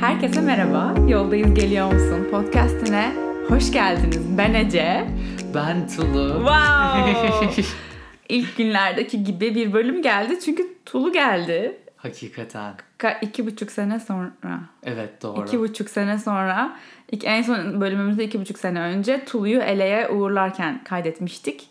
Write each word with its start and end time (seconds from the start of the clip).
Herkese 0.00 0.40
merhaba. 0.40 0.94
Yoldayız 1.08 1.54
geliyor 1.54 1.92
musun? 1.92 2.28
Podcast'ine 2.30 3.12
hoş 3.48 3.72
geldiniz. 3.72 4.38
Ben 4.38 4.54
Ece. 4.54 5.06
Ben 5.54 5.88
Tulu. 5.88 6.34
Wow. 6.34 7.62
İlk 8.28 8.56
günlerdeki 8.56 9.24
gibi 9.24 9.54
bir 9.54 9.72
bölüm 9.72 10.02
geldi. 10.02 10.40
Çünkü 10.44 10.62
Tulu 10.86 11.12
geldi. 11.12 11.78
Hakikaten. 11.96 12.74
Ka- 12.98 13.18
iki 13.20 13.46
buçuk 13.46 13.70
sene 13.70 14.00
sonra. 14.00 14.60
Evet 14.82 15.22
doğru. 15.22 15.42
İki 15.42 15.60
buçuk 15.60 15.90
sene 15.90 16.18
sonra. 16.18 16.76
İlk, 17.12 17.24
en 17.24 17.42
son 17.42 17.80
bölümümüzde 17.80 18.24
iki 18.24 18.40
buçuk 18.40 18.58
sene 18.58 18.80
önce 18.80 19.24
Tulu'yu 19.24 19.60
Ele'ye 19.60 20.08
uğurlarken 20.08 20.84
kaydetmiştik. 20.84 21.68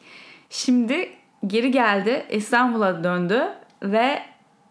Şimdi 0.49 1.09
geri 1.47 1.71
geldi. 1.71 2.25
İstanbul'a 2.29 3.03
döndü 3.03 3.43
ve 3.83 4.19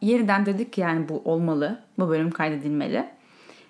yeniden 0.00 0.46
dedik 0.46 0.78
yani 0.78 1.08
bu 1.08 1.22
olmalı. 1.24 1.80
Bu 1.98 2.08
bölüm 2.08 2.30
kaydedilmeli. 2.30 3.14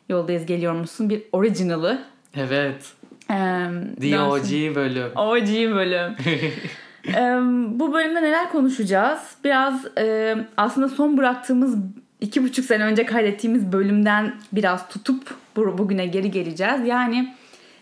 Yoldayız 0.09 0.47
geliyor 0.47 0.73
musun? 0.73 1.11
Bir 1.11 1.23
orijinalı. 1.33 2.05
Evet. 2.37 2.93
Um, 3.31 3.95
The 4.01 4.21
OG 4.21 4.77
bölüm. 4.77 5.17
OG 5.17 5.75
bölüm. 5.75 6.17
um, 7.39 7.81
bu 7.81 7.93
bölümde 7.93 8.23
neler 8.23 8.51
konuşacağız? 8.51 9.21
Biraz 9.45 9.85
um, 9.85 10.45
aslında 10.57 10.89
son 10.89 11.17
bıraktığımız 11.17 11.77
iki 12.21 12.43
buçuk 12.43 12.65
sene 12.65 12.85
önce 12.85 13.07
kaydettiğimiz 13.07 13.73
bölümden 13.73 14.35
biraz 14.53 14.89
tutup 14.89 15.35
bugüne 15.57 16.07
geri 16.07 16.31
geleceğiz. 16.31 16.87
Yani 16.87 17.35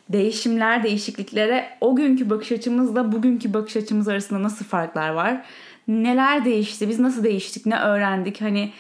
değişimler, 0.09 0.83
değişikliklere 0.83 1.69
o 1.81 1.97
günkü 1.97 2.31
bakış 2.31 2.53
açımızla 2.53 3.13
bugünkü 3.13 3.55
bakış 3.55 3.77
açımız 3.77 4.09
arasında 4.09 4.43
nasıl 4.43 4.65
farklar 4.65 5.09
var? 5.11 5.45
Neler 5.89 6.45
değişti? 6.45 6.89
Biz 6.89 7.01
nasıl 7.01 7.25
değiştik? 7.25 7.67
Ne 7.67 7.79
öğrendik? 7.79 8.41
Hani 8.41 8.73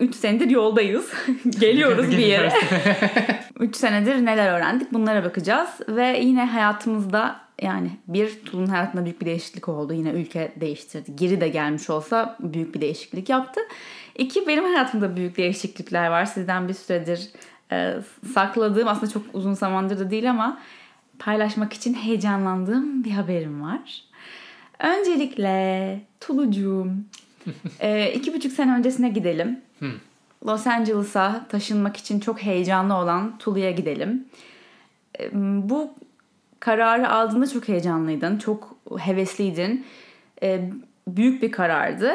3 0.00 0.14
senedir 0.14 0.50
yoldayız. 0.50 1.12
Geliyoruz 1.60 2.10
bir 2.10 2.18
yere. 2.18 2.52
3 3.60 3.76
senedir 3.76 4.24
neler 4.24 4.52
öğrendik 4.52 4.92
bunlara 4.92 5.24
bakacağız. 5.24 5.70
Ve 5.88 6.18
yine 6.22 6.46
hayatımızda 6.46 7.40
yani 7.62 7.90
bir 8.08 8.44
Tulun 8.44 8.66
hayatında 8.66 9.04
büyük 9.04 9.20
bir 9.20 9.26
değişiklik 9.26 9.68
oldu. 9.68 9.92
Yine 9.92 10.10
ülke 10.10 10.52
değiştirdi. 10.56 11.16
Geri 11.16 11.40
de 11.40 11.48
gelmiş 11.48 11.90
olsa 11.90 12.36
büyük 12.40 12.74
bir 12.74 12.80
değişiklik 12.80 13.28
yaptı. 13.28 13.60
İki 14.18 14.46
benim 14.46 14.64
hayatımda 14.64 15.16
büyük 15.16 15.36
değişiklikler 15.36 16.08
var. 16.08 16.24
Sizden 16.24 16.68
bir 16.68 16.74
süredir 16.74 17.30
e, 17.72 17.94
sakladığım 18.34 18.88
aslında 18.88 19.12
çok 19.12 19.22
uzun 19.32 19.52
zamandır 19.52 19.98
da 19.98 20.10
değil 20.10 20.30
ama 20.30 20.58
paylaşmak 21.18 21.72
için 21.72 21.94
heyecanlandığım 21.94 23.04
bir 23.04 23.10
haberim 23.10 23.62
var. 23.62 24.02
Öncelikle 24.78 26.00
Tulucuğum 26.20 26.90
e, 27.80 28.12
iki 28.12 28.34
buçuk 28.34 28.52
sene 28.52 28.74
öncesine 28.74 29.08
gidelim. 29.08 29.60
Hmm. 29.78 29.92
Los 30.46 30.66
Angeles'a 30.66 31.46
taşınmak 31.48 31.96
için 31.96 32.20
çok 32.20 32.42
heyecanlı 32.42 32.94
olan 32.94 33.38
Tulu'ya 33.38 33.70
gidelim. 33.70 34.24
Bu 35.32 35.94
kararı 36.60 37.10
aldığında 37.10 37.46
çok 37.46 37.68
heyecanlıydın. 37.68 38.38
Çok 38.38 38.76
hevesliydin. 38.98 39.86
Büyük 41.08 41.42
bir 41.42 41.52
karardı. 41.52 42.12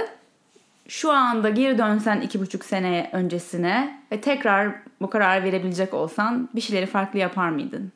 Şu 0.87 1.11
anda 1.11 1.49
geri 1.49 1.77
dönsen 1.77 2.21
iki 2.21 2.39
buçuk 2.39 2.65
sene 2.65 3.09
öncesine 3.13 4.01
ve 4.11 4.21
tekrar 4.21 4.75
bu 5.01 5.09
kararı 5.09 5.43
verebilecek 5.43 5.93
olsan 5.93 6.49
bir 6.55 6.61
şeyleri 6.61 6.85
farklı 6.85 7.19
yapar 7.19 7.49
mıydın? 7.49 7.91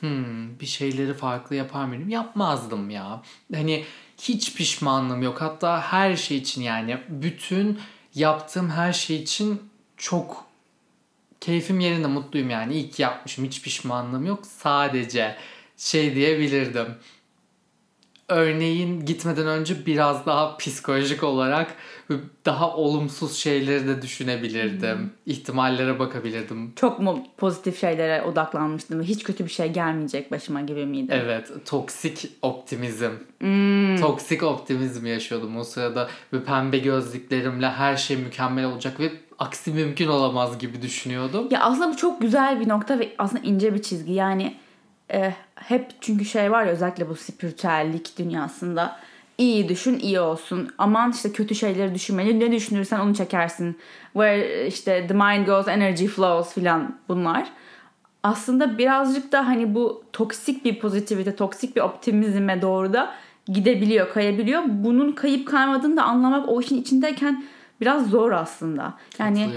Hmm, 0.00 0.60
bir 0.60 0.66
şeyleri 0.66 1.14
farklı 1.14 1.56
yapar 1.56 1.84
mıydım? 1.84 2.08
Yapmazdım 2.08 2.90
ya. 2.90 3.22
Hani 3.54 3.84
hiç 4.18 4.56
pişmanlığım 4.56 5.22
yok. 5.22 5.40
Hatta 5.40 5.80
her 5.80 6.16
şey 6.16 6.36
için 6.36 6.62
yani 6.62 6.98
bütün 7.08 7.78
yaptığım 8.20 8.70
her 8.70 8.92
şey 8.92 9.16
için 9.16 9.70
çok 9.96 10.44
keyfim 11.40 11.80
yerinde 11.80 12.06
mutluyum 12.06 12.50
yani. 12.50 12.74
İyi 12.74 12.90
ki 12.90 13.02
yapmışım. 13.02 13.44
Hiç 13.44 13.62
pişmanlığım 13.62 14.26
yok. 14.26 14.46
Sadece 14.46 15.36
şey 15.76 16.14
diyebilirdim. 16.14 16.86
Örneğin 18.28 19.06
gitmeden 19.06 19.46
önce 19.46 19.86
biraz 19.86 20.26
daha 20.26 20.56
psikolojik 20.56 21.22
olarak 21.22 21.76
daha 22.46 22.76
olumsuz 22.76 23.36
şeyleri 23.36 23.86
de 23.86 24.02
düşünebilirdim. 24.02 24.98
Hmm. 24.98 25.08
İhtimallere 25.26 25.98
bakabilirdim. 25.98 26.72
Çok 26.76 26.98
mu 26.98 27.26
pozitif 27.36 27.80
şeylere 27.80 28.22
odaklanmıştım 28.22 29.02
hiç 29.02 29.22
kötü 29.22 29.44
bir 29.44 29.50
şey 29.50 29.72
gelmeyecek 29.72 30.30
başıma 30.30 30.60
gibi 30.60 30.86
miydi? 30.86 31.12
Evet. 31.24 31.50
Toksik 31.66 32.30
optimizm. 32.42 33.10
Hmm. 33.38 33.96
Toksik 33.96 34.42
optimizm 34.42 35.06
yaşıyordum 35.06 35.56
o 35.56 35.64
sırada. 35.64 36.08
Ve 36.32 36.44
pembe 36.44 36.78
gözlüklerimle 36.78 37.70
her 37.70 37.96
şey 37.96 38.16
mükemmel 38.16 38.64
olacak 38.64 39.00
ve 39.00 39.12
aksi 39.38 39.72
mümkün 39.72 40.08
olamaz 40.08 40.58
gibi 40.58 40.82
düşünüyordum. 40.82 41.48
Ya 41.50 41.60
aslında 41.60 41.92
bu 41.92 41.96
çok 41.96 42.20
güzel 42.20 42.60
bir 42.60 42.68
nokta 42.68 42.98
ve 42.98 43.12
aslında 43.18 43.42
ince 43.42 43.74
bir 43.74 43.82
çizgi. 43.82 44.12
Yani 44.12 44.56
e, 45.12 45.34
hep 45.54 45.90
çünkü 46.00 46.24
şey 46.24 46.52
var 46.52 46.64
ya 46.64 46.72
özellikle 46.72 47.08
bu 47.08 47.16
spiritüellik 47.16 48.18
dünyasında 48.18 48.96
iyi 49.40 49.68
düşün 49.68 49.98
iyi 49.98 50.20
olsun. 50.20 50.68
Aman 50.78 51.10
işte 51.10 51.32
kötü 51.32 51.54
şeyleri 51.54 51.94
düşünme. 51.94 52.38
Ne 52.38 52.52
düşünürsen 52.52 53.00
onu 53.00 53.14
çekersin. 53.14 53.78
Where 54.12 54.66
işte 54.66 55.06
the 55.06 55.14
mind 55.14 55.46
goes 55.46 55.68
energy 55.68 56.06
flows 56.06 56.54
filan 56.54 56.98
bunlar. 57.08 57.48
Aslında 58.22 58.78
birazcık 58.78 59.32
da 59.32 59.46
hani 59.46 59.74
bu 59.74 60.04
toksik 60.12 60.64
bir 60.64 60.78
pozitivite, 60.78 61.36
toksik 61.36 61.76
bir 61.76 61.80
optimizme 61.80 62.62
doğru 62.62 62.92
da 62.92 63.14
gidebiliyor, 63.46 64.12
kayabiliyor. 64.12 64.62
Bunun 64.66 65.12
kayıp 65.12 65.48
kaymadığını 65.48 65.96
da 65.96 66.02
anlamak 66.02 66.48
o 66.48 66.60
işin 66.60 66.80
içindeyken 66.82 67.44
biraz 67.80 68.10
zor 68.10 68.32
aslında. 68.32 68.94
Yani 69.18 69.50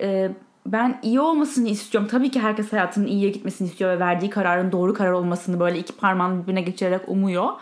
e, 0.00 0.30
ben 0.66 1.00
iyi 1.02 1.20
olmasını 1.20 1.68
istiyorum. 1.68 2.08
Tabii 2.12 2.30
ki 2.30 2.40
herkes 2.40 2.72
hayatının 2.72 3.06
iyiye 3.06 3.30
gitmesini 3.30 3.68
istiyor 3.68 3.90
ve 3.90 3.98
verdiği 3.98 4.30
kararın 4.30 4.72
doğru 4.72 4.94
karar 4.94 5.12
olmasını 5.12 5.60
böyle 5.60 5.78
iki 5.78 5.92
parmağını 5.92 6.42
birbirine 6.42 6.62
geçirerek 6.62 7.08
umuyor. 7.08 7.52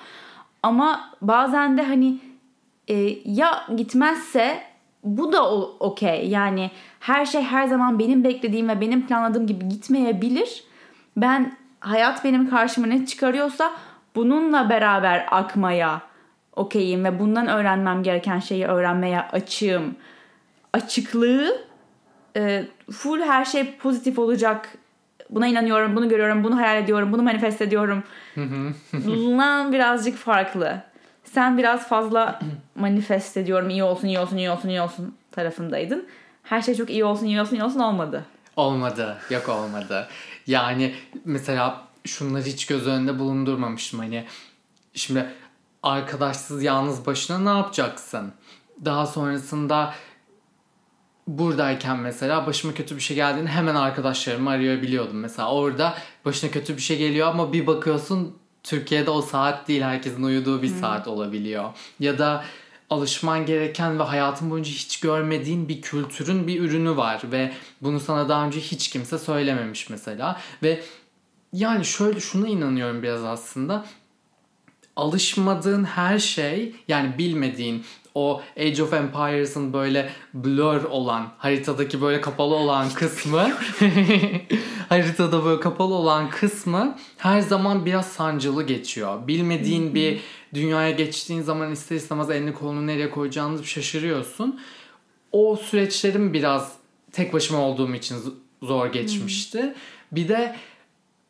Ama 0.62 1.10
bazen 1.22 1.78
de 1.78 1.82
hani 1.82 2.19
e, 2.88 2.94
ya 3.24 3.66
gitmezse 3.76 4.60
bu 5.04 5.32
da 5.32 5.54
okey. 5.80 6.28
Yani 6.28 6.70
her 7.00 7.26
şey 7.26 7.42
her 7.42 7.66
zaman 7.66 7.98
benim 7.98 8.24
beklediğim 8.24 8.68
ve 8.68 8.80
benim 8.80 9.06
planladığım 9.06 9.47
gibi 9.47 9.68
gitmeyebilir. 9.68 10.64
Ben 11.16 11.56
hayat 11.80 12.24
benim 12.24 12.50
karşıma 12.50 12.86
ne 12.86 13.06
çıkarıyorsa 13.06 13.72
bununla 14.14 14.70
beraber 14.70 15.26
akmaya 15.30 16.00
okeyim 16.56 17.04
ve 17.04 17.20
bundan 17.20 17.47
öğrenmem 17.47 18.02
gereken 18.02 18.38
şeyi 18.38 18.66
öğrenmeye 18.66 19.20
açığım. 19.20 19.97
Açıklığı 20.72 21.62
e, 22.36 22.64
full 22.91 23.20
her 23.20 23.44
şey 23.44 23.76
pozitif 23.76 24.18
olacak 24.18 24.78
buna 25.30 25.47
inanıyorum, 25.47 25.97
bunu 25.97 26.08
görüyorum, 26.08 26.44
bunu 26.44 26.56
hayal 26.56 26.76
ediyorum, 26.82 27.12
bunu 27.12 27.22
manifest 27.22 27.62
ediyorum. 27.62 28.02
Lan 29.38 29.72
birazcık 29.72 30.16
farklı. 30.16 30.82
Sen 31.25 31.59
biraz 31.59 31.88
fazla 31.88 32.41
manifest 32.75 33.37
ediyorum, 33.37 33.71
iyi 33.71 33.82
olsun, 33.84 34.09
iyi 34.09 34.19
olsun, 34.19 34.37
iyi 34.37 34.50
olsun, 34.50 34.69
iyi 34.69 34.81
olsun 34.81 35.15
tarafındaydın. 35.32 36.09
Her 36.43 36.62
şey 36.62 36.75
çok 36.75 36.91
iyi 36.91 37.04
olsun, 37.04 37.27
iyi 37.27 37.41
olsun, 37.41 37.56
iyi 37.56 37.65
olsun 37.65 37.81
olmadı. 37.81 38.25
Olmadı. 38.56 39.16
Yok 39.31 39.48
olmadı. 39.48 40.09
Yani 40.47 40.94
mesela 41.25 41.82
şunları 42.04 42.43
hiç 42.43 42.66
göz 42.66 42.87
önünde 42.87 43.19
bulundurmamıştım. 43.19 44.00
Hani 44.00 44.25
şimdi 44.94 45.27
arkadaşsız 45.82 46.62
yalnız 46.62 47.06
başına 47.06 47.38
ne 47.38 47.59
yapacaksın? 47.59 48.32
Daha 48.84 49.06
sonrasında 49.06 49.94
buradayken 51.28 51.99
mesela 51.99 52.47
başıma 52.47 52.75
kötü 52.75 52.97
bir 52.97 53.00
şey 53.00 53.15
geldiğinde 53.15 53.50
hemen 53.50 53.75
arkadaşlarımı 53.75 54.50
arayabiliyordum. 54.50 55.21
Mesela 55.21 55.53
orada 55.53 55.94
başına 56.25 56.50
kötü 56.50 56.77
bir 56.77 56.83
şey 56.83 56.99
geliyor 56.99 57.28
ama 57.28 57.53
bir 57.53 57.66
bakıyorsun 57.66 58.37
Türkiye'de 58.62 59.11
o 59.11 59.22
saat 59.22 59.69
değil 59.69 59.83
herkesin 59.83 60.22
uyuduğu 60.22 60.62
bir 60.62 60.71
hmm. 60.71 60.81
saat 60.81 61.09
olabiliyor. 61.09 61.71
Ya 62.00 62.19
da 62.19 62.44
alışman 62.91 63.47
gereken 63.47 63.99
ve 63.99 64.03
hayatın 64.03 64.50
boyunca 64.50 64.71
hiç 64.71 65.00
görmediğin 65.00 65.69
bir 65.69 65.83
kültürün 65.83 66.47
bir 66.47 66.60
ürünü 66.60 66.97
var 66.97 67.22
ve 67.33 67.53
bunu 67.83 68.01
sana 68.01 68.28
daha 68.28 68.47
önce 68.47 68.60
hiç 68.60 68.91
kimse 68.91 69.19
söylememiş 69.19 69.91
mesela 69.91 70.41
ve 70.63 70.83
yani 71.53 71.84
şöyle 71.84 72.21
şuna 72.21 72.48
inanıyorum 72.48 73.03
biraz 73.03 73.24
aslında 73.24 73.84
alışmadığın 74.97 75.84
her 75.84 76.19
şey 76.19 76.74
yani 76.89 77.19
bilmediğin 77.19 77.84
o 78.18 78.42
Age 78.56 78.82
of 78.82 78.92
Empires'ın 78.92 79.72
böyle 79.72 80.10
blur 80.34 80.84
olan 80.84 81.28
haritadaki 81.38 82.03
böyle 82.03 82.20
kapalı 82.20 82.54
olan 82.54 82.91
kısmı 82.91 83.53
haritada 84.88 85.44
böyle 85.44 85.60
kapalı 85.60 85.94
olan 85.94 86.30
kısmı 86.30 86.97
her 87.18 87.41
zaman 87.41 87.86
biraz 87.86 88.06
sancılı 88.09 88.62
geçiyor. 88.62 89.28
Bilmediğin 89.28 89.94
bir 89.94 90.20
dünyaya 90.54 90.91
geçtiğin 90.91 91.42
zaman 91.42 91.72
ister 91.72 91.97
istemez 91.97 92.30
elini 92.30 92.53
kolunu 92.53 92.86
nereye 92.86 93.10
koyacağını 93.10 93.65
şaşırıyorsun. 93.65 94.60
O 95.32 95.56
süreçlerim 95.56 96.32
biraz 96.32 96.72
tek 97.12 97.32
başıma 97.32 97.60
olduğum 97.60 97.94
için 97.94 98.16
zor 98.62 98.92
geçmişti. 98.92 99.74
Bir 100.12 100.28
de 100.28 100.56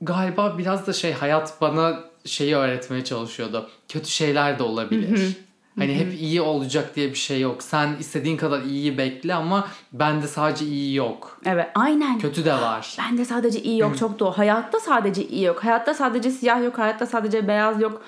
galiba 0.01 0.59
biraz 0.59 0.87
da 0.87 0.93
şey 0.93 1.13
hayat 1.13 1.61
bana 1.61 2.05
şeyi 2.25 2.57
öğretmeye 2.57 3.05
çalışıyordu. 3.05 3.71
Kötü 3.89 4.11
şeyler 4.11 4.59
de 4.59 4.63
olabilir. 4.63 5.37
Hani 5.79 5.95
hep 5.95 6.21
iyi 6.21 6.41
olacak 6.41 6.97
diye 6.97 7.09
bir 7.09 7.15
şey 7.15 7.41
yok. 7.41 7.63
Sen 7.63 7.97
istediğin 8.01 8.37
kadar 8.37 8.63
iyiyi 8.63 8.99
bekle 8.99 9.35
ama 9.35 9.69
bende 9.93 10.27
sadece 10.27 10.65
iyi 10.65 10.95
yok. 10.95 11.41
Evet 11.47 11.67
aynen. 11.75 12.19
Kötü 12.19 12.45
de 12.45 12.53
var. 12.53 12.97
Bende 12.99 13.25
sadece 13.25 13.63
iyi 13.63 13.79
yok 13.81 13.99
çok 13.99 14.19
doğru. 14.19 14.31
Hayatta 14.31 14.81
sadece 14.81 15.25
iyi 15.25 15.45
yok. 15.45 15.65
Hayatta 15.65 15.95
sadece 15.95 16.31
siyah 16.31 16.65
yok. 16.65 16.79
Hayatta 16.79 17.07
sadece 17.07 17.49
beyaz 17.49 17.81
yok. 17.83 18.03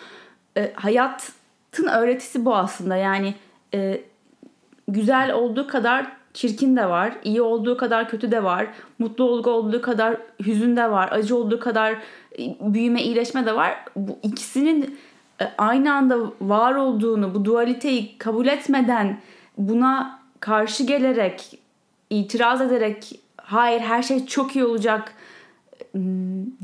E, 0.56 0.72
hayatın 0.74 1.86
öğretisi 1.86 2.44
bu 2.44 2.56
aslında. 2.56 2.96
Yani 2.96 3.34
e, 3.74 4.00
güzel 4.88 5.32
olduğu 5.32 5.66
kadar 5.66 6.06
çirkin 6.34 6.76
de 6.76 6.88
var. 6.88 7.12
iyi 7.24 7.42
olduğu 7.42 7.76
kadar 7.76 8.08
kötü 8.08 8.30
de 8.30 8.44
var. 8.44 8.66
Mutluluk 8.98 9.46
olduğu 9.46 9.82
kadar 9.82 10.16
hüzün 10.46 10.76
de 10.76 10.90
var. 10.90 11.08
Acı 11.12 11.36
olduğu 11.36 11.60
kadar 11.60 11.92
e, 11.92 12.56
büyüme, 12.60 13.02
iyileşme 13.02 13.46
de 13.46 13.54
var. 13.54 13.84
Bu 13.96 14.18
ikisinin 14.22 14.98
aynı 15.58 15.94
anda 15.94 16.18
var 16.40 16.74
olduğunu, 16.74 17.34
bu 17.34 17.44
dualiteyi 17.44 18.18
kabul 18.18 18.46
etmeden 18.46 19.20
buna 19.58 20.20
karşı 20.40 20.84
gelerek, 20.84 21.58
itiraz 22.10 22.60
ederek 22.60 23.20
hayır 23.36 23.80
her 23.80 24.02
şey 24.02 24.26
çok 24.26 24.56
iyi 24.56 24.64
olacak 24.64 25.14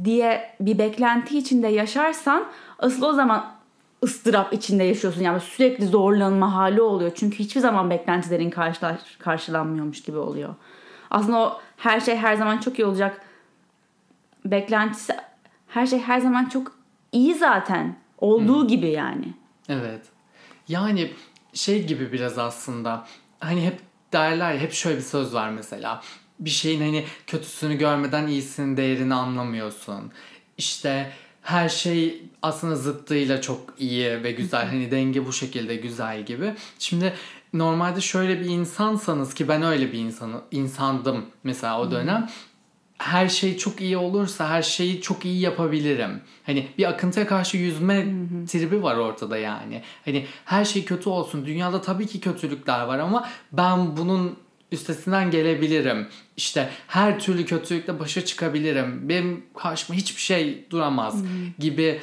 diye 0.04 0.50
bir 0.60 0.78
beklenti 0.78 1.38
içinde 1.38 1.68
yaşarsan 1.68 2.44
asıl 2.78 3.02
o 3.02 3.12
zaman 3.12 3.56
ıstırap 4.04 4.52
içinde 4.52 4.84
yaşıyorsun. 4.84 5.22
Yani 5.22 5.40
sürekli 5.40 5.86
zorlanma 5.86 6.54
hali 6.54 6.82
oluyor. 6.82 7.12
Çünkü 7.14 7.38
hiçbir 7.38 7.60
zaman 7.60 7.90
beklentilerin 7.90 8.50
karşıla, 8.50 8.98
karşılanmıyormuş 9.18 10.02
gibi 10.02 10.18
oluyor. 10.18 10.54
Aslında 11.10 11.38
o 11.38 11.60
her 11.76 12.00
şey 12.00 12.16
her 12.16 12.36
zaman 12.36 12.58
çok 12.58 12.78
iyi 12.78 12.84
olacak 12.84 13.20
beklentisi 14.44 15.12
her 15.68 15.86
şey 15.86 16.00
her 16.00 16.20
zaman 16.20 16.44
çok 16.44 16.72
iyi 17.12 17.34
zaten. 17.34 17.96
Olduğu 18.18 18.66
gibi 18.66 18.88
yani. 18.88 19.34
Evet. 19.68 20.00
Yani 20.68 21.12
şey 21.54 21.86
gibi 21.86 22.12
biraz 22.12 22.38
aslında 22.38 23.06
hani 23.40 23.66
hep 23.66 23.80
derler 24.12 24.54
ya 24.54 24.60
hep 24.60 24.72
şöyle 24.72 24.96
bir 24.96 25.02
söz 25.02 25.34
var 25.34 25.50
mesela. 25.50 26.02
Bir 26.38 26.50
şeyin 26.50 26.80
hani 26.80 27.04
kötüsünü 27.26 27.78
görmeden 27.78 28.26
iyisinin 28.26 28.76
değerini 28.76 29.14
anlamıyorsun. 29.14 30.12
İşte 30.58 31.12
her 31.42 31.68
şey 31.68 32.22
aslında 32.42 32.76
zıttıyla 32.76 33.40
çok 33.40 33.60
iyi 33.78 34.22
ve 34.22 34.32
güzel. 34.32 34.66
Hani 34.66 34.90
denge 34.90 35.26
bu 35.26 35.32
şekilde 35.32 35.76
güzel 35.76 36.26
gibi. 36.26 36.54
Şimdi 36.78 37.14
normalde 37.52 38.00
şöyle 38.00 38.40
bir 38.40 38.44
insansanız 38.44 39.34
ki 39.34 39.48
ben 39.48 39.62
öyle 39.62 39.92
bir 39.92 39.98
insanı 39.98 40.40
insandım 40.50 41.26
mesela 41.44 41.80
o 41.80 41.90
dönem. 41.90 42.28
Her 42.98 43.28
şey 43.28 43.56
çok 43.56 43.80
iyi 43.80 43.96
olursa 43.96 44.48
her 44.48 44.62
şeyi 44.62 45.00
çok 45.00 45.24
iyi 45.24 45.40
yapabilirim. 45.40 46.20
Hani 46.46 46.68
bir 46.78 46.88
akıntıya 46.88 47.26
karşı 47.26 47.56
yüzme 47.56 48.06
tribi 48.48 48.82
var 48.82 48.96
ortada 48.96 49.38
yani. 49.38 49.82
Hani 50.04 50.26
her 50.44 50.64
şey 50.64 50.84
kötü 50.84 51.08
olsun. 51.08 51.46
Dünyada 51.46 51.82
tabii 51.82 52.06
ki 52.06 52.20
kötülükler 52.20 52.80
var 52.80 52.98
ama 52.98 53.28
ben 53.52 53.96
bunun 53.96 54.36
üstesinden 54.72 55.30
gelebilirim. 55.30 56.08
İşte 56.36 56.70
her 56.86 57.20
türlü 57.20 57.44
kötülükle 57.44 57.98
başa 57.98 58.24
çıkabilirim. 58.24 59.08
Benim 59.08 59.44
karşıma 59.56 59.98
hiçbir 59.98 60.20
şey 60.20 60.66
duramaz 60.70 61.24
gibi 61.58 62.00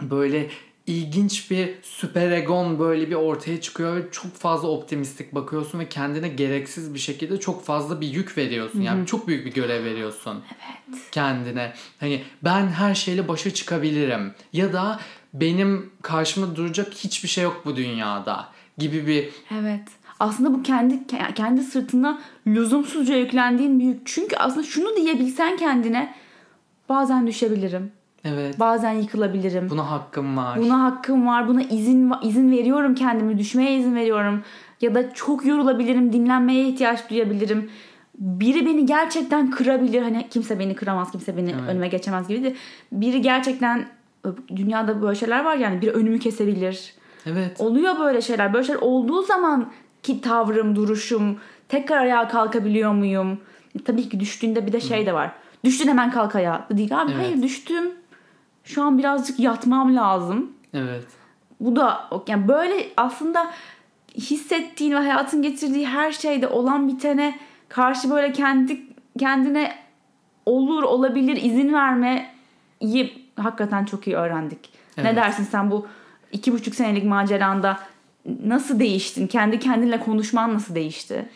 böyle 0.00 0.50
ilginç 0.86 1.50
bir 1.50 1.74
süper 1.82 2.30
egon 2.30 2.78
böyle 2.78 3.10
bir 3.10 3.14
ortaya 3.14 3.60
çıkıyor 3.60 3.96
ve 3.96 4.10
çok 4.10 4.34
fazla 4.34 4.68
optimistik 4.68 5.34
bakıyorsun 5.34 5.78
ve 5.78 5.88
kendine 5.88 6.28
gereksiz 6.28 6.94
bir 6.94 6.98
şekilde 6.98 7.40
çok 7.40 7.64
fazla 7.64 8.00
bir 8.00 8.06
yük 8.06 8.38
veriyorsun. 8.38 8.80
Yani 8.80 9.06
çok 9.06 9.28
büyük 9.28 9.46
bir 9.46 9.52
görev 9.52 9.84
veriyorsun 9.84 10.44
Evet. 10.48 11.00
kendine. 11.12 11.72
Hani 12.00 12.22
ben 12.44 12.68
her 12.68 12.94
şeyle 12.94 13.28
başa 13.28 13.54
çıkabilirim 13.54 14.34
ya 14.52 14.72
da 14.72 15.00
benim 15.34 15.90
karşıma 16.02 16.56
duracak 16.56 16.94
hiçbir 16.94 17.28
şey 17.28 17.44
yok 17.44 17.62
bu 17.64 17.76
dünyada 17.76 18.48
gibi 18.78 19.06
bir 19.06 19.28
Evet. 19.60 19.88
Aslında 20.20 20.54
bu 20.54 20.62
kendi 20.62 21.06
kendi 21.34 21.62
sırtına 21.62 22.20
lüzumsuzca 22.46 23.16
yüklendiğin 23.16 23.78
bir 23.78 23.84
yük. 23.84 24.00
Çünkü 24.06 24.36
aslında 24.36 24.66
şunu 24.66 24.96
diyebilsen 24.96 25.56
kendine 25.56 26.14
bazen 26.88 27.26
düşebilirim. 27.26 27.92
Evet 28.26 28.60
Bazen 28.60 28.92
yıkılabilirim. 28.92 29.70
buna 29.70 29.90
hakkım 29.90 30.36
var. 30.36 30.58
Buna 30.60 30.82
hakkım 30.82 31.26
var. 31.26 31.48
Buna 31.48 31.62
izin 31.62 32.12
izin 32.22 32.50
veriyorum 32.50 32.94
kendimi. 32.94 33.38
Düşmeye 33.38 33.78
izin 33.78 33.94
veriyorum. 33.94 34.42
Ya 34.80 34.94
da 34.94 35.12
çok 35.14 35.46
yorulabilirim. 35.46 36.12
Dinlenmeye 36.12 36.68
ihtiyaç 36.68 37.10
duyabilirim. 37.10 37.70
Biri 38.18 38.66
beni 38.66 38.86
gerçekten 38.86 39.50
kırabilir. 39.50 40.02
Hani 40.02 40.26
kimse 40.30 40.58
beni 40.58 40.74
kıramaz. 40.74 41.10
Kimse 41.12 41.36
beni 41.36 41.50
Evet. 41.50 41.68
önüme 41.68 41.88
geçemez 41.88 42.28
gibi 42.28 42.44
de. 42.44 42.54
Biri 42.92 43.22
gerçekten 43.22 43.86
dünyada 44.56 45.02
böyle 45.02 45.14
şeyler 45.18 45.44
var 45.44 45.56
yani. 45.56 45.82
Biri 45.82 45.90
önümü 45.90 46.18
kesebilir. 46.18 46.94
Evet. 47.26 47.60
Oluyor 47.60 47.98
böyle 47.98 48.20
şeyler. 48.20 48.52
Böyle 48.52 48.66
şeyler 48.66 48.80
olduğu 48.80 49.22
zaman 49.22 49.70
ki 50.02 50.20
tavrım, 50.20 50.76
duruşum, 50.76 51.36
tekrar 51.68 51.96
ayağa 51.98 52.28
kalkabiliyor 52.28 52.92
muyum? 52.92 53.38
E, 53.78 53.82
tabii 53.84 54.08
ki 54.08 54.20
düştüğünde 54.20 54.66
bir 54.66 54.72
de 54.72 54.80
şey 54.80 55.06
de 55.06 55.12
var. 55.14 55.32
Düştün 55.64 55.88
hemen 55.88 56.10
kalk 56.10 56.36
ayağa. 56.36 56.66
Değil 56.70 57.00
abi 57.02 57.12
Evet. 57.14 57.26
hayır 57.26 57.42
düştüm. 57.42 57.84
Şu 58.66 58.82
an 58.82 58.98
birazcık 58.98 59.40
yatmam 59.40 59.96
lazım. 59.96 60.52
Evet. 60.74 61.04
Bu 61.60 61.76
da 61.76 62.10
yani 62.26 62.48
böyle 62.48 62.88
aslında 62.96 63.50
hissettiğin 64.14 64.92
ve 64.92 64.96
hayatın 64.96 65.42
getirdiği 65.42 65.86
her 65.86 66.12
şeyde 66.12 66.48
olan 66.48 66.88
bitene 66.88 67.38
karşı 67.68 68.10
böyle 68.10 68.32
kendi 68.32 68.80
kendine 69.18 69.74
olur 70.46 70.82
olabilir 70.82 71.36
izin 71.36 71.72
vermeyi 71.72 72.26
hakikaten 73.36 73.84
çok 73.84 74.06
iyi 74.06 74.16
öğrendik. 74.16 74.70
Evet. 74.96 75.10
Ne 75.10 75.16
dersin 75.16 75.44
sen 75.44 75.70
bu 75.70 75.86
iki 76.32 76.52
buçuk 76.52 76.74
senelik 76.74 77.04
maceranda 77.04 77.80
nasıl 78.44 78.80
değiştin? 78.80 79.26
Kendi 79.26 79.58
kendinle 79.58 80.00
konuşman 80.00 80.54
nasıl 80.54 80.74
değişti? 80.74 81.28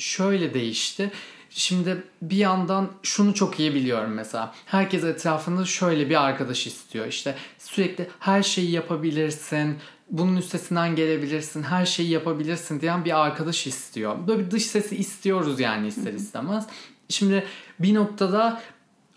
şöyle 0.00 0.54
değişti. 0.54 1.10
Şimdi 1.50 2.02
bir 2.22 2.36
yandan 2.36 2.88
şunu 3.02 3.34
çok 3.34 3.60
iyi 3.60 3.74
biliyorum 3.74 4.10
mesela. 4.10 4.54
Herkes 4.66 5.04
etrafında 5.04 5.64
şöyle 5.64 6.10
bir 6.10 6.24
arkadaş 6.24 6.66
istiyor. 6.66 7.06
İşte 7.06 7.34
sürekli 7.58 8.08
her 8.20 8.42
şeyi 8.42 8.70
yapabilirsin, 8.70 9.78
bunun 10.10 10.36
üstesinden 10.36 10.96
gelebilirsin, 10.96 11.62
her 11.62 11.86
şeyi 11.86 12.10
yapabilirsin 12.10 12.80
diyen 12.80 13.04
bir 13.04 13.26
arkadaş 13.26 13.66
istiyor. 13.66 14.16
Böyle 14.26 14.46
bir 14.46 14.50
dış 14.50 14.66
sesi 14.66 14.96
istiyoruz 14.96 15.60
yani 15.60 15.86
ister 15.86 16.12
istemez. 16.12 16.66
Şimdi 17.08 17.44
bir 17.78 17.94
noktada 17.94 18.62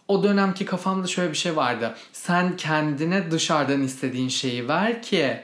o 0.07 0.23
dönemki 0.23 0.65
kafamda 0.65 1.07
şöyle 1.07 1.31
bir 1.31 1.37
şey 1.37 1.55
vardı. 1.55 1.95
Sen 2.13 2.57
kendine 2.57 3.31
dışarıdan 3.31 3.81
istediğin 3.81 4.29
şeyi 4.29 4.67
ver 4.67 5.01
ki 5.01 5.39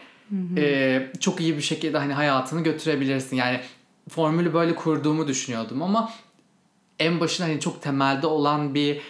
e, 0.58 1.08
çok 1.20 1.42
iyi 1.42 1.58
bir 1.58 1.62
şekilde 1.62 1.98
hani 1.98 2.14
hayatını 2.14 2.64
götürebilirsin. 2.64 3.36
Yani 3.36 3.60
formülü 4.10 4.54
böyle 4.54 4.76
kurduğumu 4.76 5.28
düşünüyordum 5.28 5.82
ama 5.82 6.12
en 7.00 7.20
başında 7.20 7.48
hani 7.48 7.60
çok 7.60 7.82
temelde 7.82 8.28
olan 8.28 8.74
bir 8.76 9.02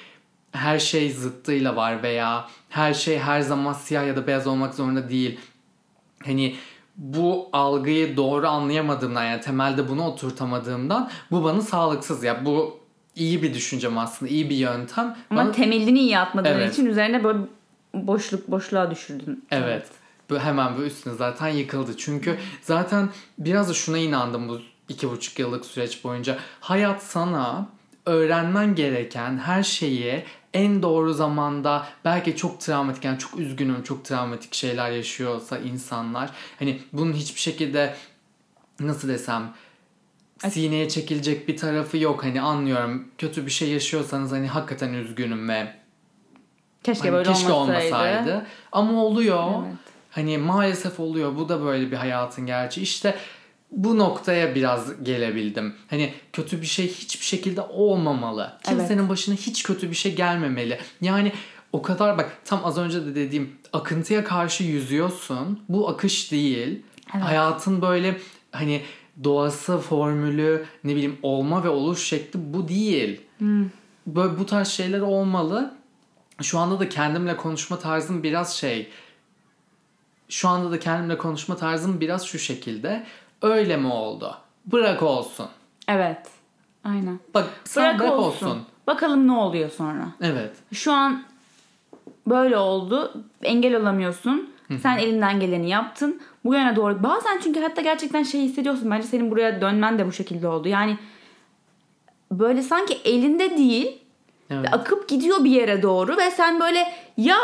her 0.52 0.80
şey 0.80 1.12
zıttıyla 1.12 1.76
var 1.76 2.04
veya 2.04 2.48
her 2.70 2.94
şey 2.94 3.20
her 3.20 3.42
zaman 3.42 3.74
siyah 3.74 4.08
ya 4.08 4.16
da 4.16 4.28
beyaz 4.28 4.48
olmak 4.48 4.76
zorunda 4.76 5.10
değil. 5.10 5.40
Hani 6.26 6.56
bu 6.98 7.50
algıyı 7.54 8.18
doğru 8.18 8.48
anlayamadığımdan 8.48 9.24
yani 9.26 9.42
temelde 9.42 9.90
bunu 9.90 10.06
oturtamadığımdan 10.08 11.10
bu 11.32 11.44
bana 11.44 11.62
sağlıksız 11.62 12.24
ya 12.24 12.46
bu 12.46 12.80
iyi 13.16 13.44
bir 13.44 13.54
düşüncem 13.54 13.98
aslında 13.98 14.32
iyi 14.32 14.50
bir 14.50 14.56
yöntem. 14.56 15.18
Ama 15.30 15.42
Bana- 15.44 15.52
temelini 15.52 16.00
iyi 16.00 16.20
atmadığın 16.20 16.50
Evet. 16.50 16.74
için 16.74 16.86
üzerine 16.86 17.24
böyle 17.24 17.40
boşluk 17.94 18.48
boşluğa 18.52 18.92
düşürdün. 18.92 19.46
Evet. 19.52 19.88
Bu 20.30 20.40
hemen 20.40 20.78
bu 20.78 20.82
üstüne 20.82 21.14
zaten 21.14 21.48
yıkıldı. 21.48 21.98
Çünkü 21.98 22.38
zaten 22.62 23.10
biraz 23.38 23.70
da 23.70 23.74
şuna 23.74 23.98
inandım 23.98 24.50
bu 24.50 24.60
iki 24.90 25.10
buçuk 25.10 25.40
yıllık 25.40 25.66
süreç 25.66 26.04
boyunca. 26.04 26.38
Hayat 26.60 27.04
sana 27.04 27.68
öğrenmen 28.10 28.76
gereken 28.76 29.38
her 29.38 29.64
şeyi 29.64 30.24
en 30.54 30.82
doğru 30.82 31.14
zamanda 31.14 31.86
belki 32.06 32.36
çok 32.36 32.60
travmatik 32.62 33.06
yani 33.06 33.20
çok 33.20 33.40
üzgünüm 33.40 33.84
çok 33.84 34.06
travmatik 34.06 34.54
şeyler 34.54 34.92
yaşıyorsa 34.92 35.58
insanlar 35.58 36.30
hani 36.60 36.80
bunun 36.94 37.14
hiçbir 37.14 37.40
şekilde 37.42 37.96
nasıl 38.80 39.08
desem 39.08 39.54
sineye 40.50 40.90
çekilecek 40.90 41.48
bir 41.48 41.58
tarafı 41.58 41.98
yok 41.98 42.24
hani 42.24 42.42
anlıyorum 42.42 43.08
kötü 43.18 43.46
bir 43.46 43.52
şey 43.52 43.70
yaşıyorsanız 43.70 44.32
hani 44.32 44.48
hakikaten 44.48 44.94
üzgünüm 44.94 45.50
ve 45.50 45.74
Keşke 46.84 47.04
Hani 47.10 47.14
böyle 47.18 47.30
keşke 47.34 47.52
olmasaydı. 47.52 47.86
olmasaydı. 47.96 48.46
Ama 48.72 49.04
oluyor. 49.04 49.44
Evet. 49.68 49.76
Hani 50.12 50.38
maalesef 50.38 51.00
oluyor. 51.00 51.36
Bu 51.36 51.50
da 51.50 51.64
böyle 51.64 51.92
bir 51.92 51.96
hayatın 51.98 52.46
gerçeği. 52.46 52.84
İşte 52.84 53.16
bu 53.72 53.98
noktaya 53.98 54.56
biraz 54.56 55.04
gelebildim. 55.04 55.74
Hani 55.90 56.14
kötü 56.34 56.62
bir 56.62 56.66
şey 56.66 56.88
hiçbir 56.88 57.26
şekilde 57.26 57.62
olmamalı. 57.62 58.54
Kimsenin 58.64 59.10
başına 59.10 59.36
hiç 59.36 59.64
kötü 59.64 59.90
bir 59.90 59.96
şey 59.96 60.16
gelmemeli. 60.16 60.80
Yani 61.02 61.34
o 61.74 61.82
kadar 61.82 62.18
bak 62.18 62.38
tam 62.46 62.66
az 62.66 62.78
önce 62.78 63.06
de 63.06 63.16
dediğim 63.16 63.58
akıntıya 63.74 64.24
karşı 64.24 64.64
yüzüyorsun. 64.64 65.64
Bu 65.70 65.90
akış 65.90 66.32
değil. 66.32 66.84
Evet. 67.14 67.24
Hayatın 67.24 67.82
böyle 67.82 68.18
hani 68.52 68.82
doğası, 69.24 69.78
formülü, 69.78 70.66
ne 70.84 70.92
bileyim 70.92 71.18
olma 71.24 71.64
ve 71.64 71.70
oluş 71.70 72.04
şekli 72.04 72.54
bu 72.54 72.68
değil. 72.68 73.22
Böyle 74.08 74.40
bu 74.40 74.46
tarz 74.46 74.68
şeyler 74.68 75.00
olmalı. 75.00 75.74
Şu 76.42 76.60
anda 76.60 76.80
da 76.80 76.90
kendimle 76.90 77.38
konuşma 77.38 77.80
tarzım 77.80 78.24
biraz 78.24 78.56
şey 78.56 78.90
şu 80.30 80.48
anda 80.50 80.72
da 80.72 80.80
kendimle 80.80 81.18
konuşma 81.18 81.56
tarzım 81.56 82.02
biraz 82.02 82.26
şu 82.26 82.40
şekilde. 82.40 83.06
Öyle 83.42 83.78
mi 83.78 83.88
oldu? 83.88 84.38
Bırak 84.66 85.04
olsun. 85.04 85.48
Evet. 85.88 86.28
Aynen. 86.84 87.20
Bak 87.34 87.50
sen 87.64 88.00
bırak, 88.00 88.12
olsun. 88.12 88.62
Bakalım 88.88 89.28
ne 89.28 89.32
oluyor 89.32 89.70
sonra. 89.70 90.08
Evet. 90.22 90.56
Şu 90.74 90.92
an 90.92 91.24
böyle 92.28 92.58
oldu. 92.58 93.24
Engel 93.44 93.76
olamıyorsun. 93.76 94.50
Sen 94.82 94.98
elinden 94.98 95.40
geleni 95.40 95.70
yaptın. 95.70 96.22
Bu 96.46 96.54
yöne 96.54 96.76
doğru. 96.76 97.04
Bazen 97.04 97.40
çünkü 97.44 97.62
hatta 97.62 97.82
gerçekten 97.82 98.24
şey 98.24 98.42
hissediyorsun. 98.42 98.92
Bence 98.92 99.08
senin 99.08 99.32
buraya 99.32 99.62
dönmen 99.62 100.00
de 100.00 100.08
bu 100.08 100.12
şekilde 100.12 100.48
oldu. 100.48 100.68
Yani 100.68 100.98
böyle 102.32 102.62
sanki 102.62 102.94
elinde 102.94 103.58
değil 103.58 104.00
Evet. 104.50 104.64
ve 104.64 104.68
akıp 104.76 105.08
gidiyor 105.10 105.44
bir 105.44 105.52
yere 105.52 105.82
doğru 105.82 106.18
ve 106.18 106.32
sen 106.32 106.60
böyle 106.60 106.92
ya 107.18 107.38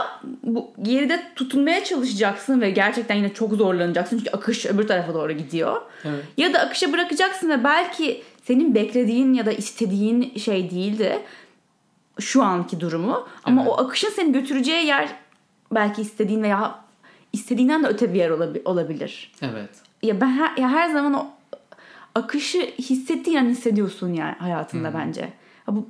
bu 0.43 0.71
geride 0.81 1.21
tutunmaya 1.35 1.83
çalışacaksın 1.83 2.61
ve 2.61 2.69
gerçekten 2.69 3.15
yine 3.15 3.33
çok 3.33 3.53
zorlanacaksın 3.53 4.17
çünkü 4.17 4.31
akış 4.31 4.65
öbür 4.65 4.87
tarafa 4.87 5.13
doğru 5.13 5.31
gidiyor. 5.31 5.81
Evet. 6.05 6.23
Ya 6.37 6.53
da 6.53 6.59
akışa 6.59 6.93
bırakacaksın 6.93 7.49
ve 7.49 7.63
belki 7.63 8.23
senin 8.43 8.75
beklediğin 8.75 9.33
ya 9.33 9.45
da 9.45 9.51
istediğin 9.51 10.35
şey 10.37 10.69
değildi 10.71 11.19
şu 12.19 12.43
anki 12.43 12.79
durumu 12.79 13.27
ama 13.43 13.61
Evet. 13.61 13.71
o 13.71 13.81
akışın 13.81 14.09
seni 14.09 14.31
götüreceği 14.31 14.85
yer 14.85 15.09
belki 15.71 16.01
istediğin 16.01 16.43
veya 16.43 16.75
istediğinden 17.33 17.83
de 17.83 17.87
öte 17.87 18.13
bir 18.13 18.19
yer 18.19 18.29
olabi- 18.29 18.61
olabilir. 18.65 19.31
Evet. 19.41 19.69
Ya 20.03 20.21
ben 20.21 20.27
her, 20.27 20.57
ya 20.57 20.69
her 20.69 20.89
zaman 20.89 21.13
o 21.13 21.27
akışı 22.15 22.59
hissettiğin 22.79 23.37
an 23.37 23.45
hissediyorsun 23.45 24.13
yani 24.13 24.35
hayatında 24.39 24.93
bence. 24.93 25.29
Ha 25.65 25.75
bu 25.75 25.87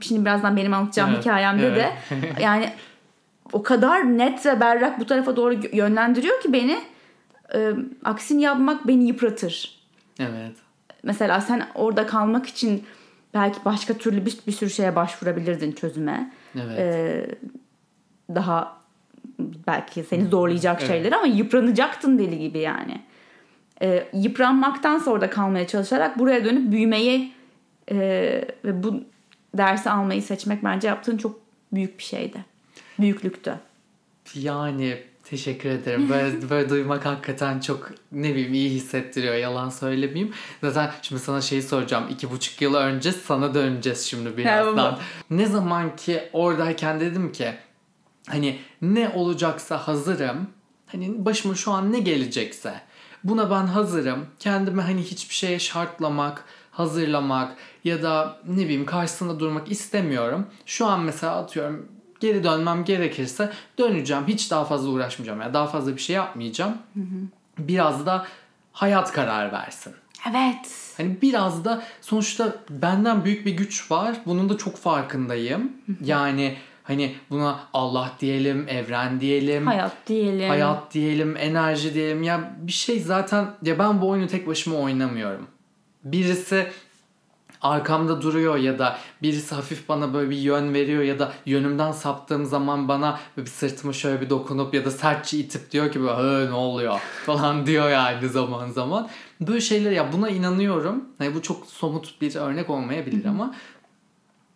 şimdi 0.00 0.20
birazdan 0.24 0.56
benim 0.56 0.74
anlatacağım 0.74 1.10
Evet, 1.10 1.20
hikayemde 1.20 1.74
de 1.74 1.92
yani 2.40 2.72
o 3.52 3.62
kadar 3.62 4.18
net 4.18 4.46
ve 4.46 4.60
berrak 4.60 5.00
bu 5.00 5.06
tarafa 5.06 5.36
doğru 5.36 5.54
yönlendiriyor 5.72 6.40
ki 6.40 6.52
beni 6.52 6.80
e, 7.54 7.72
aksini 8.04 8.42
yapmak 8.42 8.88
beni 8.88 9.06
yıpratır. 9.06 9.82
Evet. 10.18 10.52
Mesela 11.02 11.40
sen 11.40 11.66
orada 11.74 12.06
kalmak 12.06 12.46
için 12.46 12.84
belki 13.34 13.64
başka 13.64 13.94
türlü 13.94 14.26
bir, 14.26 14.38
bir 14.46 14.52
sürü 14.52 14.70
şeye 14.70 14.96
başvurabilirdin 14.96 15.72
çözüme. 15.72 16.32
Evet. 16.56 16.78
Ee, 16.78 17.26
daha 18.34 18.76
belki 19.66 20.02
seni 20.02 20.26
zorlayacak 20.26 20.76
Evet. 20.80 20.90
şeyler 20.90 21.12
ama 21.12 21.26
yıpranacaktın 21.26 22.18
deli 22.18 22.38
gibi 22.38 22.58
yani. 22.58 23.00
Ee, 23.82 24.08
yıpranmaktansa 24.12 25.10
orada 25.10 25.30
kalmaya 25.30 25.66
çalışarak 25.66 26.18
buraya 26.18 26.44
dönüp 26.44 26.72
büyümeyi 26.72 27.32
e, 27.90 27.96
ve 28.64 28.82
bu 28.82 29.04
dersi 29.54 29.90
almayı 29.90 30.22
seçmek 30.22 30.64
bence 30.64 30.88
yaptığın 30.88 31.16
çok 31.16 31.40
büyük 31.72 31.98
bir 31.98 32.04
şeydi. 32.04 32.44
Büyüklüktü. 32.98 33.58
Yani 34.34 35.02
teşekkür 35.24 35.70
ederim. 35.70 36.08
Böyle, 36.08 36.50
böyle 36.50 36.68
duymak 36.68 37.06
hakikaten 37.06 37.60
çok 37.60 37.90
ne 38.12 38.30
bileyim 38.30 38.54
iyi 38.54 38.70
hissettiriyor. 38.70 39.34
Yalan 39.34 39.68
söylemeyeyim. 39.68 40.32
Zaten 40.62 40.90
şimdi 41.02 41.22
sana 41.22 41.40
şeyi 41.40 41.62
soracağım. 41.62 42.04
iki 42.10 42.30
buçuk 42.30 42.62
yıl 42.62 42.74
önce 42.74 43.12
sana 43.12 43.54
döneceğiz 43.54 44.00
şimdi 44.06 44.36
birazdan. 44.36 44.98
Ne 45.30 45.46
zaman 45.46 45.96
ki 45.96 46.22
oradayken 46.32 47.00
dedim 47.00 47.32
ki 47.32 47.54
hani 48.28 48.58
ne 48.82 49.08
olacaksa 49.08 49.78
hazırım. 49.88 50.50
Hani 50.86 51.24
başıma 51.24 51.54
şu 51.54 51.72
an 51.72 51.92
ne 51.92 51.98
gelecekse 51.98 52.80
buna 53.24 53.50
ben 53.50 53.66
hazırım. 53.66 54.26
Kendime 54.38 54.82
hani 54.82 55.02
hiçbir 55.02 55.34
şeye 55.34 55.58
şartlamak, 55.58 56.44
hazırlamak 56.70 57.56
ya 57.84 58.02
da 58.02 58.36
ne 58.48 58.64
bileyim 58.64 58.86
karşısında 58.86 59.40
durmak 59.40 59.70
istemiyorum. 59.70 60.46
Şu 60.66 60.86
an 60.86 61.00
mesela 61.00 61.36
atıyorum 61.36 61.88
geri 62.20 62.44
dönmem 62.44 62.84
gerekirse 62.84 63.52
döneceğim. 63.78 64.22
Hiç 64.28 64.50
daha 64.50 64.64
fazla 64.64 64.90
uğraşmayacağım. 64.90 65.40
Yani 65.40 65.54
daha 65.54 65.66
fazla 65.66 65.96
bir 65.96 66.00
şey 66.00 66.16
yapmayacağım. 66.16 66.76
Biraz 67.58 68.06
da 68.06 68.26
hayat 68.72 69.12
karar 69.12 69.52
versin. 69.52 69.92
Evet. 70.30 70.94
Hani 70.96 71.22
biraz 71.22 71.64
da 71.64 71.82
sonuçta 72.00 72.56
benden 72.70 73.24
büyük 73.24 73.46
bir 73.46 73.52
güç 73.52 73.90
var. 73.90 74.16
Bunun 74.26 74.48
da 74.48 74.58
çok 74.58 74.76
farkındayım. 74.76 75.72
yani 76.04 76.56
hani 76.82 77.14
buna 77.30 77.60
Allah 77.72 78.12
diyelim, 78.20 78.68
evren 78.68 79.20
diyelim, 79.20 79.66
Hayat 79.66 79.92
diyelim. 80.06 80.48
hayat 80.48 80.94
diyelim, 80.94 81.36
enerji 81.36 81.94
diyelim. 81.94 82.22
Ya 82.22 82.50
bir 82.60 82.72
şey 82.72 83.00
zaten 83.00 83.46
ya 83.62 83.78
ben 83.78 84.00
bu 84.00 84.08
oyunu 84.08 84.26
tek 84.26 84.46
başıma 84.46 84.76
oynamıyorum. 84.76 85.46
Birisi 86.04 86.66
arkamda 87.62 88.22
duruyor 88.22 88.56
ya 88.56 88.78
da 88.78 88.98
birisi 89.22 89.54
hafif 89.54 89.88
bana 89.88 90.14
böyle 90.14 90.30
bir 90.30 90.36
yön 90.36 90.74
veriyor 90.74 91.02
ya 91.02 91.18
da 91.18 91.32
yönümden 91.46 91.92
saptığım 91.92 92.44
zaman 92.44 92.88
bana 92.88 93.20
bir 93.36 93.46
sırtıma 93.46 93.92
şöyle 93.92 94.20
bir 94.20 94.30
dokunup 94.30 94.74
ya 94.74 94.84
da 94.84 94.90
sertçe 94.90 95.38
itip 95.38 95.70
diyor 95.70 95.92
ki 95.92 96.00
böyle 96.00 96.12
"Hı, 96.12 96.50
ne 96.50 96.54
oluyor 96.54 97.00
falan 97.26 97.66
diyor 97.66 97.90
yani 97.90 98.28
zaman 98.28 98.70
zaman. 98.70 99.08
Böyle 99.40 99.60
şeyler 99.60 99.90
ya 99.92 100.12
buna 100.12 100.28
inanıyorum. 100.28 101.04
Hani 101.18 101.34
bu 101.34 101.42
çok 101.42 101.66
somut 101.66 102.20
bir 102.20 102.34
örnek 102.34 102.70
olmayabilir 102.70 103.24
ama 103.24 103.54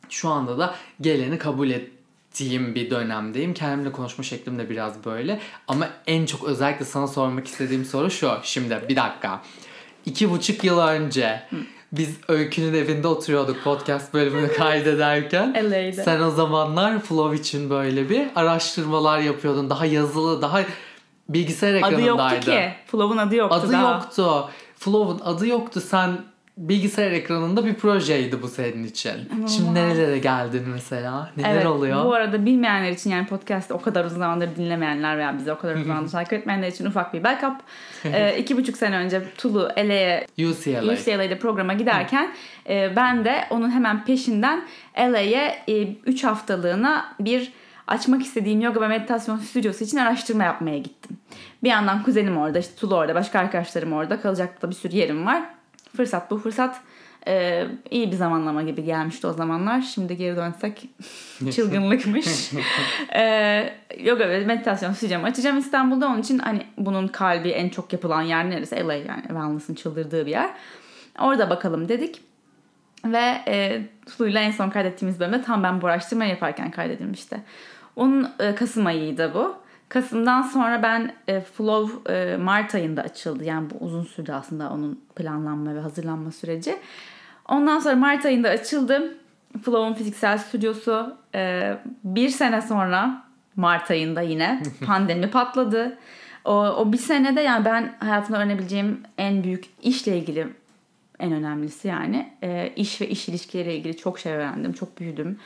şu 0.08 0.28
anda 0.28 0.58
da 0.58 0.74
geleni 1.00 1.38
kabul 1.38 1.70
ettiğim 1.70 2.74
bir 2.74 2.90
dönemdeyim. 2.90 3.54
Kendimle 3.54 3.92
konuşma 3.92 4.24
şeklim 4.24 4.58
de 4.58 4.70
biraz 4.70 5.04
böyle. 5.04 5.40
Ama 5.68 5.88
en 6.06 6.26
çok 6.26 6.44
özellikle 6.44 6.84
sana 6.84 7.06
sormak 7.06 7.46
istediğim 7.46 7.84
soru 7.84 8.10
şu. 8.10 8.30
Şimdi 8.42 8.82
bir 8.88 8.96
dakika. 8.96 9.42
İki 10.06 10.30
buçuk 10.30 10.64
yıl 10.64 10.78
önce 10.78 11.42
biz 11.92 12.16
Öykü'nün 12.28 12.74
evinde 12.74 13.08
oturuyorduk 13.08 13.64
podcast 13.64 14.14
bölümünü 14.14 14.52
kaydederken. 14.52 15.54
LA'de. 15.70 15.92
Sen 15.92 16.20
o 16.20 16.30
zamanlar 16.30 16.98
Flow 17.00 17.36
için 17.36 17.70
böyle 17.70 18.10
bir 18.10 18.26
araştırmalar 18.36 19.18
yapıyordun. 19.18 19.70
Daha 19.70 19.86
yazılı, 19.86 20.42
daha 20.42 20.60
bilgisayar 21.28 21.68
Adı 21.74 21.76
ekranındaydı. 21.78 22.06
yoktu 22.34 22.50
ki. 22.50 22.72
Flow'un 22.86 23.16
adı 23.18 23.34
yoktu 23.34 23.56
Adı 23.56 23.72
daha. 23.72 23.92
yoktu. 23.94 24.48
Flow'un 24.78 25.20
adı 25.24 25.46
yoktu. 25.46 25.80
Sen 25.80 26.18
bilgisayar 26.56 27.12
ekranında 27.12 27.66
bir 27.66 27.74
projeydi 27.74 28.42
bu 28.42 28.48
senin 28.48 28.84
için. 28.84 29.12
Şimdi 29.48 29.74
nerelere 29.74 30.18
geldin 30.18 30.62
mesela? 30.72 31.30
Neler 31.36 31.54
evet, 31.54 31.66
oluyor? 31.66 32.04
Bu 32.04 32.14
arada 32.14 32.46
bilmeyenler 32.46 32.90
için 32.90 33.10
yani 33.10 33.26
podcast'ı 33.26 33.74
o 33.74 33.82
kadar 33.82 34.04
uzun 34.04 34.18
zamandır 34.18 34.56
dinlemeyenler 34.56 35.18
veya 35.18 35.38
bizi 35.38 35.52
o 35.52 35.58
kadar 35.58 35.74
uzun 35.74 35.86
zamandır 35.86 36.10
takip 36.10 36.32
etmeyenler 36.32 36.68
için 36.68 36.86
ufak 36.86 37.14
bir 37.14 37.24
backup. 37.24 37.56
ee, 38.04 38.38
iki 38.38 38.56
buçuk 38.56 38.76
sene 38.76 38.96
önce 38.96 39.22
Tulu 39.38 39.68
LA'ye 39.78 40.26
UCLA. 40.38 40.92
UCLA'de 40.92 41.38
programa 41.38 41.72
giderken 41.72 42.34
e, 42.68 42.96
ben 42.96 43.24
de 43.24 43.44
onun 43.50 43.70
hemen 43.70 44.04
peşinden 44.04 44.62
LA'ye 44.98 45.64
3 46.06 46.24
haftalığına 46.24 47.14
bir 47.20 47.52
açmak 47.86 48.22
istediğim 48.22 48.60
yoga 48.60 48.80
ve 48.80 48.88
meditasyon 48.88 49.38
stüdyosu 49.38 49.84
için 49.84 49.96
araştırma 49.96 50.44
yapmaya 50.44 50.78
gittim. 50.78 51.16
Bir 51.62 51.68
yandan 51.68 52.02
kuzenim 52.02 52.36
orada, 52.36 52.58
işte 52.58 52.74
Tulu 52.76 52.96
orada, 52.96 53.14
başka 53.14 53.38
arkadaşlarım 53.38 53.92
orada. 53.92 54.20
Kalacak 54.20 54.62
da 54.62 54.70
bir 54.70 54.74
sürü 54.74 54.96
yerim 54.96 55.26
var. 55.26 55.55
Fırsat 55.96 56.30
bu 56.30 56.38
fırsat. 56.38 56.80
Ee, 57.28 57.66
iyi 57.90 58.12
bir 58.12 58.16
zamanlama 58.16 58.62
gibi 58.62 58.84
gelmişti 58.84 59.26
o 59.26 59.32
zamanlar. 59.32 59.80
Şimdi 59.80 60.16
geri 60.16 60.36
dönsek 60.36 60.88
çılgınlıkmış. 61.54 62.52
ee, 63.14 63.72
yoga 63.98 64.28
ve 64.28 64.44
meditasyon 64.44 64.92
stüdyomu 64.92 65.26
açacağım 65.26 65.58
İstanbul'da. 65.58 66.06
Onun 66.06 66.20
için 66.20 66.38
hani 66.38 66.62
bunun 66.78 67.08
kalbi 67.08 67.48
en 67.48 67.68
çok 67.68 67.92
yapılan 67.92 68.22
yer 68.22 68.50
neresi? 68.50 68.76
LA 68.76 68.94
yani 68.94 69.22
wellness'ın 69.22 69.74
çıldırdığı 69.74 70.26
bir 70.26 70.30
yer. 70.30 70.50
Orada 71.18 71.50
bakalım 71.50 71.88
dedik. 71.88 72.20
Ve 73.04 73.42
e, 73.48 73.82
Tulu'yla 74.06 74.40
en 74.40 74.50
son 74.50 74.70
kaydettiğimiz 74.70 75.20
bölümde 75.20 75.42
tam 75.42 75.62
ben 75.62 75.82
bu 75.82 75.86
araştırmayı 75.86 76.30
yaparken 76.30 76.70
kaydedilmişti. 76.70 77.40
Onun 77.96 78.30
e, 78.38 78.54
Kasım 78.54 78.86
ayıydı 78.86 79.34
bu. 79.34 79.56
Kasım'dan 79.88 80.42
sonra 80.42 80.82
ben 80.82 81.12
e, 81.28 81.40
Flow 81.40 82.14
e, 82.14 82.36
Mart 82.36 82.74
ayında 82.74 83.02
açıldı. 83.02 83.44
Yani 83.44 83.70
bu 83.70 83.84
uzun 83.84 84.04
sürdü 84.04 84.32
aslında 84.32 84.70
onun 84.70 85.00
planlanma 85.16 85.74
ve 85.74 85.80
hazırlanma 85.80 86.32
süreci. 86.32 86.76
Ondan 87.48 87.78
sonra 87.78 87.96
Mart 87.96 88.26
ayında 88.26 88.48
açıldı. 88.48 89.18
Flow'un 89.64 89.94
fiziksel 89.94 90.38
stüdyosu. 90.38 91.16
E, 91.34 91.72
bir 92.04 92.28
sene 92.28 92.62
sonra 92.62 93.24
Mart 93.56 93.90
ayında 93.90 94.20
yine 94.20 94.62
pandemi 94.86 95.30
patladı. 95.30 95.98
O, 96.44 96.52
o 96.54 96.92
bir 96.92 96.98
senede 96.98 97.40
yani 97.40 97.64
ben 97.64 97.96
hayatımda 98.00 98.38
öğrenebileceğim 98.38 99.00
en 99.18 99.44
büyük 99.44 99.64
işle 99.82 100.18
ilgili 100.18 100.46
en 101.18 101.32
önemlisi 101.32 101.88
yani 101.88 102.32
e, 102.42 102.72
iş 102.76 103.00
ve 103.00 103.08
iş 103.08 103.28
ilişkileriyle 103.28 103.76
ilgili 103.76 103.96
çok 103.96 104.18
şey 104.18 104.32
öğrendim, 104.32 104.72
çok 104.72 105.00
büyüdüm. 105.00 105.38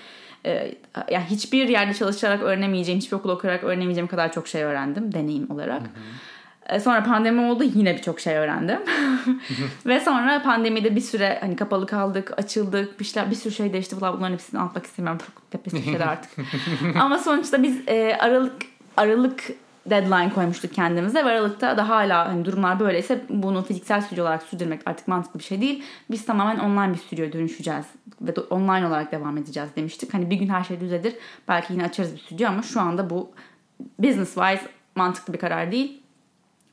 E, 0.46 0.74
yani 1.10 1.24
hiçbir 1.30 1.68
yerde 1.68 1.94
çalışarak 1.94 2.42
öğrenemeyeceğim, 2.42 3.00
hiçbir 3.00 3.16
okul 3.16 3.30
okuyarak 3.30 3.64
öğrenemeyeceğim 3.64 4.08
kadar 4.08 4.32
çok 4.32 4.48
şey 4.48 4.62
öğrendim 4.62 5.12
deneyim 5.14 5.50
olarak. 5.50 5.82
E, 6.68 6.80
sonra 6.80 7.04
pandemi 7.04 7.40
oldu 7.40 7.64
yine 7.64 7.96
birçok 7.96 8.20
şey 8.20 8.36
öğrendim. 8.36 8.78
ve 9.86 10.00
sonra 10.00 10.42
pandemide 10.42 10.96
bir 10.96 11.00
süre 11.00 11.38
hani 11.40 11.56
kapalı 11.56 11.86
kaldık, 11.86 12.38
açıldık, 12.38 13.00
bir, 13.00 13.04
şeyler, 13.04 13.30
bir 13.30 13.36
sürü 13.36 13.54
şey 13.54 13.72
değişti. 13.72 13.96
Bunlar, 13.96 14.16
bunların 14.16 14.32
hepsini 14.32 14.60
anlatmak 14.60 14.86
istemiyorum. 14.86 15.20
Çok 15.26 15.50
tepesi 15.50 15.84
şeyler 15.84 16.06
artık. 16.06 16.30
Ama 17.00 17.18
sonuçta 17.18 17.62
biz 17.62 17.88
e, 17.88 18.16
Aralık 18.20 18.62
Aralık 18.96 19.44
deadline 19.86 20.32
koymuştuk 20.34 20.74
kendimize 20.74 21.24
ve 21.24 21.28
Aralık'ta 21.28 21.76
da 21.76 21.88
hala 21.88 22.28
hani 22.28 22.44
durumlar 22.44 22.80
böyleyse 22.80 23.24
bunu 23.28 23.62
fiziksel 23.62 24.00
stüdyo 24.00 24.24
olarak 24.24 24.42
sürdürmek 24.42 24.80
artık 24.86 25.08
mantıklı 25.08 25.38
bir 25.38 25.44
şey 25.44 25.60
değil. 25.60 25.84
Biz 26.10 26.26
tamamen 26.26 26.58
online 26.58 26.92
bir 26.94 26.98
stüdyoya 26.98 27.32
dönüşeceğiz 27.32 27.86
ve 28.20 28.32
online 28.40 28.86
olarak 28.86 29.12
devam 29.12 29.38
edeceğiz 29.38 29.68
demiştik. 29.76 30.14
Hani 30.14 30.30
bir 30.30 30.36
gün 30.36 30.48
her 30.48 30.64
şey 30.64 30.80
düzelir. 30.80 31.14
Belki 31.48 31.72
yine 31.72 31.84
açarız 31.84 32.14
bir 32.14 32.18
stüdyo 32.18 32.48
ama 32.48 32.62
şu 32.62 32.80
anda 32.80 33.10
bu 33.10 33.30
business 33.98 34.34
wise 34.34 34.62
mantıklı 34.94 35.32
bir 35.32 35.38
karar 35.38 35.72
değil. 35.72 36.02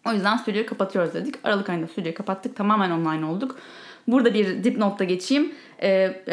O 0.07 0.13
yüzden 0.13 0.37
stüdyoyu 0.37 0.65
kapatıyoruz 0.65 1.13
dedik. 1.13 1.35
Aralık 1.43 1.69
ayında 1.69 1.87
stüdyoyu 1.87 2.15
kapattık. 2.15 2.55
Tamamen 2.55 2.91
online 2.91 3.25
olduk. 3.25 3.57
Burada 4.07 4.33
bir 4.33 4.63
dipnotta 4.63 5.03
geçeyim. 5.03 5.51
Ee, 5.81 6.23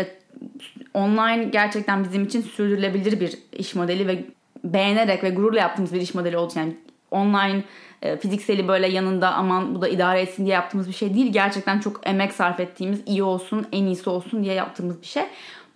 online 0.95 1.45
gerçekten 1.45 2.05
bizim 2.05 2.25
için 2.25 2.43
sürdürülebilir 2.43 3.21
bir 3.21 3.39
iş 3.53 3.75
modeli 3.75 4.07
ve 4.07 4.25
beğenerek 4.65 5.25
ve 5.25 5.31
gururla 5.31 5.61
yaptığımız 5.61 5.93
bir 5.93 6.01
iş 6.01 6.15
modeli 6.15 6.37
oldu. 6.37 6.53
Yani 6.57 6.77
online 7.11 7.65
e, 8.03 8.17
fizikseli 8.17 8.69
böyle 8.69 8.89
yanında 8.89 9.33
aman 9.33 9.75
bu 9.75 9.83
da 9.83 9.89
idare 9.89 10.21
etsin 10.21 10.45
diye 10.45 10.55
yaptığımız 10.55 10.89
bir 10.89 10.93
şey 10.93 11.15
değil. 11.15 11.33
Gerçekten 11.33 11.81
çok 11.81 12.07
emek 12.07 12.33
sarf 12.33 12.61
ettiğimiz 12.61 13.03
iyi 13.07 13.23
olsun 13.23 13.67
en 13.73 13.85
iyisi 13.85 14.11
olsun 14.11 14.45
diye 14.45 14.55
yaptığımız 14.55 15.03
bir 15.03 15.07
şey. 15.07 15.23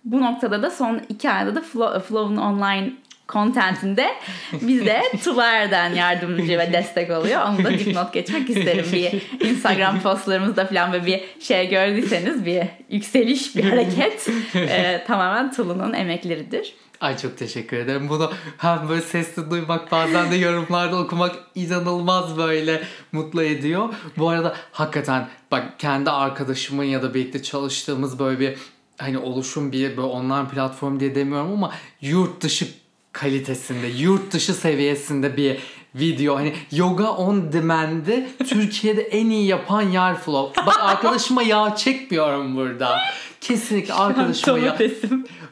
Bu 0.05 0.21
noktada 0.21 0.63
da 0.63 0.71
son 0.71 1.01
iki 1.09 1.29
ayda 1.29 1.55
da 1.55 1.61
Flow'un 1.99 2.37
online 2.37 2.93
contentinde 3.33 4.15
bize 4.61 5.01
Tular'dan 5.23 5.89
yardımcı 5.93 6.59
ve 6.59 6.73
destek 6.73 7.11
oluyor. 7.11 7.41
Onu 7.41 7.63
da 7.63 7.71
dipnot 7.71 8.13
geçmek 8.13 8.49
isterim. 8.49 8.85
Bir 8.93 9.21
Instagram 9.49 10.01
postlarımızda 10.01 10.65
falan 10.65 10.93
böyle 10.93 11.05
bir 11.05 11.21
şey 11.39 11.69
gördüyseniz 11.69 12.45
bir 12.45 12.63
yükseliş, 12.89 13.55
bir 13.55 13.63
hareket 13.63 14.27
e, 14.55 15.03
tamamen 15.07 15.51
Tulu'nun 15.51 15.93
emekleridir. 15.93 16.73
Ay 17.01 17.17
çok 17.17 17.37
teşekkür 17.37 17.77
ederim. 17.77 18.09
Bunu 18.09 18.31
hem 18.57 18.89
böyle 18.89 19.01
sesli 19.01 19.51
duymak 19.51 19.91
bazen 19.91 20.31
de 20.31 20.35
yorumlarda 20.35 20.97
okumak 20.97 21.35
inanılmaz 21.55 22.37
böyle 22.37 22.83
mutlu 23.11 23.43
ediyor. 23.43 23.93
Bu 24.17 24.29
arada 24.29 24.55
hakikaten 24.71 25.27
bak 25.51 25.79
kendi 25.79 26.09
arkadaşımın 26.09 26.83
ya 26.83 27.03
da 27.03 27.13
birlikte 27.13 27.43
çalıştığımız 27.43 28.19
böyle 28.19 28.39
bir 28.39 28.57
hani 28.97 29.17
oluşum 29.17 29.71
bir 29.71 29.89
böyle 29.89 30.07
online 30.07 30.47
platform 30.47 30.99
diye 30.99 31.15
demiyorum 31.15 31.51
ama 31.51 31.73
yurt 32.01 32.41
dışı 32.41 32.67
kalitesinde, 33.11 33.87
yurt 33.87 34.33
dışı 34.33 34.53
seviyesinde 34.53 35.37
bir 35.37 35.57
video. 35.95 36.35
Hani 36.35 36.53
yoga 36.71 37.11
on 37.11 37.53
demand'i 37.53 38.27
Türkiye'de 38.49 39.01
en 39.01 39.29
iyi 39.29 39.47
yapan 39.47 39.81
yer 39.81 40.15
Flow. 40.15 40.65
Bak 40.65 40.77
arkadaşıma 40.81 41.43
yağ 41.43 41.75
çekmiyorum 41.75 42.55
burada. 42.55 42.99
Kesinlikle 43.41 43.93
arkadaşıma 43.93 44.59
yağ... 44.59 44.77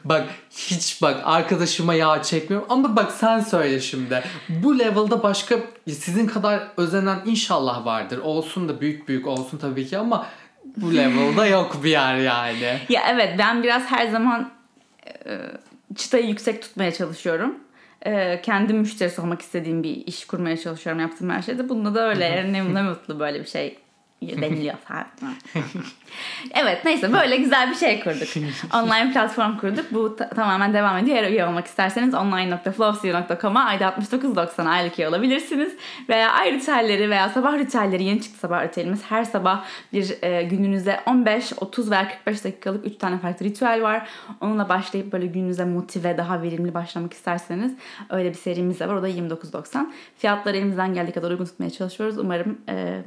Bak 0.04 0.26
hiç 0.50 1.02
bak 1.02 1.20
arkadaşıma 1.24 1.94
yağ 1.94 2.22
çekmiyorum 2.22 2.66
ama 2.70 2.96
bak 2.96 3.12
sen 3.12 3.40
söyle 3.40 3.80
şimdi. 3.80 4.24
Bu 4.48 4.78
level'da 4.78 5.22
başka 5.22 5.58
sizin 5.86 6.26
kadar 6.26 6.68
özenen 6.76 7.18
inşallah 7.26 7.84
vardır. 7.84 8.18
Olsun 8.18 8.68
da 8.68 8.80
büyük 8.80 9.08
büyük 9.08 9.26
olsun 9.26 9.58
tabii 9.58 9.86
ki 9.86 9.98
ama 9.98 10.26
bu 10.76 10.94
level'da 10.94 11.46
yok 11.56 11.84
bir 11.84 11.90
yer 11.90 12.16
yani. 12.16 12.78
Ya 12.88 13.02
evet 13.10 13.34
ben 13.38 13.62
biraz 13.62 13.82
her 13.82 14.08
zaman 14.08 14.50
e, 15.26 15.38
çıtayı 15.96 16.26
yüksek 16.26 16.62
tutmaya 16.62 16.92
çalışıyorum. 16.92 17.54
E, 18.06 18.42
kendi 18.42 18.72
müşterisi 18.72 19.20
olmak 19.20 19.42
istediğim 19.42 19.82
bir 19.82 20.06
iş 20.06 20.26
kurmaya 20.26 20.56
çalışıyorum 20.56 21.00
yaptığım 21.00 21.30
her 21.30 21.42
şeyde. 21.42 21.68
Bunda 21.68 21.94
da 21.94 22.08
öyle. 22.08 22.52
ne, 22.52 22.74
ne 22.74 22.82
mutlu 22.82 23.20
böyle 23.20 23.40
bir 23.40 23.48
şey 23.48 23.78
deniliyor 24.22 24.74
evet 26.54 26.84
neyse 26.84 27.12
böyle 27.12 27.36
güzel 27.36 27.70
bir 27.70 27.74
şey 27.74 28.00
kurduk. 28.00 28.28
Online 28.74 29.12
platform 29.12 29.56
kurduk. 29.58 29.86
Bu 29.92 30.16
ta- 30.16 30.28
tamamen 30.28 30.74
devam 30.74 30.96
ediyor. 30.96 31.16
Eğer 31.16 31.30
üye 31.30 31.46
olmak 31.46 31.66
isterseniz 31.66 32.14
online.flowcu.com'a 32.14 33.64
ayda 33.64 33.84
69.90 33.84 34.68
aylık 34.68 34.98
üye 34.98 35.08
olabilirsiniz. 35.08 35.72
Veya 36.08 36.32
ay 36.32 36.52
ritüelleri 36.52 37.10
veya 37.10 37.28
sabah 37.28 37.58
ritüelleri 37.58 38.04
yeni 38.04 38.22
çıktı 38.22 38.38
sabah 38.38 38.64
ritüelimiz. 38.64 39.02
Her 39.08 39.24
sabah 39.24 39.64
bir 39.92 40.22
e, 40.22 40.42
gününüze 40.42 41.00
15, 41.06 41.52
30 41.56 41.90
veya 41.90 42.08
45 42.08 42.44
dakikalık 42.44 42.86
3 42.86 42.96
tane 42.98 43.18
farklı 43.18 43.46
ritüel 43.46 43.82
var. 43.82 44.08
Onunla 44.40 44.68
başlayıp 44.68 45.12
böyle 45.12 45.26
gününüze 45.26 45.64
motive 45.64 46.18
daha 46.18 46.42
verimli 46.42 46.74
başlamak 46.74 47.12
isterseniz 47.12 47.72
öyle 48.10 48.28
bir 48.28 48.34
serimiz 48.34 48.80
de 48.80 48.88
var. 48.88 48.94
O 48.94 49.02
da 49.02 49.08
29.90. 49.08 49.86
Fiyatları 50.18 50.56
elimizden 50.56 50.94
geldiği 50.94 51.12
kadar 51.12 51.30
uygun 51.30 51.44
tutmaya 51.44 51.70
çalışıyoruz. 51.70 52.18
Umarım 52.18 52.58
e, 52.68 53.02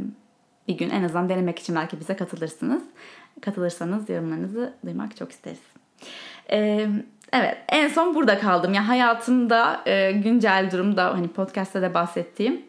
bir 0.72 0.78
gün 0.78 0.90
en 0.90 1.04
azından 1.04 1.30
denemek 1.30 1.60
için 1.60 1.76
belki 1.76 2.00
bize 2.00 2.16
katılırsınız. 2.16 2.84
Katılırsanız 3.42 4.10
yorumlarınızı 4.10 4.74
duymak 4.86 5.18
çok 5.18 5.32
isteriz. 5.32 5.60
Ee, 6.52 6.88
evet 7.34 7.58
en 7.70 7.88
son 7.88 8.16
burada 8.16 8.40
kaldım. 8.40 8.74
Yani 8.74 8.86
hayatımda 8.86 9.82
e, 9.86 10.12
güncel 10.12 10.70
durumda 10.72 11.14
hani 11.14 11.28
podcast'ta 11.28 11.82
da 11.82 11.94
bahsettiğim 11.94 12.62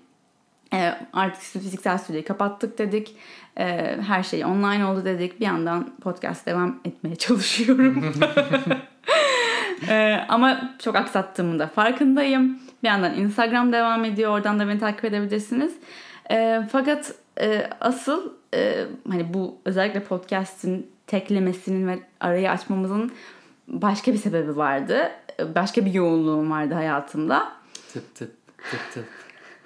e, 0.73 0.95
artık 1.13 1.43
fiziksel 1.43 1.99
stüdyoyu 1.99 2.25
kapattık 2.25 2.79
dedik. 2.79 3.17
E, 3.59 3.97
her 4.07 4.23
şey 4.23 4.45
online 4.45 4.85
oldu 4.85 5.05
dedik. 5.05 5.41
Bir 5.41 5.45
yandan 5.45 5.97
podcast 6.01 6.47
devam 6.47 6.81
etmeye 6.85 7.17
çalışıyorum. 7.17 8.15
e, 9.89 10.25
ama 10.29 10.75
çok 10.79 10.97
aksattığımın 10.97 11.59
da 11.59 11.67
farkındayım. 11.67 12.59
Bir 12.83 12.89
yandan 12.89 13.15
Instagram 13.15 13.73
devam 13.73 14.05
ediyor. 14.05 14.31
Oradan 14.31 14.59
da 14.59 14.69
beni 14.69 14.79
takip 14.79 15.05
edebilirsiniz. 15.05 15.73
E, 16.31 16.63
fakat 16.73 17.15
e, 17.41 17.71
asıl 17.81 18.33
e, 18.55 18.85
hani 19.11 19.35
bu 19.35 19.59
özellikle 19.65 20.05
podcast'in 20.05 20.91
teklemesinin 21.07 21.89
ve 21.89 21.99
arayı 22.21 22.51
açmamızın 22.51 23.13
başka 23.69 24.13
bir 24.13 24.19
sebebi 24.19 24.57
vardı. 24.57 25.11
Başka 25.55 25.87
bir 25.87 25.93
yoğunluğum 25.93 26.51
vardı 26.51 26.75
hayatımda. 26.75 27.53
Tıp 27.93 28.15
tıp 28.15 28.33
tıp 28.71 28.93
tıp. 28.95 29.05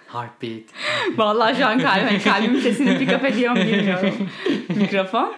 Heartbeat. 0.08 0.62
Vallahi 1.16 1.56
şu 1.56 1.66
an 1.66 1.78
kalbim, 1.78 2.20
kalbimin 2.22 2.60
sesini 2.60 2.98
pick 2.98 3.12
up 3.12 3.24
ediyorum 3.24 3.62
bilmiyorum. 3.62 4.14
Mikrofon. 4.68 5.34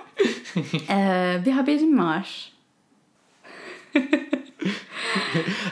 Ee, 0.90 1.40
bir 1.46 1.52
haberim 1.52 1.98
var. 1.98 2.52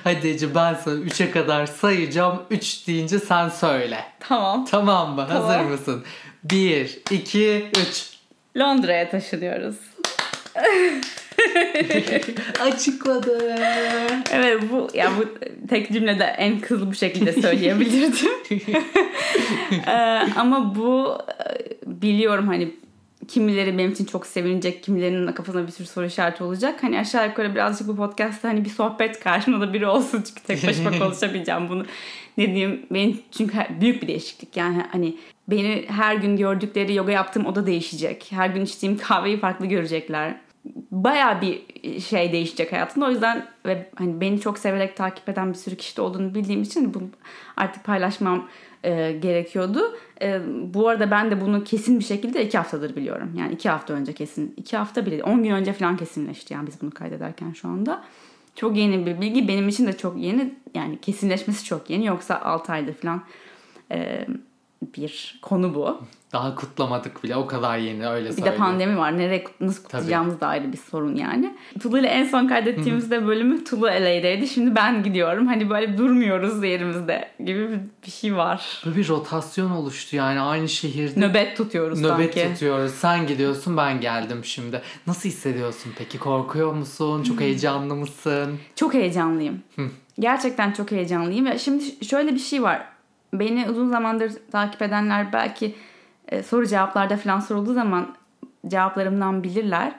Hadi 0.07 0.29
Ece 0.29 0.55
ben 0.55 0.75
sana 0.75 0.95
3'e 0.95 1.31
kadar 1.31 1.67
sayacağım. 1.67 2.43
3 2.51 2.87
deyince 2.87 3.19
sen 3.19 3.49
söyle. 3.49 4.05
Tamam. 4.21 4.65
Tamam 4.71 5.15
mı? 5.15 5.27
Tamam. 5.29 5.45
Hazır 5.45 5.61
mısın? 5.71 6.05
1, 6.45 6.99
2, 7.11 7.71
3. 7.89 8.11
Londra'ya 8.57 9.11
taşınıyoruz. 9.11 9.77
Açıkladı. 12.61 13.57
Evet 14.33 14.63
bu 14.73 14.89
ya 14.95 15.11
bu 15.19 15.25
tek 15.69 15.93
cümlede 15.93 16.25
en 16.25 16.61
hızlı 16.61 16.91
bir 16.91 16.97
şekilde 16.97 17.33
söyleyebilirdim. 17.33 18.33
ee, 19.87 19.93
ama 20.37 20.75
bu 20.75 21.19
biliyorum 21.87 22.47
hani 22.47 22.75
kimileri 23.29 23.79
benim 23.79 23.93
için 23.93 24.05
çok 24.05 24.27
sevinecek, 24.27 24.83
kimilerinin 24.83 25.33
kafasında 25.33 25.67
bir 25.67 25.73
sürü 25.73 25.87
soru 25.87 26.07
işareti 26.07 26.45
olacak. 26.45 26.83
Hani 26.83 26.99
aşağı 26.99 27.29
yukarı 27.29 27.55
birazcık 27.55 27.89
bu 27.89 27.97
podcast'ta 27.97 28.49
hani 28.49 28.65
bir 28.65 28.71
sohbet 28.71 29.21
karşımda 29.21 29.61
da 29.61 29.73
biri 29.73 29.87
olsun 29.87 30.25
çünkü 30.27 30.43
tek 30.43 30.67
başıma 30.67 30.91
konuşabileceğim 30.99 31.69
bunu. 31.69 31.87
Ne 32.39 32.47
diyeyim 32.47 32.87
benim 32.91 33.21
çünkü 33.31 33.59
büyük 33.81 34.03
bir 34.03 34.09
değişiklik 34.09 34.57
yani 34.57 34.83
hani 34.93 35.17
beni 35.49 35.85
her 35.89 36.15
gün 36.15 36.37
gördükleri 36.37 36.95
yoga 36.95 37.13
yaptığım 37.13 37.47
oda 37.47 37.67
değişecek. 37.67 38.27
Her 38.31 38.49
gün 38.49 38.65
içtiğim 38.65 38.99
kahveyi 38.99 39.41
farklı 39.41 39.67
görecekler. 39.67 40.37
Baya 40.91 41.41
bir 41.41 41.61
şey 42.01 42.33
değişecek 42.33 42.73
hayatımda. 42.73 43.07
O 43.07 43.11
yüzden 43.11 43.47
ve 43.67 43.91
hani 43.95 44.21
beni 44.21 44.41
çok 44.41 44.59
severek 44.59 44.97
takip 44.97 45.29
eden 45.29 45.53
bir 45.53 45.59
sürü 45.59 45.77
kişi 45.77 45.97
de 45.97 46.03
olduğunu 46.03 46.35
bildiğim 46.35 46.63
için 46.63 46.95
bunu 46.95 47.09
artık 47.57 47.85
paylaşmam 47.85 48.49
e, 48.87 49.13
gerekiyordu. 49.13 49.99
E, 50.23 50.41
bu 50.75 50.89
arada 50.89 51.11
ben 51.11 51.31
de 51.31 51.41
bunu 51.41 51.65
kesin 51.65 51.99
bir 51.99 52.05
şekilde 52.05 52.47
iki 52.47 52.59
haftadır 52.59 52.97
biliyorum. 52.97 53.33
Yani 53.39 53.53
iki 53.53 53.69
hafta 53.69 53.95
önce 53.95 54.13
kesin. 54.13 54.55
iki 54.57 54.77
hafta 54.77 55.07
bile 55.07 55.25
on 55.25 55.43
gün 55.43 55.51
önce 55.51 55.73
falan 55.73 55.97
kesinleşti 55.97 56.55
yani 56.55 56.67
biz 56.67 56.83
bunu 56.83 56.91
kaydederken 56.91 57.53
şu 57.53 57.69
anda. 57.69 58.05
Çok 58.55 58.77
yeni 58.77 59.07
bir 59.07 59.21
bilgi. 59.21 59.49
Benim 59.49 59.69
için 59.69 59.87
de 59.87 59.97
çok 59.97 60.19
yeni. 60.19 60.55
Yani 60.75 61.01
kesinleşmesi 61.01 61.65
çok 61.65 61.91
yeni. 61.91 62.07
Yoksa 62.07 62.41
6 62.41 62.73
aydır 62.73 62.95
falan 62.95 63.23
e, 63.93 64.27
bir 64.83 65.39
konu 65.43 65.75
bu. 65.75 66.01
Daha 66.37 66.55
kutlamadık 66.55 67.25
bile 67.25 67.37
o 67.37 67.47
kadar 67.47 67.79
yeni 67.79 68.09
öyle 68.09 68.33
söyleyeyim. 68.33 68.47
Bir 68.47 68.53
de 68.53 68.57
pandemi 68.57 68.99
var. 68.99 69.19
Nereye 69.19 69.45
nasıl 69.61 69.83
kutlayacağımız 69.83 70.33
Tabii. 70.33 70.41
da 70.41 70.47
ayrı 70.47 70.73
bir 70.73 70.77
sorun 70.79 71.15
yani. 71.15 71.57
Tulu 71.81 71.99
ile 71.99 72.07
en 72.07 72.25
son 72.25 72.49
kaydettiğimizde 72.49 73.27
bölümü 73.27 73.65
Tulu 73.65 73.87
LA'deydi. 73.87 74.49
Şimdi 74.49 74.75
ben 74.75 75.03
gidiyorum. 75.03 75.47
Hani 75.47 75.71
böyle 75.71 75.99
durmuyoruz 75.99 76.65
yerimizde 76.65 77.29
gibi 77.45 77.81
bir 78.07 78.11
şey 78.11 78.37
var. 78.37 78.83
Böyle 78.87 78.97
bir 78.97 79.09
rotasyon 79.09 79.71
oluştu 79.71 80.17
yani 80.17 80.41
aynı 80.41 80.69
şehirde. 80.69 81.21
Nöbet 81.21 81.57
tutuyoruz 81.57 82.01
Nöbet 82.01 82.35
sanki. 82.35 82.53
tutuyoruz. 82.53 82.93
Sen 82.93 83.27
gidiyorsun 83.27 83.77
ben 83.77 84.01
geldim 84.01 84.45
şimdi. 84.45 84.83
Nasıl 85.07 85.29
hissediyorsun 85.29 85.93
peki? 85.99 86.19
Korkuyor 86.19 86.73
musun? 86.73 87.23
Çok 87.23 87.41
heyecanlı 87.41 87.95
mısın? 87.97 88.59
Çok 88.75 88.95
heyecanlıyım. 88.95 89.63
Gerçekten 90.19 90.73
çok 90.73 90.91
heyecanlıyım. 90.91 91.47
Ve 91.47 91.59
şimdi 91.59 92.05
şöyle 92.05 92.35
bir 92.35 92.39
şey 92.39 92.63
var 92.63 92.87
beni 93.33 93.71
uzun 93.71 93.89
zamandır 93.91 94.33
takip 94.53 94.83
edenler 94.83 95.33
belki 95.33 95.75
e, 96.29 96.43
soru 96.43 96.67
cevaplarda 96.67 97.17
falan 97.17 97.41
sorulduğu 97.41 97.75
zaman 97.75 98.15
cevaplarımdan 98.69 99.43
bilirler. 99.43 99.93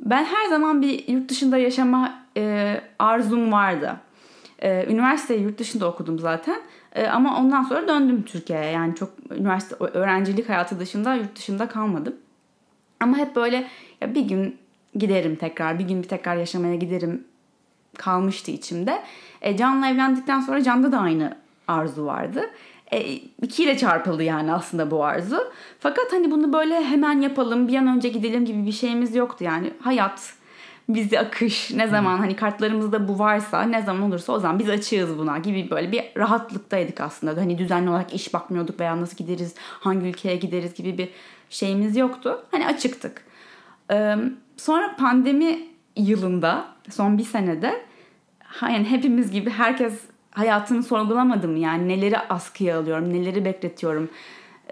Ben 0.00 0.24
her 0.24 0.48
zaman 0.48 0.82
bir 0.82 1.08
yurt 1.08 1.30
dışında 1.30 1.58
yaşama 1.58 2.14
e, 2.36 2.80
arzum 2.98 3.52
vardı. 3.52 3.96
E, 4.58 4.86
üniversiteyi 4.88 5.42
yurt 5.42 5.58
dışında 5.58 5.86
okudum 5.86 6.18
zaten. 6.18 6.60
E, 6.94 7.06
ama 7.06 7.38
ondan 7.38 7.62
sonra 7.62 7.88
döndüm 7.88 8.22
Türkiye'ye. 8.22 8.70
Yani 8.70 8.94
çok 8.94 9.10
üniversite 9.30 9.74
öğrencilik 9.74 10.48
hayatı 10.48 10.80
dışında 10.80 11.14
yurt 11.14 11.36
dışında 11.36 11.68
kalmadım. 11.68 12.16
Ama 13.00 13.16
hep 13.16 13.36
böyle 13.36 13.68
ya 14.00 14.14
bir 14.14 14.22
gün 14.22 14.56
giderim 14.94 15.36
tekrar, 15.36 15.78
bir 15.78 15.84
gün 15.84 16.02
bir 16.02 16.08
tekrar 16.08 16.36
yaşamaya 16.36 16.74
giderim 16.74 17.24
kalmıştı 17.98 18.50
içimde. 18.50 19.02
E, 19.42 19.56
Can'la 19.56 19.88
evlendikten 19.88 20.40
sonra 20.40 20.62
Can'da 20.62 20.92
da 20.92 20.98
aynı 20.98 21.36
arzu 21.68 22.06
vardı. 22.06 22.50
E, 22.92 23.12
ikiyle 23.42 23.76
çarpıldı 23.78 24.22
yani 24.22 24.52
aslında 24.52 24.90
bu 24.90 25.04
arzu. 25.04 25.52
Fakat 25.78 26.12
hani 26.12 26.30
bunu 26.30 26.52
böyle 26.52 26.84
hemen 26.84 27.20
yapalım 27.20 27.68
bir 27.68 27.76
an 27.76 27.86
önce 27.86 28.08
gidelim 28.08 28.44
gibi 28.44 28.66
bir 28.66 28.72
şeyimiz 28.72 29.16
yoktu 29.16 29.44
yani. 29.44 29.72
Hayat 29.80 30.34
bizi 30.94 31.20
akış 31.20 31.70
ne 31.70 31.88
zaman 31.88 32.18
hani 32.18 32.36
kartlarımızda 32.36 33.08
bu 33.08 33.18
varsa 33.18 33.62
ne 33.62 33.82
zaman 33.82 34.02
olursa 34.02 34.32
o 34.32 34.38
zaman 34.38 34.58
biz 34.58 34.68
açığız 34.68 35.18
buna 35.18 35.38
gibi 35.38 35.70
böyle 35.70 35.92
bir 35.92 36.04
rahatlıktaydık 36.16 37.00
aslında. 37.00 37.40
Hani 37.40 37.58
düzenli 37.58 37.90
olarak 37.90 38.14
iş 38.14 38.34
bakmıyorduk 38.34 38.80
veya 38.80 39.00
nasıl 39.00 39.16
gideriz, 39.16 39.54
hangi 39.58 40.06
ülkeye 40.06 40.36
gideriz 40.36 40.74
gibi 40.74 40.98
bir 40.98 41.08
şeyimiz 41.50 41.96
yoktu. 41.96 42.44
Hani 42.50 42.66
açıktık. 42.66 43.24
Ee, 43.90 44.16
sonra 44.56 44.96
pandemi 44.96 45.58
yılında 45.96 46.64
son 46.90 47.18
bir 47.18 47.24
senede 47.24 47.84
yani 48.62 48.84
hepimiz 48.84 49.30
gibi 49.30 49.50
herkes 49.50 50.00
hayatını 50.30 50.82
sorgulamadı 50.82 51.48
mı? 51.48 51.58
Yani 51.58 51.88
neleri 51.88 52.18
askıya 52.18 52.78
alıyorum, 52.78 53.14
neleri 53.14 53.44
bekletiyorum. 53.44 54.10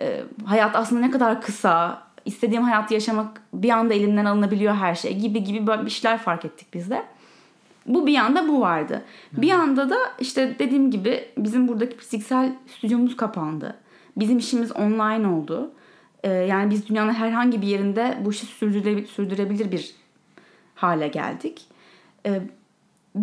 Ee, 0.00 0.22
hayat 0.44 0.76
aslında 0.76 1.00
ne 1.00 1.10
kadar 1.10 1.42
kısa, 1.42 2.02
istediğim 2.24 2.62
hayatı 2.62 2.94
yaşamak 2.94 3.42
bir 3.54 3.70
anda 3.70 3.94
elimden 3.94 4.24
alınabiliyor 4.24 4.74
her 4.74 4.94
şey 4.94 5.18
gibi 5.18 5.44
gibi 5.44 5.66
böyle 5.66 5.84
bir 5.84 5.90
şeyler 5.90 6.18
fark 6.18 6.44
ettik 6.44 6.68
biz 6.74 6.90
de. 6.90 7.02
Bu 7.86 8.06
bir 8.06 8.12
yanda 8.12 8.48
bu 8.48 8.60
vardı. 8.60 9.02
Hmm. 9.30 9.42
Bir 9.42 9.46
yanda 9.46 9.90
da 9.90 9.96
işte 10.20 10.56
dediğim 10.58 10.90
gibi 10.90 11.24
bizim 11.38 11.68
buradaki 11.68 11.96
fiziksel 11.96 12.52
stüdyomuz 12.66 13.16
kapandı. 13.16 13.76
Bizim 14.16 14.38
işimiz 14.38 14.72
online 14.72 15.28
oldu. 15.28 15.70
Ee, 16.22 16.30
yani 16.30 16.70
biz 16.70 16.88
dünyanın 16.88 17.12
herhangi 17.12 17.62
bir 17.62 17.66
yerinde 17.66 18.18
bu 18.24 18.30
işi 18.30 18.46
sürdürebilir, 18.46 19.06
sürdürebilir 19.06 19.72
bir 19.72 19.94
hale 20.74 21.08
geldik. 21.08 21.64
Ee, 22.26 22.40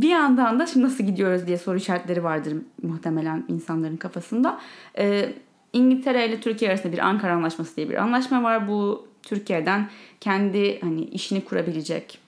bir 0.01 0.09
yandan 0.09 0.59
da 0.59 0.65
şimdi 0.65 0.85
nasıl 0.85 1.03
gidiyoruz 1.03 1.47
diye 1.47 1.57
soru 1.57 1.77
işaretleri 1.77 2.23
vardır 2.23 2.53
muhtemelen 2.83 3.43
insanların 3.47 3.97
kafasında. 3.97 4.59
Ee, 4.97 5.33
İngiltere 5.73 6.27
ile 6.27 6.41
Türkiye 6.41 6.71
arasında 6.71 6.93
bir 6.93 6.97
Ankara 6.97 7.33
Anlaşması 7.33 7.75
diye 7.75 7.89
bir 7.89 7.95
anlaşma 7.95 8.43
var. 8.43 8.67
Bu 8.67 9.07
Türkiye'den 9.23 9.89
kendi 10.19 10.79
hani 10.79 11.03
işini 11.03 11.45
kurabilecek 11.45 12.19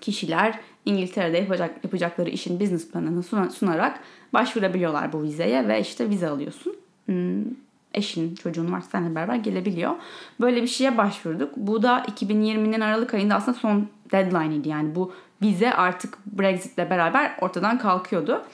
kişiler 0.00 0.60
İngiltere'de 0.84 1.38
yapacak, 1.38 1.84
yapacakları 1.84 2.30
işin 2.30 2.60
business 2.60 2.90
planını 2.90 3.22
sunarak 3.52 4.00
başvurabiliyorlar 4.32 5.12
bu 5.12 5.22
vizeye 5.22 5.68
ve 5.68 5.80
işte 5.80 6.10
vize 6.10 6.28
alıyorsun. 6.28 6.76
Hmm, 7.06 7.44
eşin, 7.94 8.34
çocuğun 8.34 8.72
varsa 8.72 8.88
seninle 8.92 9.14
beraber 9.14 9.36
gelebiliyor. 9.36 9.92
Böyle 10.40 10.62
bir 10.62 10.66
şeye 10.66 10.98
başvurduk. 10.98 11.56
Bu 11.56 11.82
da 11.82 11.98
2020'nin 11.98 12.80
Aralık 12.80 13.14
ayında 13.14 13.34
aslında 13.34 13.58
son 13.58 13.88
deadline'iydi. 14.12 14.68
Yani 14.68 14.94
bu 14.94 15.12
vize 15.42 15.72
artık 15.72 16.18
Brexit'le 16.26 16.90
beraber 16.90 17.36
ortadan 17.40 17.78
kalkıyordu. 17.78 18.44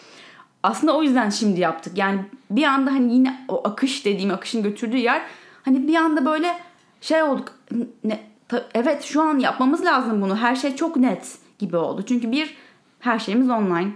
Aslında 0.63 0.97
o 0.97 1.03
yüzden 1.03 1.31
şimdi 1.31 1.61
yaptık. 1.61 1.99
Yani 1.99 2.21
bir 2.51 2.65
anda 2.65 2.93
hani 2.93 3.15
yine 3.15 3.45
o 3.49 3.69
akış 3.69 4.05
dediğim 4.05 4.31
akışın 4.31 4.63
götürdüğü 4.63 4.97
yer 4.97 5.23
hani 5.63 5.89
bir 5.89 5.95
anda 5.95 6.27
böyle 6.27 6.59
şey 7.01 7.23
olduk. 7.23 7.59
Ne, 8.05 8.21
ta, 8.49 8.65
evet 8.75 9.03
şu 9.03 9.23
an 9.23 9.39
yapmamız 9.39 9.85
lazım 9.85 10.23
bunu. 10.23 10.37
Her 10.37 10.57
şey 10.57 10.77
çok 10.77 10.97
net 10.97 11.39
gibi 11.59 11.77
oldu. 11.77 12.05
Çünkü 12.09 12.33
bir 12.33 12.57
her 13.01 13.19
şeyimiz 13.19 13.51
online. 13.51 13.91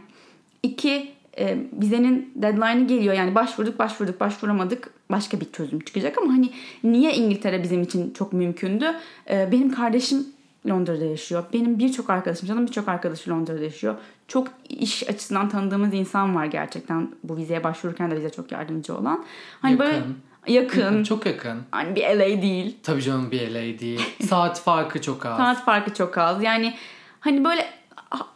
İki 0.62 1.12
e, 1.38 1.58
vizenin 1.72 2.32
deadline'ı 2.34 2.86
geliyor. 2.86 3.14
Yani 3.14 3.34
başvurduk 3.34 3.78
başvurduk 3.78 4.20
başvuramadık 4.20 4.90
başka 5.10 5.40
bir 5.40 5.52
çözüm 5.52 5.80
çıkacak 5.80 6.18
ama 6.18 6.32
hani 6.32 6.50
niye 6.84 7.14
İngiltere 7.14 7.62
bizim 7.62 7.82
için 7.82 8.10
çok 8.10 8.32
mümkündü? 8.32 8.94
E, 9.30 9.52
benim 9.52 9.72
kardeşim 9.72 10.26
Londra'da 10.68 11.04
yaşıyor. 11.04 11.44
Benim 11.52 11.78
birçok 11.78 12.10
arkadaşım, 12.10 12.48
canım 12.48 12.66
birçok 12.66 12.88
arkadaşı 12.88 13.30
Londra'da 13.30 13.62
yaşıyor. 13.62 13.94
Çok 14.28 14.48
iş 14.68 15.08
açısından 15.08 15.48
tanıdığımız 15.48 15.94
insan 15.94 16.34
var 16.34 16.46
gerçekten 16.46 17.10
bu 17.24 17.36
vizeye 17.36 17.64
başvururken 17.64 18.10
de 18.10 18.16
bize 18.16 18.30
çok 18.30 18.52
yardımcı 18.52 18.96
olan. 18.96 19.24
Hani 19.62 19.72
yakın. 19.72 19.86
böyle 19.86 20.02
yakın. 20.46 21.02
Çok 21.02 21.26
yakın. 21.26 21.62
Hani 21.70 21.96
bir 21.96 22.02
LA 22.02 22.42
değil. 22.42 22.76
Tabii 22.82 23.02
canım 23.02 23.30
bir 23.30 23.50
LA 23.50 23.78
değil. 23.78 24.00
Saat 24.28 24.60
farkı 24.60 25.02
çok 25.02 25.26
az. 25.26 25.36
Saat 25.36 25.64
farkı 25.64 25.94
çok 25.94 26.18
az. 26.18 26.42
Yani 26.42 26.74
hani 27.20 27.44
böyle 27.44 27.66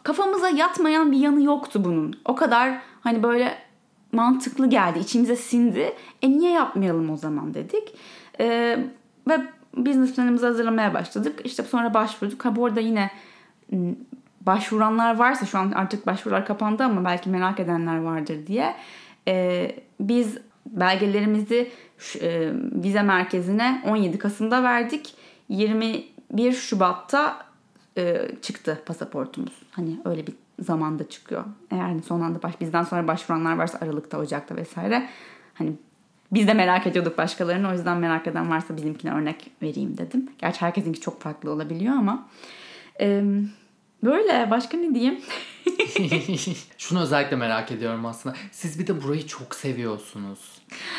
kafamıza 0.03 0.49
yatmayan 0.49 1.11
bir 1.11 1.17
yanı 1.17 1.43
yoktu 1.43 1.83
bunun. 1.83 2.19
O 2.25 2.35
kadar 2.35 2.81
hani 3.01 3.23
böyle 3.23 3.57
mantıklı 4.11 4.69
geldi. 4.69 4.99
içimize 4.99 5.35
sindi. 5.35 5.93
E 6.21 6.29
niye 6.29 6.51
yapmayalım 6.51 7.09
o 7.09 7.17
zaman 7.17 7.53
dedik. 7.53 7.93
Ee, 8.39 8.79
ve 9.29 9.41
business 9.77 10.15
planımızı 10.15 10.45
hazırlamaya 10.45 10.93
başladık. 10.93 11.39
İşte 11.43 11.63
sonra 11.63 11.93
başvurduk. 11.93 12.45
Ha 12.45 12.55
bu 12.55 12.65
arada 12.65 12.79
yine 12.79 13.11
başvuranlar 14.41 15.15
varsa 15.15 15.45
şu 15.45 15.57
an 15.59 15.71
artık 15.71 16.07
başvurular 16.07 16.45
kapandı 16.45 16.83
ama 16.83 17.05
belki 17.05 17.29
merak 17.29 17.59
edenler 17.59 18.01
vardır 18.01 18.47
diye. 18.47 18.75
Ee, 19.27 19.75
biz 19.99 20.37
belgelerimizi 20.65 21.71
e, 22.21 22.51
vize 22.83 23.01
merkezine 23.01 23.83
17 23.87 24.17
Kasım'da 24.17 24.63
verdik. 24.63 25.15
21 25.49 26.51
Şubat'ta 26.51 27.45
e, 27.97 28.31
çıktı 28.41 28.81
pasaportumuz. 28.85 29.53
Hani 29.71 29.99
öyle 30.05 30.27
bir 30.27 30.33
zamanda 30.59 31.09
çıkıyor. 31.09 31.43
Eğer 31.71 31.99
son 32.07 32.21
anda 32.21 32.43
baş, 32.43 32.61
bizden 32.61 32.83
sonra 32.83 33.07
başvuranlar 33.07 33.55
varsa 33.55 33.77
Aralık'ta, 33.81 34.17
Ocak'ta 34.17 34.55
vesaire. 34.55 35.09
Hani 35.53 35.73
biz 36.31 36.47
de 36.47 36.53
merak 36.53 36.87
ediyorduk 36.87 37.17
başkalarını. 37.17 37.69
O 37.69 37.71
yüzden 37.71 37.97
merak 37.97 38.27
eden 38.27 38.49
varsa 38.49 38.77
bizimkine 38.77 39.11
örnek 39.13 39.51
vereyim 39.61 39.97
dedim. 39.97 40.29
Gerçi 40.37 40.61
herkesinki 40.61 40.99
çok 40.99 41.21
farklı 41.21 41.51
olabiliyor 41.51 41.93
ama. 41.93 42.29
Ee, 43.01 43.23
böyle 44.03 44.51
başka 44.51 44.77
ne 44.77 44.95
diyeyim? 44.95 45.19
Şunu 46.77 47.01
özellikle 47.01 47.35
merak 47.35 47.71
ediyorum 47.71 48.05
aslında. 48.05 48.35
Siz 48.51 48.79
bir 48.79 48.87
de 48.87 49.03
burayı 49.03 49.27
çok 49.27 49.55
seviyorsunuz. 49.55 50.39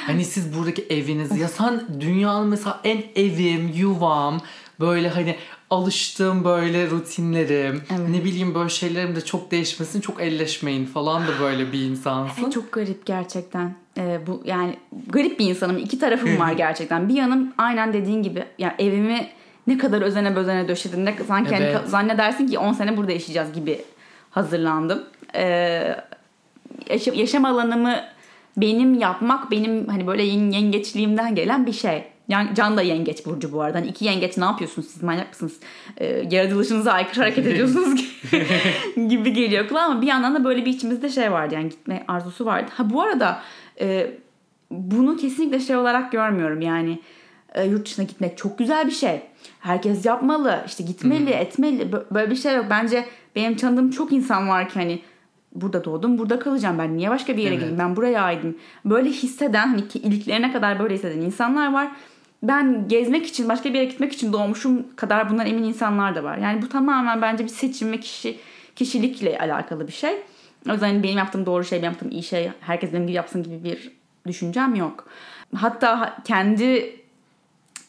Hani 0.06 0.24
siz 0.24 0.58
buradaki 0.58 0.82
eviniz 0.82 1.38
ya 1.38 1.48
sen 1.48 2.00
dünyanın 2.00 2.48
mesela 2.48 2.80
en 2.84 3.02
evim, 3.16 3.68
yuvam 3.68 4.40
böyle 4.80 5.08
hani 5.08 5.36
alıştığım 5.70 6.44
böyle 6.44 6.90
rutinlerim 6.90 7.82
evet. 7.90 8.08
ne 8.08 8.24
bileyim 8.24 8.54
böyle 8.54 8.68
şeylerim 8.68 9.16
de 9.16 9.24
çok 9.24 9.50
değişmesin 9.50 10.00
çok 10.00 10.20
elleşmeyin 10.20 10.86
falan 10.86 11.22
da 11.22 11.40
böyle 11.40 11.72
bir 11.72 11.80
insansın. 11.80 12.42
Evet, 12.42 12.52
çok 12.52 12.72
garip 12.72 13.06
gerçekten. 13.06 13.81
Ee, 13.98 14.20
bu 14.26 14.42
yani 14.44 14.76
garip 15.08 15.38
bir 15.38 15.46
insanım. 15.46 15.78
İki 15.78 15.98
tarafım 15.98 16.38
var 16.38 16.52
gerçekten. 16.52 17.08
Bir 17.08 17.14
yanım 17.14 17.52
aynen 17.58 17.92
dediğin 17.92 18.22
gibi 18.22 18.44
yani 18.58 18.72
evimi 18.78 19.28
ne 19.66 19.78
kadar 19.78 20.02
özene 20.02 20.36
bözene 20.36 20.68
döşedim. 20.68 21.04
Ne, 21.04 21.14
sanki 21.26 21.54
hani 21.54 21.64
evet. 21.64 21.76
hani 21.76 21.88
zannedersin 21.88 22.46
ki 22.46 22.58
10 22.58 22.72
sene 22.72 22.96
burada 22.96 23.12
yaşayacağız 23.12 23.52
gibi 23.52 23.80
hazırlandım. 24.30 25.02
Ee, 25.34 25.96
yaşam 27.14 27.44
alanımı 27.44 27.96
benim 28.56 28.94
yapmak 28.94 29.50
benim 29.50 29.88
hani 29.88 30.06
böyle 30.06 30.22
yengeçliğimden 30.22 31.34
gelen 31.34 31.66
bir 31.66 31.72
şey. 31.72 32.04
Yani 32.28 32.48
Can 32.54 32.76
da 32.76 32.82
yengeç 32.82 33.26
burcu 33.26 33.52
bu 33.52 33.62
arada. 33.62 33.78
Hani 33.78 33.86
iki 33.86 34.04
yengeç 34.04 34.36
ne 34.36 34.44
yapıyorsunuz 34.44 34.88
siz 34.88 35.02
manyak 35.02 35.28
mısınız? 35.28 35.60
Ee, 35.96 36.26
yaratılışınıza 36.30 36.92
aykırı 36.92 37.20
hareket 37.20 37.46
ediyorsunuz 37.46 38.00
gibi 39.08 39.32
geliyor 39.32 39.68
kulağa 39.68 39.80
ama 39.80 40.02
bir 40.02 40.06
yandan 40.06 40.34
da 40.34 40.44
böyle 40.44 40.64
bir 40.64 40.70
içimizde 40.70 41.08
şey 41.08 41.32
vardı 41.32 41.54
yani 41.54 41.68
gitme 41.68 42.04
arzusu 42.08 42.46
vardı. 42.46 42.70
Ha 42.74 42.90
bu 42.90 43.02
arada 43.02 43.40
e, 43.82 44.10
bunu 44.70 45.16
kesinlikle 45.16 45.60
şey 45.60 45.76
olarak 45.76 46.12
görmüyorum 46.12 46.60
yani 46.60 47.00
e, 47.54 47.64
yurt 47.64 47.86
dışına 47.86 48.04
gitmek 48.04 48.38
çok 48.38 48.58
güzel 48.58 48.86
bir 48.86 48.92
şey. 48.92 49.22
Herkes 49.60 50.06
yapmalı 50.06 50.62
işte 50.66 50.84
gitmeli 50.84 51.26
hmm. 51.26 51.42
etmeli 51.42 51.92
böyle 52.10 52.30
bir 52.30 52.36
şey 52.36 52.56
yok. 52.56 52.66
Bence 52.70 53.04
benim 53.36 53.56
tanıdığım 53.56 53.90
çok 53.90 54.12
insan 54.12 54.48
var 54.48 54.68
ki 54.68 54.74
hani 54.74 55.02
burada 55.54 55.84
doğdum 55.84 56.18
burada 56.18 56.38
kalacağım 56.38 56.78
ben 56.78 56.96
niye 56.96 57.10
başka 57.10 57.36
bir 57.36 57.42
yere 57.42 57.54
evet. 57.54 57.60
gideyim 57.60 57.78
ben 57.78 57.96
buraya 57.96 58.22
aidim. 58.22 58.58
Böyle 58.84 59.08
hisseden 59.08 59.68
hani 59.68 59.82
iliklerine 59.94 60.52
kadar 60.52 60.78
böyle 60.78 60.94
hisseden 60.94 61.20
insanlar 61.20 61.72
var 61.72 61.92
ben 62.42 62.88
gezmek 62.88 63.26
için 63.26 63.48
başka 63.48 63.68
bir 63.68 63.74
yere 63.74 63.84
gitmek 63.84 64.12
için 64.12 64.32
doğmuşum 64.32 64.96
kadar 64.96 65.30
bundan 65.30 65.46
emin 65.46 65.62
insanlar 65.62 66.14
da 66.14 66.24
var. 66.24 66.38
Yani 66.38 66.62
bu 66.62 66.68
tamamen 66.68 67.22
bence 67.22 67.44
bir 67.44 67.48
seçim 67.48 67.92
ve 67.92 68.00
kişi 68.00 68.38
kişilikle 68.76 69.38
alakalı 69.38 69.86
bir 69.86 69.92
şey. 69.92 70.22
O 70.68 70.72
yüzden 70.72 70.86
hani 70.86 71.02
benim 71.02 71.18
yaptığım 71.18 71.46
doğru 71.46 71.64
şey, 71.64 71.78
benim 71.78 71.90
yaptığım 71.90 72.10
iyi 72.10 72.22
şey 72.22 72.50
herkes 72.60 72.92
benim 72.92 73.06
gibi 73.06 73.16
yapsın 73.16 73.42
gibi 73.42 73.64
bir 73.64 73.90
düşüncem 74.26 74.74
yok. 74.74 75.08
Hatta 75.56 76.16
kendi 76.24 76.96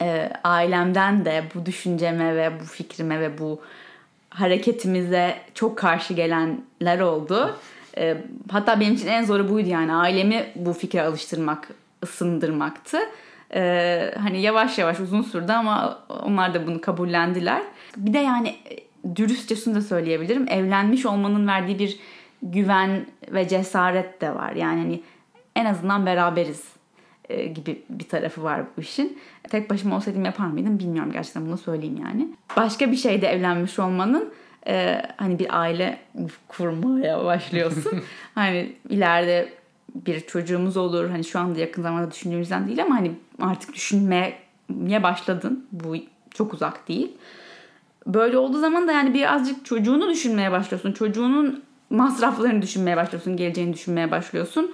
e, 0.01 0.31
ailemden 0.43 1.25
de 1.25 1.43
bu 1.55 1.65
düşünceme 1.65 2.35
ve 2.35 2.51
bu 2.59 2.63
fikrime 2.63 3.19
ve 3.19 3.37
bu 3.37 3.61
hareketimize 4.29 5.37
çok 5.53 5.77
karşı 5.77 6.13
gelenler 6.13 6.99
oldu. 6.99 7.57
E, 7.97 8.17
hatta 8.51 8.79
benim 8.79 8.93
için 8.93 9.07
en 9.07 9.23
zoru 9.23 9.49
buydu 9.49 9.69
yani 9.69 9.93
ailemi 9.93 10.45
bu 10.55 10.73
fikre 10.73 11.01
alıştırmak, 11.01 11.67
ısındırmaktı. 12.03 12.99
Ee, 13.55 14.13
hani 14.19 14.41
yavaş 14.41 14.77
yavaş 14.77 14.99
uzun 14.99 15.21
sürdü 15.21 15.51
ama 15.51 15.99
onlar 16.23 16.53
da 16.53 16.67
bunu 16.67 16.81
kabullendiler. 16.81 17.61
Bir 17.97 18.13
de 18.13 18.19
yani 18.19 18.49
e, 18.49 19.15
dürüstçe 19.15 19.55
şunu 19.55 19.75
da 19.75 19.81
söyleyebilirim. 19.81 20.47
Evlenmiş 20.49 21.05
olmanın 21.05 21.47
verdiği 21.47 21.79
bir 21.79 21.99
güven 22.43 23.05
ve 23.31 23.47
cesaret 23.47 24.21
de 24.21 24.35
var. 24.35 24.51
Yani 24.51 24.81
hani 24.81 25.01
en 25.55 25.65
azından 25.65 26.05
beraberiz 26.05 26.63
e, 27.29 27.45
gibi 27.45 27.83
bir 27.89 28.09
tarafı 28.09 28.43
var 28.43 28.61
bu 28.77 28.81
işin. 28.81 29.19
Tek 29.49 29.69
başıma 29.69 29.95
olsaydım 29.95 30.25
yapar 30.25 30.47
mıydım 30.47 30.79
bilmiyorum 30.79 31.11
gerçekten 31.11 31.45
bunu 31.45 31.57
söyleyeyim 31.57 31.99
yani. 32.01 32.27
Başka 32.57 32.91
bir 32.91 32.95
şeyde 32.95 33.27
evlenmiş 33.27 33.79
olmanın 33.79 34.33
e, 34.67 35.01
hani 35.17 35.39
bir 35.39 35.59
aile 35.59 35.99
kurmaya 36.47 37.25
başlıyorsun. 37.25 38.01
hani 38.35 38.75
ileride 38.89 39.49
bir 39.95 40.19
çocuğumuz 40.19 40.77
olur. 40.77 41.09
Hani 41.09 41.23
şu 41.23 41.39
anda 41.39 41.59
yakın 41.59 41.81
zamanda 41.81 42.11
düşündüğümüzden 42.11 42.67
değil 42.67 42.83
ama 42.83 42.95
hani 42.95 43.11
artık 43.41 43.73
düşünmeye 43.73 44.39
başladın. 45.03 45.67
Bu 45.71 45.95
çok 46.33 46.53
uzak 46.53 46.87
değil. 46.87 47.11
Böyle 48.07 48.37
olduğu 48.37 48.59
zaman 48.59 48.87
da 48.87 48.91
yani 48.91 49.13
birazcık 49.13 49.65
çocuğunu 49.65 50.09
düşünmeye 50.09 50.51
başlıyorsun. 50.51 50.91
Çocuğunun 50.91 51.63
masraflarını 51.93 52.61
düşünmeye 52.61 52.97
başlıyorsun. 52.97 53.37
Geleceğini 53.37 53.73
düşünmeye 53.73 54.11
başlıyorsun. 54.11 54.71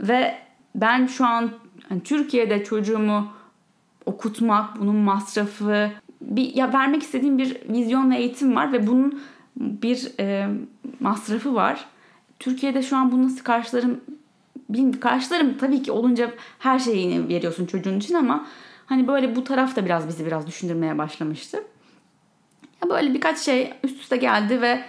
Ve 0.00 0.34
ben 0.74 1.06
şu 1.06 1.26
an 1.26 1.50
hani 1.88 2.02
Türkiye'de 2.02 2.64
çocuğumu 2.64 3.32
okutmak, 4.06 4.80
bunun 4.80 4.96
masrafı, 4.96 5.90
bir 6.20 6.54
ya 6.54 6.72
vermek 6.72 7.02
istediğim 7.02 7.38
bir 7.38 7.56
vizyon 7.68 8.10
ve 8.10 8.16
eğitim 8.16 8.56
var 8.56 8.72
ve 8.72 8.86
bunun 8.86 9.22
bir 9.56 10.12
e, 10.20 10.48
masrafı 11.00 11.54
var. 11.54 11.84
Türkiye'de 12.38 12.82
şu 12.82 12.96
an 12.96 13.12
bunu 13.12 13.22
nasıl 13.22 13.44
karşılarım 13.44 14.00
bilmiyorum. 14.68 15.00
Karşılarım 15.00 15.58
tabii 15.58 15.82
ki 15.82 15.92
olunca 15.92 16.30
her 16.58 16.78
şeyini 16.78 17.28
veriyorsun 17.28 17.66
çocuğun 17.66 17.98
için 17.98 18.14
ama 18.14 18.46
hani 18.86 19.08
böyle 19.08 19.36
bu 19.36 19.44
taraf 19.44 19.76
da 19.76 19.84
biraz 19.84 20.08
bizi 20.08 20.26
biraz 20.26 20.46
düşündürmeye 20.46 20.98
başlamıştı. 20.98 21.64
Ya 22.82 22.90
böyle 22.90 23.14
birkaç 23.14 23.38
şey 23.38 23.74
üst 23.84 24.00
üste 24.00 24.16
geldi 24.16 24.60
ve 24.60 24.84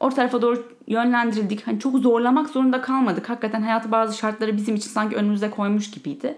o 0.00 0.08
tarafa 0.08 0.42
doğru 0.42 0.68
yönlendirildik. 0.86 1.66
Hani 1.66 1.80
çok 1.80 1.98
zorlamak 1.98 2.48
zorunda 2.48 2.80
kalmadık. 2.80 3.28
Hakikaten 3.28 3.62
hayatı 3.62 3.92
bazı 3.92 4.18
şartları 4.18 4.56
bizim 4.56 4.74
için 4.74 4.90
sanki 4.90 5.16
önümüze 5.16 5.50
koymuş 5.50 5.90
gibiydi. 5.90 6.36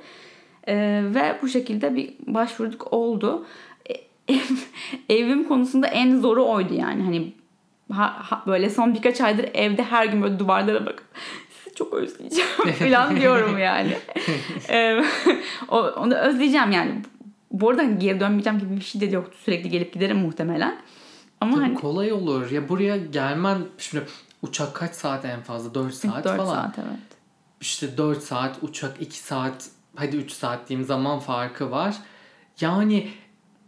Ee, 0.69 1.03
ve 1.05 1.39
bu 1.43 1.49
şekilde 1.49 1.97
bir 1.97 2.15
başvurduk 2.27 2.93
oldu. 2.93 3.47
Ev, 4.29 4.39
evim 5.09 5.45
konusunda 5.45 5.87
en 5.87 6.17
zoru 6.21 6.45
oydu 6.45 6.75
yani. 6.75 7.03
Hani 7.03 7.33
ha, 7.93 8.17
ha, 8.19 8.43
böyle 8.47 8.71
son 8.71 8.95
birkaç 8.95 9.21
aydır 9.21 9.49
evde 9.55 9.83
her 9.83 10.07
gün 10.07 10.23
böyle 10.23 10.39
duvarlara 10.39 10.87
bakıp 10.87 11.07
sizi 11.51 11.75
çok 11.75 11.95
özleyeceğim 11.95 12.49
falan 12.79 13.17
diyorum 13.17 13.59
yani. 13.59 13.93
ee, 14.71 15.05
onu 15.97 16.15
özleyeceğim 16.15 16.71
yani. 16.71 16.93
Bu 17.51 17.71
arada 17.71 17.83
geri 17.83 18.21
dönmeyeceğim 18.21 18.59
gibi 18.59 18.77
bir 18.77 18.85
şey 18.85 19.01
de 19.01 19.07
yoktu. 19.07 19.39
Sürekli 19.45 19.71
gelip 19.71 19.93
giderim 19.93 20.19
muhtemelen. 20.19 20.77
Ama 21.43 21.55
Tabii 21.55 21.65
hani... 21.65 21.75
kolay 21.75 22.13
olur. 22.13 22.51
Ya 22.51 22.69
buraya 22.69 22.97
gelmen 22.97 23.59
şimdi 23.79 24.07
uçak 24.43 24.75
kaç 24.75 24.95
saat 24.95 25.25
en 25.25 25.41
fazla? 25.41 25.75
4 25.75 25.95
saat 25.95 26.25
4 26.25 26.37
falan. 26.37 26.39
4 26.39 26.49
saat 26.49 26.79
evet. 26.79 26.99
İşte 27.61 27.97
4 27.97 28.23
saat 28.23 28.63
uçak 28.63 29.03
2 29.03 29.19
saat 29.19 29.69
hadi 29.97 30.17
3 30.17 30.33
saat 30.33 30.69
diyeyim 30.69 30.87
zaman 30.87 31.19
farkı 31.19 31.71
var. 31.71 31.97
Yani 32.61 33.11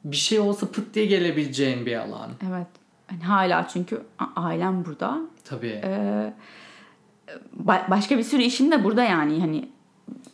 bir 0.04 0.16
şey 0.16 0.38
olsa 0.38 0.66
pıt 0.66 0.94
diye 0.94 1.06
gelebileceğin 1.06 1.86
bir 1.86 1.96
alan. 1.96 2.30
Evet. 2.48 2.66
Yani 3.10 3.22
hala 3.22 3.68
çünkü 3.68 4.02
ailem 4.36 4.84
burada. 4.84 5.20
Tabii. 5.44 5.80
Ee, 5.84 6.32
başka 7.88 8.18
bir 8.18 8.22
sürü 8.22 8.42
işim 8.42 8.70
de 8.70 8.84
burada 8.84 9.02
yani. 9.02 9.40
Hani 9.40 9.68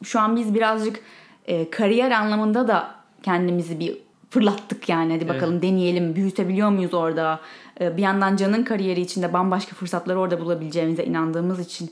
şu 0.03 0.21
an 0.21 0.37
biz 0.37 0.55
birazcık 0.55 1.01
e, 1.47 1.71
kariyer 1.71 2.11
anlamında 2.11 2.69
da 2.69 2.95
kendimizi 3.23 3.81
bir 3.81 3.99
fırlattık 4.31 4.89
yani. 4.89 5.13
Hadi 5.13 5.29
bakalım 5.29 5.53
evet. 5.53 5.63
deneyelim, 5.63 6.17
büyütebiliyor 6.17 6.71
muyuz 6.71 6.95
orada? 6.95 7.41
Ee, 7.81 7.97
bir 7.97 8.03
yandan 8.03 8.37
Can'ın 8.37 8.65
kariyeri 8.65 9.01
içinde 9.01 9.33
bambaşka 9.33 9.77
fırsatları 9.77 10.19
orada 10.19 10.41
bulabileceğimize 10.41 11.05
inandığımız 11.05 11.61
için. 11.61 11.91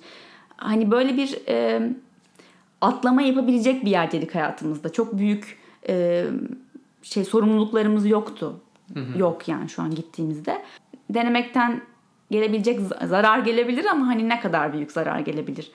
Hani 0.57 0.91
böyle 0.91 1.17
bir 1.17 1.39
e, 1.49 1.83
atlama 2.81 3.23
yapabilecek 3.23 3.85
bir 3.85 3.91
yer 3.91 4.13
dedik 4.13 4.35
hayatımızda. 4.35 4.93
Çok 4.93 5.19
büyük 5.19 5.59
e, 5.89 6.25
şey 7.03 7.25
sorumluluklarımız 7.25 8.07
yoktu. 8.07 8.61
Hı 8.95 9.01
hı. 9.01 9.19
Yok 9.19 9.49
yani 9.49 9.69
şu 9.69 9.83
an 9.83 9.95
gittiğimizde. 9.95 10.63
Denemekten 11.11 11.83
gelebilecek 12.31 12.81
zarar 13.05 13.39
gelebilir 13.39 13.85
ama 13.85 14.07
hani 14.07 14.29
ne 14.29 14.41
kadar 14.41 14.73
büyük 14.73 14.93
zarar 14.93 15.21
gelebilir 15.21 15.71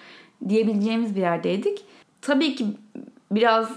diyebileceğimiz 0.49 1.15
bir 1.15 1.21
yerdeydik. 1.21 1.85
Tabii 2.21 2.55
ki 2.55 2.65
biraz 3.31 3.69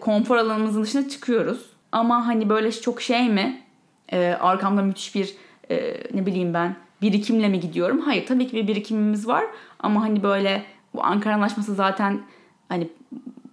konfor 0.00 0.36
alanımızın 0.36 0.82
dışına 0.82 1.08
çıkıyoruz. 1.08 1.71
Ama 1.92 2.26
hani 2.26 2.48
böyle 2.48 2.72
çok 2.72 3.02
şey 3.02 3.28
mi? 3.28 3.62
Ee, 4.12 4.36
arkamda 4.40 4.82
müthiş 4.82 5.14
bir 5.14 5.34
e, 5.70 5.94
ne 6.14 6.26
bileyim 6.26 6.54
ben 6.54 6.76
birikimle 7.02 7.48
mi 7.48 7.60
gidiyorum? 7.60 8.00
Hayır 8.00 8.26
tabii 8.26 8.46
ki 8.46 8.56
bir 8.56 8.68
birikimimiz 8.68 9.28
var. 9.28 9.44
Ama 9.78 10.02
hani 10.02 10.22
böyle 10.22 10.62
bu 10.94 11.04
Ankara 11.04 11.34
Anlaşması 11.34 11.74
zaten 11.74 12.20
hani 12.68 12.88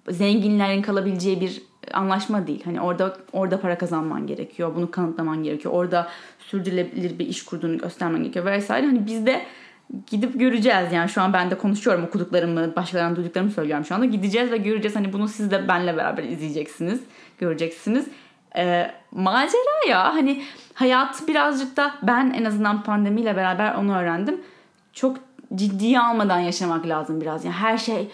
zenginlerin 0.09 0.81
kalabileceği 0.81 1.41
bir 1.41 1.61
anlaşma 1.93 2.47
değil. 2.47 2.61
Hani 2.65 2.81
orada 2.81 3.17
orada 3.33 3.61
para 3.61 3.77
kazanman 3.77 4.27
gerekiyor. 4.27 4.75
Bunu 4.75 4.91
kanıtlaman 4.91 5.43
gerekiyor. 5.43 5.73
Orada 5.73 6.07
sürdürülebilir 6.39 7.19
bir 7.19 7.27
iş 7.27 7.45
kurduğunu 7.45 7.77
göstermen 7.77 8.21
gerekiyor 8.21 8.45
vesaire. 8.45 8.85
Hani 8.85 9.05
biz 9.05 9.25
de 9.25 9.41
gidip 10.07 10.39
göreceğiz 10.39 10.93
yani 10.93 11.09
şu 11.09 11.21
an 11.21 11.33
ben 11.33 11.51
de 11.51 11.57
konuşuyorum 11.57 12.03
okuduklarımı 12.03 12.75
başkalarından 12.75 13.15
duyduklarımı 13.15 13.51
söylüyorum 13.51 13.85
şu 13.85 13.95
anda 13.95 14.05
gideceğiz 14.05 14.51
ve 14.51 14.57
göreceğiz 14.57 14.95
hani 14.95 15.13
bunu 15.13 15.27
siz 15.27 15.51
de 15.51 15.67
benle 15.67 15.97
beraber 15.97 16.23
izleyeceksiniz 16.23 17.01
göreceksiniz 17.37 18.07
e, 18.57 18.91
macera 19.11 19.89
ya 19.89 20.13
hani 20.13 20.43
hayat 20.73 21.27
birazcık 21.27 21.77
da 21.77 21.95
ben 22.01 22.33
en 22.37 22.45
azından 22.45 22.83
pandemiyle 22.83 23.35
beraber 23.35 23.75
onu 23.75 23.97
öğrendim 23.97 24.41
çok 24.93 25.17
ciddiye 25.55 25.99
almadan 25.99 26.39
yaşamak 26.39 26.87
lazım 26.87 27.21
biraz 27.21 27.45
yani 27.45 27.55
her 27.55 27.77
şey 27.77 28.11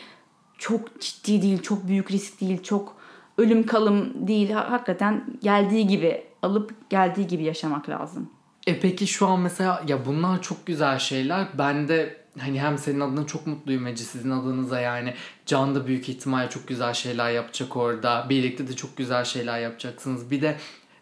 çok 0.58 1.02
ciddi 1.02 1.42
değil 1.42 1.62
çok 1.62 1.88
büyük 1.88 2.12
risk 2.12 2.42
değil 2.42 2.64
çok 2.64 2.96
ölüm 3.38 3.66
kalım 3.66 4.28
değil 4.28 4.52
hakikaten 4.52 5.24
geldiği 5.44 5.88
gibi 5.88 6.24
alıp 6.42 6.90
geldiği 6.90 7.28
gibi 7.28 7.44
yaşamak 7.44 7.90
lazım. 7.90 8.30
E 8.68 8.80
peki 8.80 9.08
şu 9.08 9.28
an 9.28 9.40
mesela 9.40 9.84
ya 9.88 10.06
bunlar 10.06 10.42
çok 10.42 10.66
güzel 10.66 11.00
şeyler. 11.00 11.48
Ben 11.58 11.88
de 11.88 12.25
hani 12.40 12.62
hem 12.62 12.78
senin 12.78 13.00
adına 13.00 13.28
çok 13.28 13.48
mutluyum 13.48 13.88
Ece 13.88 14.04
sizin 14.04 14.32
adınıza 14.32 14.80
yani. 14.80 15.14
Can 15.46 15.76
da 15.76 15.88
büyük 15.88 16.10
ihtimalle 16.10 16.50
çok 16.50 16.68
güzel 16.68 16.94
şeyler 16.94 17.32
yapacak 17.32 17.78
orada. 17.78 18.26
Birlikte 18.30 18.68
de 18.68 18.76
çok 18.76 18.98
güzel 18.98 19.24
şeyler 19.24 19.60
yapacaksınız. 19.60 20.32
Bir 20.32 20.42
de 20.42 20.58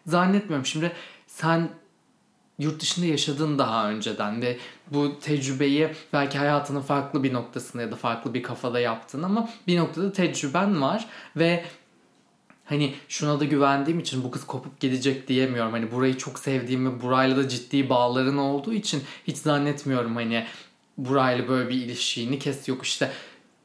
zannetmiyorum 0.06 0.66
şimdi 0.66 0.92
sen 1.26 1.68
yurt 2.58 2.82
dışında 2.82 3.06
yaşadın 3.06 3.58
daha 3.58 3.90
önceden 3.90 4.42
de 4.42 4.58
bu 4.90 5.18
tecrübeyi 5.20 5.88
belki 6.12 6.38
hayatının 6.38 6.80
farklı 6.80 7.22
bir 7.22 7.32
noktasında 7.32 7.82
ya 7.82 7.92
da 7.92 7.96
farklı 7.96 8.34
bir 8.34 8.42
kafada 8.42 8.80
yaptın 8.80 9.22
ama 9.22 9.48
bir 9.66 9.78
noktada 9.78 10.12
tecrüben 10.12 10.82
var 10.82 11.06
ve 11.36 11.64
hani 12.64 12.94
şuna 13.08 13.40
da 13.40 13.44
güvendiğim 13.44 14.00
için 14.00 14.24
bu 14.24 14.30
kız 14.30 14.46
kopup 14.46 14.80
gidecek 14.80 15.28
diyemiyorum. 15.28 15.72
Hani 15.72 15.92
burayı 15.92 16.18
çok 16.18 16.38
sevdiğim 16.38 16.86
ve 16.86 17.02
burayla 17.02 17.36
da 17.36 17.48
ciddi 17.48 17.88
bağların 17.88 18.38
olduğu 18.38 18.72
için 18.72 19.02
hiç 19.26 19.36
zannetmiyorum 19.36 20.16
hani 20.16 20.46
burayla 20.98 21.48
böyle 21.48 21.68
bir 21.68 21.74
ilişkini 21.74 22.38
kes 22.38 22.68
yok 22.68 22.82
işte. 22.82 23.10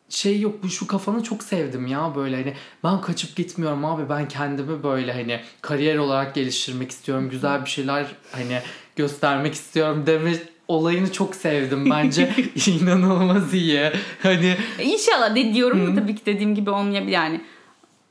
Şey 0.09 0.39
yok 0.39 0.63
bu 0.63 0.69
şu 0.69 0.87
kafanı 0.87 1.23
çok 1.23 1.43
sevdim 1.43 1.87
ya 1.87 2.15
böyle 2.15 2.35
hani 2.35 2.53
ben 2.83 3.01
kaçıp 3.01 3.35
gitmiyorum 3.35 3.85
abi 3.85 4.09
ben 4.09 4.27
kendimi 4.27 4.83
böyle 4.83 5.13
hani 5.13 5.39
kariyer 5.61 5.97
olarak 5.97 6.35
geliştirmek 6.35 6.91
istiyorum 6.91 7.29
güzel 7.29 7.65
bir 7.65 7.69
şeyler 7.69 8.05
hani 8.31 8.59
göstermek 8.95 9.53
istiyorum 9.53 10.03
deme 10.05 10.33
olayını 10.67 11.11
çok 11.11 11.35
sevdim 11.35 11.89
bence. 11.89 12.35
İnanılmaz 12.67 13.53
iyi. 13.53 13.91
Hani 14.23 14.57
inşallah 14.83 15.35
de 15.35 15.53
diyorum 15.53 15.87
da 15.87 16.01
tabii 16.01 16.15
ki 16.15 16.25
dediğim 16.25 16.55
gibi 16.55 16.69
olmayabilir. 16.69 17.11
Yani 17.11 17.41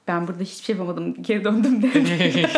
ben 0.08 0.28
burada 0.28 0.42
hiçbir 0.42 0.64
şey 0.64 0.76
yapamadım 0.76 1.22
geri 1.22 1.44
döndüm 1.44 1.82
dedi. 1.94 2.48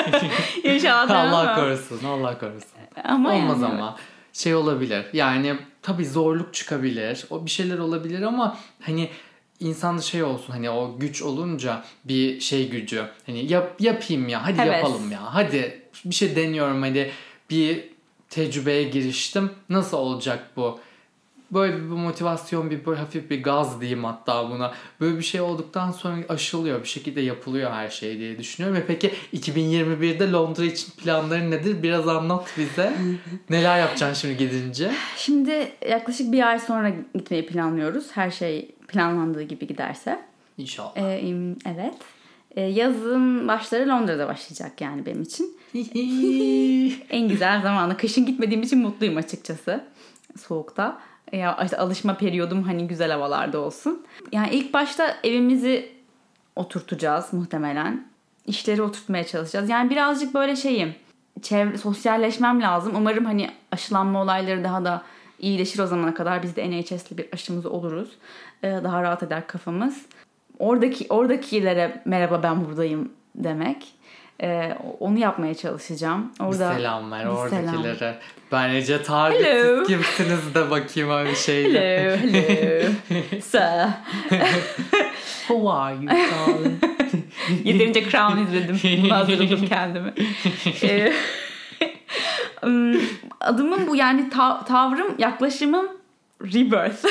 İnşallah 0.64 1.10
Allah 1.10 1.54
korusun 1.54 2.06
Allah 2.06 2.38
korusun. 2.38 2.70
Ama 3.04 3.34
Olmaz 3.34 3.62
yani. 3.62 3.72
ama 3.72 3.96
şey 4.32 4.54
olabilir. 4.54 5.04
Yani 5.12 5.56
tabii 5.82 6.06
zorluk 6.06 6.54
çıkabilir 6.54 7.24
o 7.30 7.46
bir 7.46 7.50
şeyler 7.50 7.78
olabilir 7.78 8.22
ama 8.22 8.58
hani 8.80 9.10
insanda 9.60 10.02
şey 10.02 10.22
olsun 10.22 10.52
hani 10.52 10.70
o 10.70 10.96
güç 10.98 11.22
olunca 11.22 11.84
bir 12.04 12.40
şey 12.40 12.68
gücü 12.68 13.04
hani 13.26 13.52
yap, 13.52 13.80
yapayım 13.80 14.28
ya 14.28 14.46
hadi 14.46 14.60
evet. 14.60 14.72
yapalım 14.72 15.12
ya 15.12 15.34
hadi 15.34 15.82
bir 16.04 16.14
şey 16.14 16.36
deniyorum 16.36 16.82
hadi 16.82 17.10
bir 17.50 17.84
tecrübeye 18.30 18.82
giriştim. 18.82 19.50
Nasıl 19.68 19.96
olacak 19.96 20.50
bu 20.56 20.80
böyle 21.52 21.76
bir 21.76 21.80
motivasyon 21.80 22.70
bir 22.70 22.86
böyle 22.86 23.00
hafif 23.00 23.30
bir 23.30 23.42
gaz 23.42 23.80
diyeyim 23.80 24.04
hatta 24.04 24.50
buna. 24.50 24.72
Böyle 25.00 25.18
bir 25.18 25.22
şey 25.22 25.40
olduktan 25.40 25.90
sonra 25.90 26.16
aşılıyor 26.28 26.82
bir 26.82 26.88
şekilde 26.88 27.20
yapılıyor 27.20 27.70
her 27.70 27.88
şey 27.88 28.18
diye 28.18 28.38
düşünüyorum. 28.38 28.80
Ve 28.80 28.86
peki 28.86 29.12
2021'de 29.34 30.32
Londra 30.32 30.64
için 30.64 30.92
planların 30.92 31.50
nedir? 31.50 31.82
Biraz 31.82 32.08
anlat 32.08 32.54
bize. 32.58 32.92
Neler 33.50 33.78
yapacaksın 33.78 34.14
şimdi 34.14 34.36
gidince? 34.36 34.90
Şimdi 35.16 35.72
yaklaşık 35.88 36.32
bir 36.32 36.48
ay 36.48 36.58
sonra 36.58 36.92
gitmeyi 37.14 37.46
planlıyoruz. 37.46 38.06
Her 38.12 38.30
şey 38.30 38.70
planlandığı 38.88 39.42
gibi 39.42 39.66
giderse. 39.66 40.20
İnşallah. 40.58 40.96
Ee, 40.96 41.54
evet. 41.66 41.94
Ee, 42.56 42.60
yazın 42.60 43.48
başları 43.48 43.88
Londra'da 43.88 44.28
başlayacak 44.28 44.80
yani 44.80 45.06
benim 45.06 45.22
için. 45.22 45.56
en 47.10 47.28
güzel 47.28 47.62
zamanı. 47.62 47.96
Kışın 47.96 48.26
gitmediğim 48.26 48.62
için 48.62 48.78
mutluyum 48.78 49.16
açıkçası. 49.16 49.84
Soğukta 50.38 51.00
ya 51.32 51.58
işte 51.64 51.76
alışma 51.76 52.16
periyodum 52.16 52.62
hani 52.62 52.86
güzel 52.86 53.10
havalarda 53.10 53.58
olsun. 53.58 54.06
Yani 54.32 54.50
ilk 54.50 54.74
başta 54.74 55.16
evimizi 55.24 55.92
oturtacağız 56.56 57.32
muhtemelen. 57.32 58.10
İşleri 58.46 58.82
oturtmaya 58.82 59.26
çalışacağız. 59.26 59.68
Yani 59.68 59.90
birazcık 59.90 60.34
böyle 60.34 60.56
şeyim. 60.56 60.94
Çevre, 61.42 61.78
sosyalleşmem 61.78 62.62
lazım. 62.62 62.92
Umarım 62.96 63.24
hani 63.24 63.50
aşılanma 63.72 64.22
olayları 64.22 64.64
daha 64.64 64.84
da 64.84 65.02
iyileşir 65.38 65.78
o 65.78 65.86
zamana 65.86 66.14
kadar 66.14 66.42
biz 66.42 66.56
de 66.56 66.70
NHS'li 66.70 67.18
bir 67.18 67.28
aşımız 67.32 67.66
oluruz. 67.66 68.10
Ee, 68.62 68.80
daha 68.84 69.02
rahat 69.02 69.22
eder 69.22 69.46
kafamız. 69.46 70.06
Oradaki 70.58 71.06
oradakilere 71.08 72.02
merhaba 72.04 72.42
ben 72.42 72.64
buradayım 72.64 73.12
demek. 73.34 73.94
Ee, 74.42 74.76
onu 75.00 75.18
yapmaya 75.18 75.54
çalışacağım. 75.54 76.32
Orada 76.40 76.70
bir 76.70 76.76
selam 76.76 77.10
ver 77.12 77.24
bir 77.24 77.30
oradakilere. 77.30 77.94
selam. 77.98 78.14
Target 79.04 79.44
Hello. 79.46 79.78
siz 79.78 79.88
kimsiniz 79.88 80.54
de 80.54 80.70
bakayım 80.70 81.10
öyle 81.10 81.34
şeyle. 81.34 82.00
Hello, 82.00 82.16
hello. 82.16 82.92
Sir. 83.42 83.88
Who 85.48 85.70
are 85.72 85.94
you 85.94 86.06
darling? 86.08 86.84
Yeterince 87.64 88.10
Crown 88.10 88.38
izledim. 88.38 89.02
Bunu 89.04 89.14
hazırladım 89.14 89.66
kendimi. 89.66 90.14
Ee, 90.82 91.12
ım, 92.64 93.00
adımın 93.40 93.86
bu 93.86 93.96
yani 93.96 94.30
ta- 94.30 94.64
tavrım, 94.64 95.14
yaklaşımım 95.18 95.86
rebirth. 96.42 97.04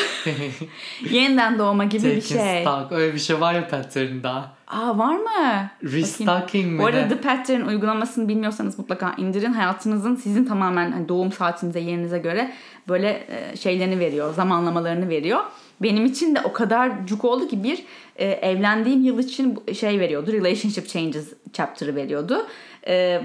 Yeniden 1.11 1.59
doğma 1.59 1.83
gibi 1.85 2.03
bir 2.03 2.21
Taking 2.21 2.41
şey. 2.41 2.61
stock. 2.61 2.91
Öyle 2.91 3.13
bir 3.13 3.19
şey 3.19 3.41
var 3.41 3.53
ya 3.53 3.67
pattern'da. 3.67 4.51
Aa 4.69 4.97
var 4.97 5.15
mı? 5.15 5.69
Restocking 5.83 6.71
mi 6.71 6.79
Bu 6.79 6.85
arada? 6.85 7.07
The 7.07 7.21
Pattern 7.21 7.61
uygulamasını 7.61 8.27
bilmiyorsanız 8.27 8.79
mutlaka 8.79 9.13
indirin. 9.17 9.53
Hayatınızın 9.53 10.15
sizin 10.15 10.45
tamamen 10.45 10.91
hani 10.91 11.09
doğum 11.09 11.31
saatinize, 11.31 11.79
yerinize 11.79 12.19
göre 12.19 12.51
böyle 12.87 13.23
e, 13.27 13.57
şeylerini 13.57 13.99
veriyor, 13.99 14.33
zamanlamalarını 14.33 15.09
veriyor. 15.09 15.39
Benim 15.81 16.05
için 16.05 16.35
de 16.35 16.41
o 16.43 16.53
kadar 16.53 17.07
cuk 17.07 17.25
oldu 17.25 17.47
ki 17.47 17.63
bir 17.63 17.83
e, 18.15 18.25
evlendiğim 18.25 19.03
yıl 19.03 19.19
için 19.19 19.59
şey 19.73 19.99
veriyordu. 19.99 20.33
Relationship 20.33 20.87
Changes 20.87 21.33
chapter'ı 21.53 21.95
veriyordu. 21.95 22.47
E, 22.87 23.21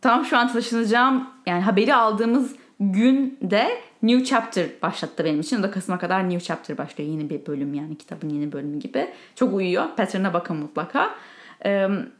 tam 0.00 0.24
şu 0.24 0.38
an 0.38 0.52
taşınacağım 0.52 1.28
yani 1.46 1.62
haberi 1.62 1.94
aldığımız 1.94 2.52
günde 2.90 3.80
New 4.02 4.24
Chapter 4.24 4.66
başlattı 4.82 5.24
benim 5.24 5.40
için. 5.40 5.60
O 5.60 5.62
da 5.62 5.70
Kasım'a 5.70 5.98
kadar 5.98 6.28
New 6.28 6.40
Chapter 6.40 6.78
başlıyor. 6.78 7.10
Yeni 7.10 7.30
bir 7.30 7.46
bölüm 7.46 7.74
yani 7.74 7.98
kitabın 7.98 8.28
yeni 8.28 8.52
bölümü 8.52 8.78
gibi. 8.78 9.08
Çok 9.34 9.54
uyuyor. 9.54 9.84
Pattern'a 9.96 10.34
bakın 10.34 10.56
mutlaka. 10.56 11.14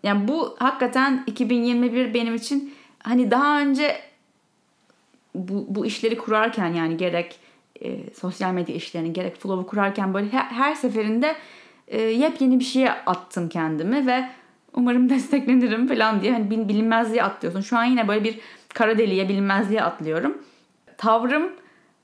Yani 0.03 0.29
bu 0.29 0.57
hakikaten 0.59 1.25
2021 1.27 2.15
benim 2.15 2.35
için 2.35 2.75
hani 3.03 3.31
daha 3.31 3.61
önce 3.61 3.97
bu, 5.35 5.67
bu 5.69 5.87
işleri 5.87 6.19
kurarken 6.19 6.75
yani 6.75 6.97
gerek 6.97 7.39
e, 7.85 8.15
sosyal 8.15 8.53
medya 8.53 8.75
işlerini 8.75 9.13
gerek 9.13 9.37
flow'u 9.37 9.67
kurarken 9.67 10.15
böyle 10.15 10.29
her, 10.29 10.45
her 10.45 10.75
seferinde 10.75 11.37
e, 11.89 12.01
yepyeni 12.01 12.59
bir 12.59 12.65
şeye 12.65 12.93
attım 12.93 13.49
kendimi 13.49 14.07
ve 14.07 14.29
umarım 14.75 15.09
desteklenirim 15.11 15.89
falan 15.89 16.21
diye 16.21 16.33
hani 16.33 16.51
bil- 16.51 16.69
bilinmezliğe 16.69 17.23
atlıyorsun. 17.23 17.61
Şu 17.61 17.79
an 17.79 17.85
yine 17.85 18.09
böyle 18.09 18.25
bir 18.25 18.39
kara 18.75 18.99
deliğe 18.99 19.29
bilinmezliğe 19.29 19.83
atlıyorum. 19.83 20.39
Tavrım 21.03 21.53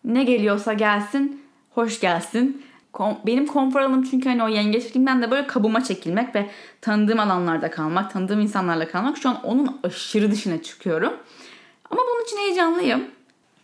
ne 0.05 0.25
geliyorsa 0.25 0.73
gelsin, 0.73 1.43
hoş 1.75 2.01
gelsin. 2.01 2.63
Kom- 2.93 3.27
Benim 3.27 3.47
konfor 3.47 3.81
alanım 3.81 4.03
çünkü 4.03 4.29
hani 4.29 4.43
o 4.43 4.49
yengeçliğimden 4.49 5.23
de 5.23 5.31
böyle 5.31 5.47
kabıma 5.47 5.85
çekilmek 5.85 6.35
ve 6.35 6.51
tanıdığım 6.81 7.21
alanlarda 7.21 7.71
kalmak, 7.71 8.13
tanıdığım 8.13 8.41
insanlarla 8.41 8.89
kalmak. 8.89 9.19
Şu 9.19 9.29
an 9.29 9.45
onun 9.45 9.81
aşırı 9.83 10.31
dışına 10.31 10.63
çıkıyorum. 10.63 11.13
Ama 11.91 12.01
bunun 12.11 12.25
için 12.25 12.37
heyecanlıyım. 12.37 13.05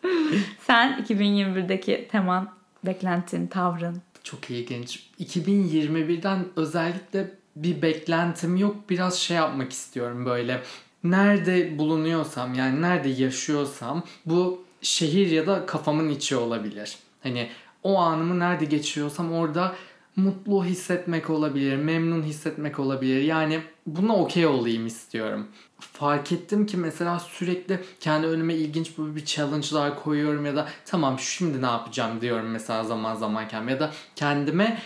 Sen 0.67 1.05
2021'deki 1.09 2.09
teman, 2.11 2.49
beklentin, 2.87 3.47
tavrın. 3.47 4.03
Çok 4.25 4.51
ilginç. 4.51 5.11
2021'den 5.21 6.45
özellikle 6.57 7.31
bir 7.57 7.83
beklentim 7.83 8.57
yok. 8.57 8.77
Biraz 8.91 9.19
şey 9.19 9.37
yapmak 9.37 9.73
istiyorum 9.73 10.27
böyle. 10.27 10.63
Nerede 11.05 11.79
bulunuyorsam 11.79 12.55
yani 12.55 12.83
nerede 12.83 13.09
yaşıyorsam 13.09 14.03
bu 14.27 14.64
şehir 14.85 15.31
ya 15.31 15.47
da 15.47 15.67
kafamın 15.67 16.09
içi 16.09 16.37
olabilir. 16.37 16.99
Hani 17.23 17.49
o 17.83 17.99
anımı 17.99 18.39
nerede 18.39 18.65
geçiriyorsam 18.65 19.33
orada 19.33 19.75
mutlu 20.17 20.65
hissetmek 20.65 21.31
olabilir, 21.31 21.77
memnun 21.77 22.23
hissetmek 22.23 22.79
olabilir. 22.79 23.23
Yani 23.23 23.61
buna 23.87 24.17
okey 24.17 24.47
olayım 24.47 24.87
istiyorum. 24.87 25.47
Fark 25.81 26.33
ettim 26.33 26.67
ki 26.67 26.77
mesela 26.77 27.19
sürekli 27.19 27.81
kendi 28.01 28.27
önüme 28.27 28.55
ilginç 28.55 28.99
böyle 28.99 29.17
bir 29.17 29.25
challenge'lar 29.25 30.03
koyuyorum 30.03 30.47
ya 30.47 30.57
da 30.57 30.69
tamam 30.87 31.19
şimdi 31.19 31.63
ne 31.63 31.67
yapacağım 31.67 32.21
diyorum 32.21 32.51
mesela 32.51 32.85
zaman 32.85 33.15
zaman 33.15 33.49
kendime 33.49 33.73
ya 33.73 33.81
da 33.81 33.91
kendime 34.17 34.79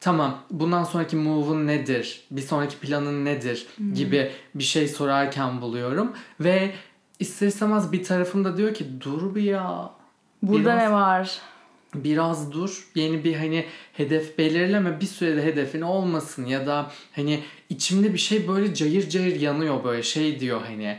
tamam 0.00 0.38
bundan 0.50 0.84
sonraki 0.84 1.16
move'un 1.16 1.66
nedir? 1.66 2.24
Bir 2.30 2.42
sonraki 2.42 2.76
planın 2.76 3.24
nedir? 3.24 3.66
gibi 3.94 4.30
bir 4.54 4.64
şey 4.64 4.88
sorarken 4.88 5.60
buluyorum 5.60 6.12
ve 6.40 6.72
ister 7.20 7.46
istemez 7.46 7.92
bir 7.92 8.04
tarafım 8.04 8.44
da 8.44 8.56
diyor 8.56 8.74
ki 8.74 8.86
dur 9.00 9.34
bir 9.34 9.42
ya 9.42 9.90
Burada 10.42 10.64
Biraz- 10.64 10.78
ne 10.82 10.92
var? 10.92 11.38
biraz 11.94 12.52
dur. 12.52 12.88
Yeni 12.94 13.24
bir 13.24 13.34
hani 13.36 13.66
hedef 13.92 14.38
belirleme 14.38 15.00
bir 15.00 15.06
sürede 15.06 15.42
hedefin 15.44 15.80
olmasın 15.80 16.46
ya 16.46 16.66
da 16.66 16.90
hani 17.16 17.40
içimde 17.68 18.12
bir 18.14 18.18
şey 18.18 18.48
böyle 18.48 18.74
cayır 18.74 19.08
cayır 19.08 19.40
yanıyor 19.40 19.84
böyle 19.84 20.02
şey 20.02 20.40
diyor 20.40 20.60
hani 20.66 20.98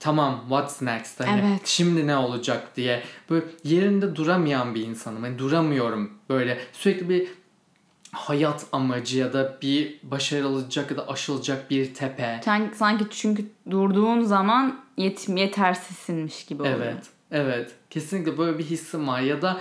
tamam 0.00 0.40
what's 0.48 0.82
next? 0.82 1.20
Hani 1.20 1.40
Evet. 1.48 1.60
şimdi 1.66 2.06
ne 2.06 2.16
olacak? 2.16 2.76
diye. 2.76 3.02
Böyle 3.30 3.46
yerinde 3.64 4.16
duramayan 4.16 4.74
bir 4.74 4.82
insanım. 4.86 5.22
Hani 5.22 5.38
duramıyorum 5.38 6.10
böyle. 6.28 6.58
Sürekli 6.72 7.08
bir 7.08 7.28
hayat 8.12 8.66
amacı 8.72 9.18
ya 9.18 9.32
da 9.32 9.58
bir 9.62 10.00
başarılacak 10.02 10.90
ya 10.90 10.96
da 10.96 11.08
aşılacak 11.08 11.70
bir 11.70 11.94
tepe. 11.94 12.40
Sen, 12.44 12.70
sanki 12.74 13.04
çünkü 13.10 13.44
durduğun 13.70 14.20
zaman 14.22 14.80
yet, 14.98 15.28
yetersizsinmiş 15.28 16.46
gibi 16.46 16.62
oluyor. 16.62 16.76
Evet. 16.76 17.06
Evet. 17.30 17.74
Kesinlikle 17.90 18.38
böyle 18.38 18.58
bir 18.58 18.64
hissim 18.64 19.08
var 19.08 19.20
ya 19.20 19.42
da 19.42 19.60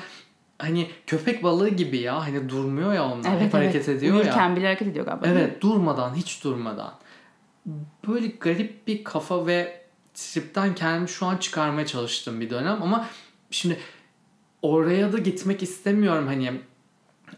hani 0.60 0.90
köpek 1.08 1.44
balığı 1.44 1.70
gibi 1.70 1.98
ya 1.98 2.26
hani 2.26 2.50
durmuyor 2.50 2.94
ya 2.94 3.06
onlar 3.06 3.32
Evet, 3.32 3.42
hep 3.42 3.54
hareket 3.54 3.90
evet. 3.90 3.98
ediyor 3.98 4.16
ya. 4.16 4.22
Uyurken 4.22 4.56
bile 4.56 4.66
hareket 4.66 4.88
ediyor 4.88 5.06
galiba. 5.06 5.28
Evet 5.28 5.62
durmadan 5.62 6.16
hiç 6.16 6.44
durmadan. 6.44 6.94
Böyle 8.08 8.28
garip 8.28 8.88
bir 8.88 9.04
kafa 9.04 9.48
ve 9.48 9.82
tripten 10.14 10.76
kendimi 10.76 11.10
şu 11.10 11.26
an 11.26 11.38
çıkarmaya 11.38 11.86
çalıştığım 11.86 12.42
bir 12.42 12.50
dönem 12.50 12.84
ama 12.84 13.08
şimdi 13.52 13.80
oraya 14.62 15.14
da 15.14 15.18
gitmek 15.18 15.64
istemiyorum 15.64 16.28
hani 16.28 16.52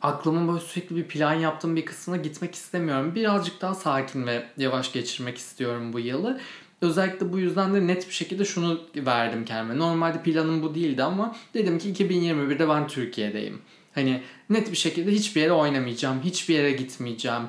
aklımın 0.01 0.47
böyle 0.47 0.59
sürekli 0.59 0.95
bir 0.95 1.07
plan 1.07 1.33
yaptığım 1.33 1.75
bir 1.75 1.85
kısmına 1.85 2.17
gitmek 2.17 2.55
istemiyorum. 2.55 3.15
Birazcık 3.15 3.61
daha 3.61 3.75
sakin 3.75 4.27
ve 4.27 4.45
yavaş 4.57 4.91
geçirmek 4.91 5.37
istiyorum 5.37 5.93
bu 5.93 5.99
yılı. 5.99 6.39
Özellikle 6.81 7.31
bu 7.33 7.39
yüzden 7.39 7.73
de 7.73 7.87
net 7.87 8.07
bir 8.07 8.13
şekilde 8.13 8.45
şunu 8.45 8.79
verdim 8.95 9.45
kendime. 9.45 9.79
Normalde 9.79 10.23
planım 10.23 10.63
bu 10.63 10.75
değildi 10.75 11.03
ama 11.03 11.35
dedim 11.53 11.79
ki 11.79 11.93
2021'de 11.93 12.69
ben 12.69 12.87
Türkiye'deyim. 12.87 13.61
Hani 13.95 14.21
net 14.49 14.71
bir 14.71 14.77
şekilde 14.77 15.11
hiçbir 15.11 15.41
yere 15.41 15.51
oynamayacağım, 15.53 16.21
hiçbir 16.23 16.53
yere 16.53 16.71
gitmeyeceğim, 16.71 17.43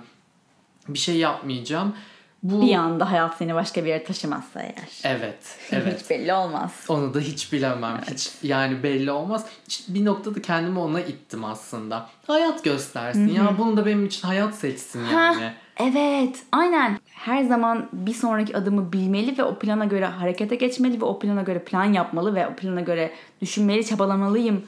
bir 0.89 0.99
şey 0.99 1.17
yapmayacağım. 1.17 1.95
Bu 2.43 2.61
Bir 2.63 2.75
anda 2.75 3.11
hayat 3.11 3.37
seni 3.39 3.55
başka 3.55 3.85
bir 3.85 3.89
yere 3.89 4.05
taşımazsa 4.05 4.61
eğer. 4.63 4.89
evet, 5.05 5.59
evet. 5.73 6.01
Hiç 6.03 6.11
belli 6.11 6.33
olmaz. 6.33 6.73
Onu 6.89 7.15
da 7.15 7.21
hiç 7.21 7.53
bilemem. 7.53 8.01
Hiç 8.11 8.31
yani 8.43 8.83
belli 8.83 9.11
olmaz. 9.11 9.47
Bir 9.89 10.05
noktada 10.05 10.43
kendimi 10.43 10.79
ona 10.79 11.01
ittim 11.01 11.45
aslında. 11.45 12.09
Hayat 12.27 12.65
göstersin 12.65 13.29
ya. 13.29 13.55
Bunu 13.59 13.77
da 13.77 13.87
benim 13.87 14.07
için 14.07 14.29
hayat 14.29 14.55
seçsin 14.55 15.05
yani. 15.13 15.53
Evet, 15.83 16.43
aynen. 16.53 16.99
Her 17.11 17.43
zaman 17.43 17.89
bir 17.93 18.15
sonraki 18.15 18.57
adımı 18.57 18.93
bilmeli 18.93 19.39
ve 19.39 19.45
o 19.45 19.59
plana 19.59 19.85
göre 19.85 20.07
harekete 20.07 20.57
geçmeli 20.57 21.01
ve 21.01 21.05
o 21.05 21.19
plana 21.19 21.43
göre 21.43 21.59
plan 21.59 21.85
yapmalı 21.93 22.35
ve 22.35 22.47
o 22.49 22.55
plana 22.55 22.81
göre 22.81 23.11
düşünmeli, 23.41 23.87
çabalamalıyım 23.87 24.63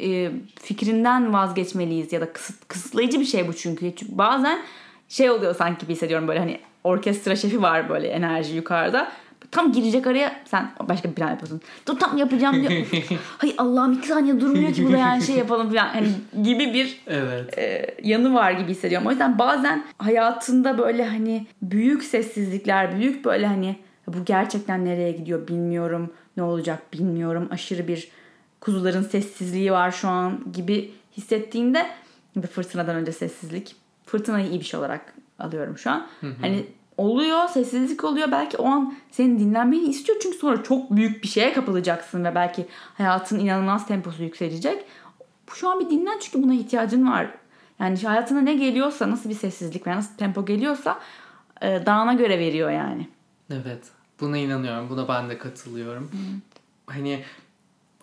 e, 0.00 0.30
fikrinden 0.60 1.32
vazgeçmeliyiz 1.32 2.12
ya 2.12 2.20
da 2.20 2.32
kısıt, 2.32 2.68
kısıtlayıcı 2.68 3.20
bir 3.20 3.24
şey 3.24 3.48
bu 3.48 3.52
çünkü. 3.52 3.96
Çünkü 3.96 4.18
bazen 4.18 4.58
şey 5.08 5.30
oluyor 5.30 5.54
sanki 5.54 5.80
gibi 5.80 5.92
hissediyorum 5.92 6.28
böyle 6.28 6.38
hani 6.38 6.60
orkestra 6.84 7.36
şefi 7.36 7.62
var 7.62 7.88
böyle 7.88 8.08
enerji 8.08 8.56
yukarıda. 8.56 9.12
Tam 9.50 9.72
girecek 9.72 10.06
araya 10.06 10.42
sen 10.44 10.70
başka 10.88 11.08
bir 11.10 11.14
plan 11.14 11.30
yapıyorsun. 11.30 11.60
Dur 11.88 11.98
tam 11.98 12.16
yapacağım 12.16 12.54
diyor. 12.54 12.72
Hay 13.38 13.54
Allah'ım 13.58 13.92
iki 13.92 14.08
saniye 14.08 14.40
durmuyor 14.40 14.72
ki 14.72 14.86
bu 14.88 14.92
da 14.92 14.96
yani 14.96 15.22
şey 15.22 15.36
yapalım 15.36 15.68
falan. 15.70 15.88
Hani 15.88 16.08
gibi 16.42 16.74
bir 16.74 17.00
Evet. 17.06 17.58
e, 17.58 17.94
yanı 18.02 18.34
var 18.34 18.52
gibi 18.52 18.70
hissediyorum. 18.70 19.06
O 19.06 19.10
yüzden 19.10 19.38
bazen 19.38 19.84
hayatında 19.98 20.78
böyle 20.78 21.06
hani 21.06 21.46
büyük 21.62 22.04
sessizlikler, 22.04 22.96
büyük 22.96 23.24
böyle 23.24 23.46
hani 23.46 23.76
bu 24.06 24.24
gerçekten 24.24 24.84
nereye 24.84 25.12
gidiyor 25.12 25.48
bilmiyorum, 25.48 26.12
ne 26.36 26.42
olacak 26.42 26.92
bilmiyorum. 26.92 27.48
Aşırı 27.50 27.88
bir 27.88 28.08
kuzuların 28.60 29.02
sessizliği 29.02 29.72
var 29.72 29.90
şu 29.90 30.08
an 30.08 30.40
gibi 30.52 30.90
hissettiğinde 31.16 31.86
fırtınadan 32.52 32.96
önce 32.96 33.12
sessizlik. 33.12 33.76
Fırtınayı 34.06 34.48
iyi 34.48 34.60
bir 34.60 34.64
şey 34.64 34.80
olarak 34.80 35.14
alıyorum 35.38 35.78
şu 35.78 35.90
an. 35.90 36.06
Hani 36.40 36.66
oluyor, 36.96 37.48
sessizlik 37.48 38.04
oluyor. 38.04 38.32
Belki 38.32 38.56
o 38.56 38.66
an 38.66 38.94
senin 39.10 39.38
dinlenmeni 39.38 39.84
istiyor 39.84 40.18
çünkü 40.22 40.38
sonra 40.38 40.62
çok 40.62 40.90
büyük 40.90 41.22
bir 41.22 41.28
şeye 41.28 41.52
kapılacaksın 41.52 42.24
ve 42.24 42.34
belki 42.34 42.66
hayatın 42.94 43.38
inanılmaz 43.38 43.86
temposu 43.86 44.22
yükselecek. 44.22 44.84
Şu 45.54 45.68
an 45.68 45.80
bir 45.80 45.90
dinlen 45.90 46.18
çünkü 46.20 46.42
buna 46.42 46.54
ihtiyacın 46.54 47.10
var. 47.10 47.30
Yani 47.80 48.02
hayatına 48.02 48.40
ne 48.40 48.54
geliyorsa, 48.54 49.10
nasıl 49.10 49.30
bir 49.30 49.34
sessizlik 49.34 49.86
veya 49.86 49.96
nasıl 49.96 50.16
tempo 50.16 50.44
geliyorsa 50.44 51.00
e, 51.62 51.86
dağına 51.86 52.12
göre 52.12 52.38
veriyor 52.38 52.70
yani. 52.70 53.08
Evet. 53.50 53.84
Buna 54.20 54.36
inanıyorum. 54.36 54.90
Buna 54.90 55.08
ben 55.08 55.30
de 55.30 55.38
katılıyorum. 55.38 56.10
Hani 56.86 57.20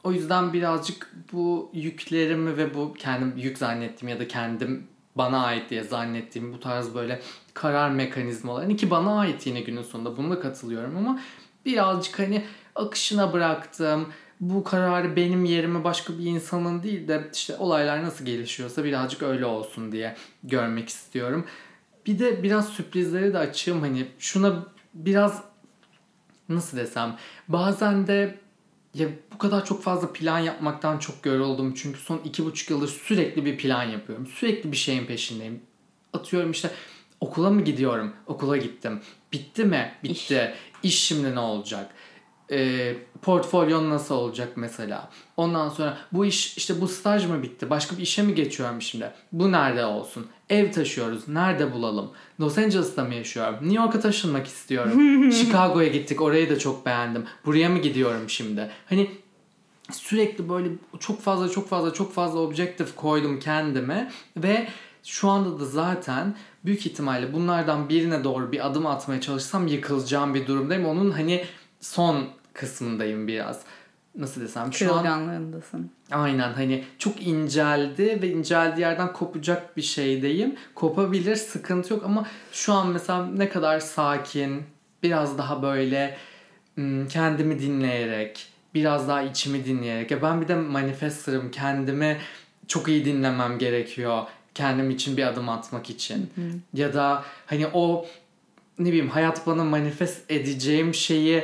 O 0.04 0.12
yüzden 0.12 0.54
birazcık 0.54 1.14
bu 1.34 1.70
yüklerimi 1.74 2.58
ve 2.58 2.74
bu 2.74 2.94
kendim 2.94 3.34
yük 3.38 3.58
zannettiğim 3.58 4.10
ya 4.16 4.20
da 4.20 4.28
kendim 4.28 4.88
bana 5.16 5.46
ait 5.46 5.70
diye 5.70 5.84
zannettiğim 5.84 6.54
bu 6.54 6.60
tarz 6.60 6.96
böyle 6.96 7.22
karar 7.54 7.90
mekanizmalarını 7.90 8.76
ki 8.76 8.90
bana 8.90 9.20
ait 9.20 9.48
yine 9.48 9.62
günün 9.62 9.84
sonunda 9.84 10.18
bunu 10.18 10.32
da 10.32 10.40
katılıyorum 10.40 10.98
ama 10.98 11.20
birazcık 11.66 12.20
hani 12.20 12.46
akışına 12.76 13.34
bıraktım. 13.34 14.08
Bu 14.40 14.64
kararı 14.64 15.16
benim 15.16 15.46
yerime 15.46 15.84
başka 15.84 16.14
bir 16.20 16.26
insanın 16.26 16.84
değil 16.84 17.08
de 17.08 17.30
işte 17.34 17.58
olaylar 17.58 18.04
nasıl 18.04 18.26
gelişiyorsa 18.26 18.84
birazcık 18.84 19.24
öyle 19.24 19.46
olsun 19.46 19.92
diye 19.92 20.16
görmek 20.44 20.90
istiyorum. 20.90 21.46
Bir 22.06 22.20
de 22.20 22.44
biraz 22.44 22.70
sürprizleri 22.70 23.34
de 23.34 23.38
açığım 23.38 23.82
hani 23.82 24.08
şuna 24.20 24.66
biraz 24.94 25.44
nasıl 26.50 26.78
desem 26.78 27.18
bazen 27.48 28.08
de 28.08 28.40
ya 28.94 29.08
bu 29.34 29.38
kadar 29.38 29.66
çok 29.66 29.84
fazla 29.84 30.14
plan 30.14 30.40
yapmaktan 30.40 30.98
çok 30.98 31.26
yoruldum. 31.26 31.74
Çünkü 31.74 32.00
son 32.00 32.22
iki 32.26 32.46
buçuk 32.46 32.70
yıldır 32.70 32.88
sürekli 32.88 33.46
bir 33.46 33.58
plan 33.58 33.84
yapıyorum. 33.84 34.28
Sürekli 34.28 34.72
bir 34.72 34.78
şeyin 34.78 35.06
peşindeyim. 35.06 35.62
Atıyorum 36.14 36.52
işte 36.52 36.72
okula 37.22 37.50
mı 37.50 37.62
gidiyorum? 37.62 38.14
Okula 38.28 38.58
gittim. 38.58 39.02
Bitti 39.34 39.66
mi? 39.66 39.92
Bitti. 40.04 40.54
İş, 40.84 40.94
İş 40.94 41.04
şimdi 41.04 41.36
ne 41.36 41.40
olacak? 41.40 41.90
e, 42.52 42.94
portfolyon 43.22 43.90
nasıl 43.90 44.16
olacak 44.16 44.50
mesela. 44.56 45.10
Ondan 45.38 45.70
sonra 45.70 45.98
bu 46.12 46.26
iş 46.26 46.58
işte 46.58 46.82
bu 46.82 46.88
staj 46.88 47.26
mı 47.26 47.44
bitti? 47.44 47.70
Başka 47.70 47.98
bir 47.98 48.02
işe 48.02 48.24
mi 48.24 48.36
geçiyorum 48.36 48.82
şimdi? 48.82 49.12
Bu 49.32 49.52
nerede 49.52 49.86
olsun? 49.86 50.28
Ev 50.50 50.72
taşıyoruz. 50.72 51.28
Nerede 51.28 51.74
bulalım? 51.74 52.12
Los 52.40 52.58
Angeles'ta 52.58 53.04
mı 53.04 53.14
yaşıyorum? 53.14 53.56
New 53.62 53.76
York'a 53.76 54.00
taşınmak 54.00 54.48
istiyorum. 54.48 55.32
Chicago'ya 55.32 55.88
gittik. 55.88 56.22
Orayı 56.22 56.50
da 56.50 56.60
çok 56.60 56.86
beğendim. 56.86 57.26
Buraya 57.46 57.70
mı 57.70 57.80
gidiyorum 57.80 58.30
şimdi? 58.30 58.70
Hani 58.90 59.12
sürekli 59.92 60.50
böyle 60.50 60.70
çok 61.00 61.22
fazla 61.22 61.50
çok 61.50 61.70
fazla 61.70 61.94
çok 61.94 62.14
fazla 62.14 62.40
objektif 62.40 62.96
koydum 62.96 63.40
kendime 63.40 64.12
ve 64.38 64.68
şu 65.04 65.30
anda 65.30 65.60
da 65.60 65.66
zaten 65.66 66.36
büyük 66.66 66.86
ihtimalle 66.86 67.34
bunlardan 67.34 67.90
birine 67.90 68.24
doğru 68.24 68.52
bir 68.52 68.68
adım 68.68 68.86
atmaya 68.86 69.22
çalışsam 69.22 69.68
yıkılacağım 69.68 70.34
bir 70.34 70.48
durumdayım. 70.48 70.86
Onun 70.86 71.12
hani 71.12 71.46
son 71.80 72.28
kısmındayım 72.54 73.28
biraz. 73.28 73.62
Nasıl 74.16 74.42
desem 74.42 74.74
şu 74.74 74.86
an 74.96 75.04
aynen 76.12 76.54
hani 76.54 76.84
çok 77.00 77.22
inceldi 77.28 78.22
ve 78.22 78.30
inceldiği 78.30 78.82
yerden 78.82 79.14
kopacak 79.14 79.78
bir 79.78 79.82
şeydeyim. 79.82 80.56
Kopabilir 80.76 81.36
sıkıntı 81.36 81.94
yok 81.94 82.04
ama 82.06 82.26
şu 82.52 82.74
an 82.74 82.88
mesela 82.88 83.26
ne 83.26 83.50
kadar 83.50 83.80
sakin 83.80 84.64
biraz 85.04 85.38
daha 85.38 85.62
böyle 85.62 86.18
kendimi 87.10 87.60
dinleyerek 87.60 88.48
biraz 88.74 89.08
daha 89.08 89.22
içimi 89.22 89.66
dinleyerek 89.66 90.12
ya 90.12 90.22
ben 90.22 90.42
bir 90.42 90.48
de 90.48 90.56
manifestörüm 90.56 91.52
kendimi 91.52 92.18
çok 92.68 92.88
iyi 92.88 93.06
dinlemem 93.06 93.58
gerekiyor 93.58 94.24
kendim 94.56 94.90
için 94.90 95.18
bir 95.18 95.28
adım 95.28 95.50
atmak 95.50 95.90
için 95.90 96.30
hı 96.36 96.42
hı. 96.42 96.52
ya 96.74 96.94
da 96.94 97.24
hani 97.46 97.68
o 97.74 98.06
ne 98.80 98.88
bileyim 98.88 99.10
hayat 99.10 99.48
bana 99.48 99.64
manifest 99.64 100.32
edeceğim 100.32 100.94
şeyi 100.94 101.44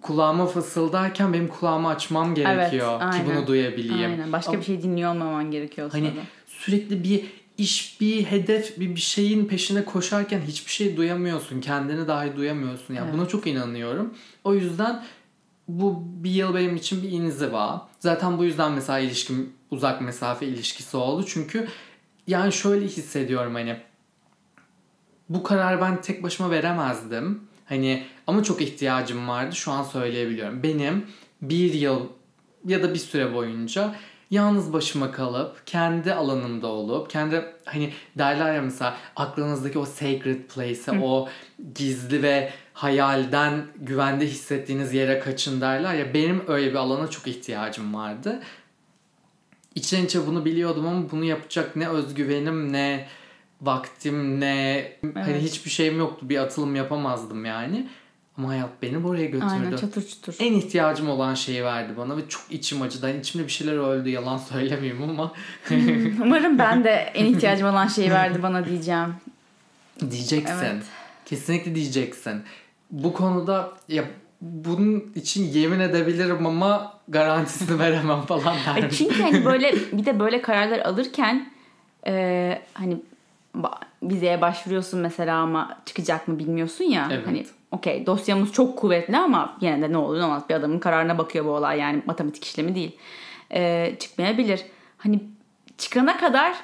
kulağıma 0.00 0.46
fısıldarken 0.46 1.32
benim 1.32 1.48
kulağımı 1.48 1.88
açmam 1.88 2.34
gerekiyor 2.34 3.00
evet, 3.04 3.14
ki 3.14 3.20
bunu 3.26 3.46
duyabileyim. 3.46 4.10
Aynen. 4.10 4.32
Başka 4.32 4.50
Ama, 4.50 4.60
bir 4.60 4.66
şey 4.66 4.82
dinliyor 4.82 5.14
olmaman 5.14 5.50
gerekiyor. 5.50 5.90
Hani 5.92 6.08
sırada. 6.08 6.22
sürekli 6.46 7.04
bir 7.04 7.24
iş, 7.58 8.00
bir 8.00 8.24
hedef, 8.24 8.80
bir, 8.80 8.96
bir 8.96 9.00
şeyin 9.00 9.44
peşine 9.44 9.84
koşarken 9.84 10.40
hiçbir 10.40 10.70
şey 10.70 10.96
duyamıyorsun. 10.96 11.60
Kendini 11.60 12.08
dahi 12.08 12.36
duyamıyorsun. 12.36 12.94
Yani 12.94 13.04
evet. 13.04 13.18
buna 13.18 13.28
çok 13.28 13.46
inanıyorum. 13.46 14.14
O 14.44 14.54
yüzden 14.54 15.04
bu 15.68 16.02
bir 16.04 16.30
yıl 16.30 16.54
benim 16.54 16.76
için 16.76 17.02
bir 17.02 17.10
inziva. 17.10 17.88
Zaten 18.00 18.38
bu 18.38 18.44
yüzden 18.44 18.72
mesela 18.72 18.98
ilişkim 18.98 19.52
uzak 19.70 20.00
mesafe 20.00 20.46
ilişkisi 20.46 20.96
oldu. 20.96 21.24
Çünkü 21.28 21.68
yani 22.28 22.52
şöyle 22.52 22.86
hissediyorum 22.86 23.54
hani 23.54 23.76
bu 25.28 25.42
kararı 25.42 25.80
ben 25.80 26.00
tek 26.00 26.22
başıma 26.22 26.50
veremezdim. 26.50 27.48
Hani 27.64 28.04
ama 28.26 28.42
çok 28.42 28.60
ihtiyacım 28.60 29.28
vardı. 29.28 29.56
Şu 29.56 29.72
an 29.72 29.82
söyleyebiliyorum. 29.82 30.62
Benim 30.62 31.06
bir 31.42 31.74
yıl 31.74 32.06
ya 32.66 32.82
da 32.82 32.94
bir 32.94 32.98
süre 32.98 33.34
boyunca 33.34 33.94
yalnız 34.30 34.72
başıma 34.72 35.10
kalıp 35.10 35.66
kendi 35.66 36.14
alanımda 36.14 36.66
olup 36.66 37.10
kendi 37.10 37.44
hani 37.64 37.92
derler 38.18 38.54
ya 38.54 38.62
mesela 38.62 38.96
aklınızdaki 39.16 39.78
o 39.78 39.84
sacred 39.84 40.40
place'e 40.54 41.00
o 41.00 41.28
gizli 41.74 42.22
ve 42.22 42.52
hayalden 42.72 43.66
güvende 43.76 44.26
hissettiğiniz 44.26 44.94
yere 44.94 45.18
kaçın 45.18 45.60
derler 45.60 45.94
ya 45.94 46.14
benim 46.14 46.44
öyle 46.48 46.70
bir 46.70 46.76
alana 46.76 47.10
çok 47.10 47.26
ihtiyacım 47.26 47.94
vardı. 47.94 48.40
İçten 49.78 50.04
içe 50.04 50.26
bunu 50.26 50.44
biliyordum 50.44 50.86
ama 50.86 51.10
bunu 51.10 51.24
yapacak 51.24 51.76
ne 51.76 51.88
özgüvenim 51.88 52.72
ne 52.72 53.06
vaktim 53.62 54.40
ne 54.40 54.92
evet. 55.04 55.16
hani 55.16 55.38
hiçbir 55.38 55.70
şeyim 55.70 55.98
yoktu. 55.98 56.28
Bir 56.28 56.38
atılım 56.38 56.76
yapamazdım 56.76 57.44
yani. 57.44 57.88
Ama 58.38 58.48
hayat 58.48 58.70
beni 58.82 59.04
buraya 59.04 59.24
götürdü. 59.24 59.50
Aynen 59.50 59.76
çatır 59.76 60.08
çutur. 60.08 60.34
En 60.38 60.52
ihtiyacım 60.52 61.08
olan 61.08 61.34
şeyi 61.34 61.64
verdi 61.64 61.92
bana 61.96 62.16
ve 62.16 62.28
çok 62.28 62.42
içim 62.50 62.82
acıdı. 62.82 63.06
Hani 63.06 63.20
içimde 63.20 63.46
bir 63.46 63.52
şeyler 63.52 63.76
öldü 63.76 64.08
yalan 64.08 64.38
söylemeyeyim 64.52 65.02
ama. 65.02 65.32
Umarım 66.22 66.58
ben 66.58 66.84
de 66.84 66.90
en 66.90 67.26
ihtiyacım 67.26 67.68
olan 67.68 67.86
şeyi 67.86 68.10
verdi 68.10 68.42
bana 68.42 68.66
diyeceğim. 68.66 69.14
Diyeceksin. 70.10 70.64
Evet. 70.64 70.82
Kesinlikle 71.26 71.74
diyeceksin. 71.74 72.42
Bu 72.90 73.12
konuda 73.12 73.72
ya 73.88 74.04
bunun 74.40 75.12
için 75.14 75.44
yemin 75.44 75.80
edebilirim 75.80 76.46
ama 76.46 76.92
garantisini 77.08 77.78
veremem 77.84 78.20
falan 78.20 78.56
derdim. 78.66 78.90
Çünkü 78.98 79.22
hani 79.22 79.44
böyle 79.44 79.74
bir 79.92 80.06
de 80.06 80.20
böyle 80.20 80.42
kararlar 80.42 80.78
alırken 80.78 81.50
e, 82.06 82.62
hani 82.74 82.98
vizeye 84.02 84.40
başvuruyorsun 84.40 85.00
mesela 85.00 85.38
ama 85.38 85.78
çıkacak 85.86 86.28
mı 86.28 86.38
bilmiyorsun 86.38 86.84
ya. 86.84 87.08
Evet. 87.12 87.26
Hani 87.26 87.46
okey 87.72 88.06
dosyamız 88.06 88.52
çok 88.52 88.78
kuvvetli 88.78 89.16
ama 89.16 89.56
yine 89.60 89.82
de 89.82 89.92
ne 89.92 89.96
olur 89.96 90.18
ne 90.18 90.24
olmaz 90.24 90.42
bir 90.48 90.54
adamın 90.54 90.78
kararına 90.78 91.18
bakıyor 91.18 91.44
bu 91.44 91.50
olay 91.50 91.78
yani 91.78 92.02
matematik 92.06 92.44
işlemi 92.44 92.74
değil. 92.74 92.96
Ee, 93.52 93.94
çıkmayabilir. 93.98 94.64
Hani 94.98 95.20
çıkana 95.78 96.16
kadar 96.16 96.54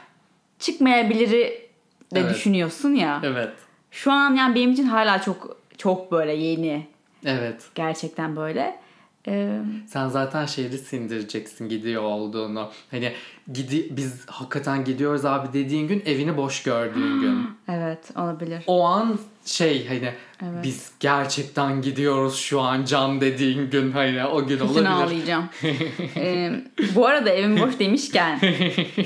çıkmayabiliri 0.58 1.68
de 2.14 2.20
evet. 2.20 2.34
düşünüyorsun 2.34 2.94
ya. 2.94 3.20
Evet. 3.22 3.52
Şu 3.90 4.12
an 4.12 4.34
yani 4.34 4.54
benim 4.54 4.72
için 4.72 4.84
hala 4.84 5.22
çok 5.22 5.56
çok 5.78 6.12
böyle 6.12 6.32
yeni. 6.32 6.86
Evet. 7.24 7.62
Gerçekten 7.74 8.36
böyle. 8.36 8.84
Ee, 9.28 9.58
Sen 9.86 10.08
zaten 10.08 10.46
şeyi 10.46 10.70
sindireceksin 10.70 11.68
gidiyor 11.68 12.02
olduğunu. 12.02 12.70
Hani 12.90 13.12
gidi 13.52 13.96
biz 13.96 14.26
hakikaten 14.26 14.84
gidiyoruz 14.84 15.24
abi 15.24 15.52
dediğin 15.52 15.88
gün 15.88 16.02
evini 16.06 16.36
boş 16.36 16.62
gördüğün 16.62 17.20
gün. 17.20 17.50
Evet 17.68 18.10
olabilir. 18.16 18.62
O 18.66 18.84
an 18.84 19.18
şey 19.44 19.88
hani 19.88 20.12
evet. 20.42 20.64
biz 20.64 20.92
gerçekten 21.00 21.82
gidiyoruz 21.82 22.36
şu 22.36 22.60
an 22.60 22.84
can 22.84 23.20
dediğin 23.20 23.70
gün 23.70 23.92
hani 23.92 24.24
o 24.24 24.46
gün 24.46 24.58
Kesin 24.58 24.72
olabilir. 24.72 24.86
ağlayacağım. 24.90 25.48
ee, 26.16 26.52
bu 26.94 27.06
arada 27.06 27.30
evim 27.30 27.60
boş 27.60 27.78
demişken 27.78 28.40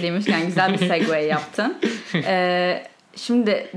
demişken 0.02 0.46
güzel 0.46 0.72
bir 0.72 0.88
segue 0.88 1.18
yaptın. 1.18 1.78
Ee, 2.14 2.86
şimdi 3.18 3.70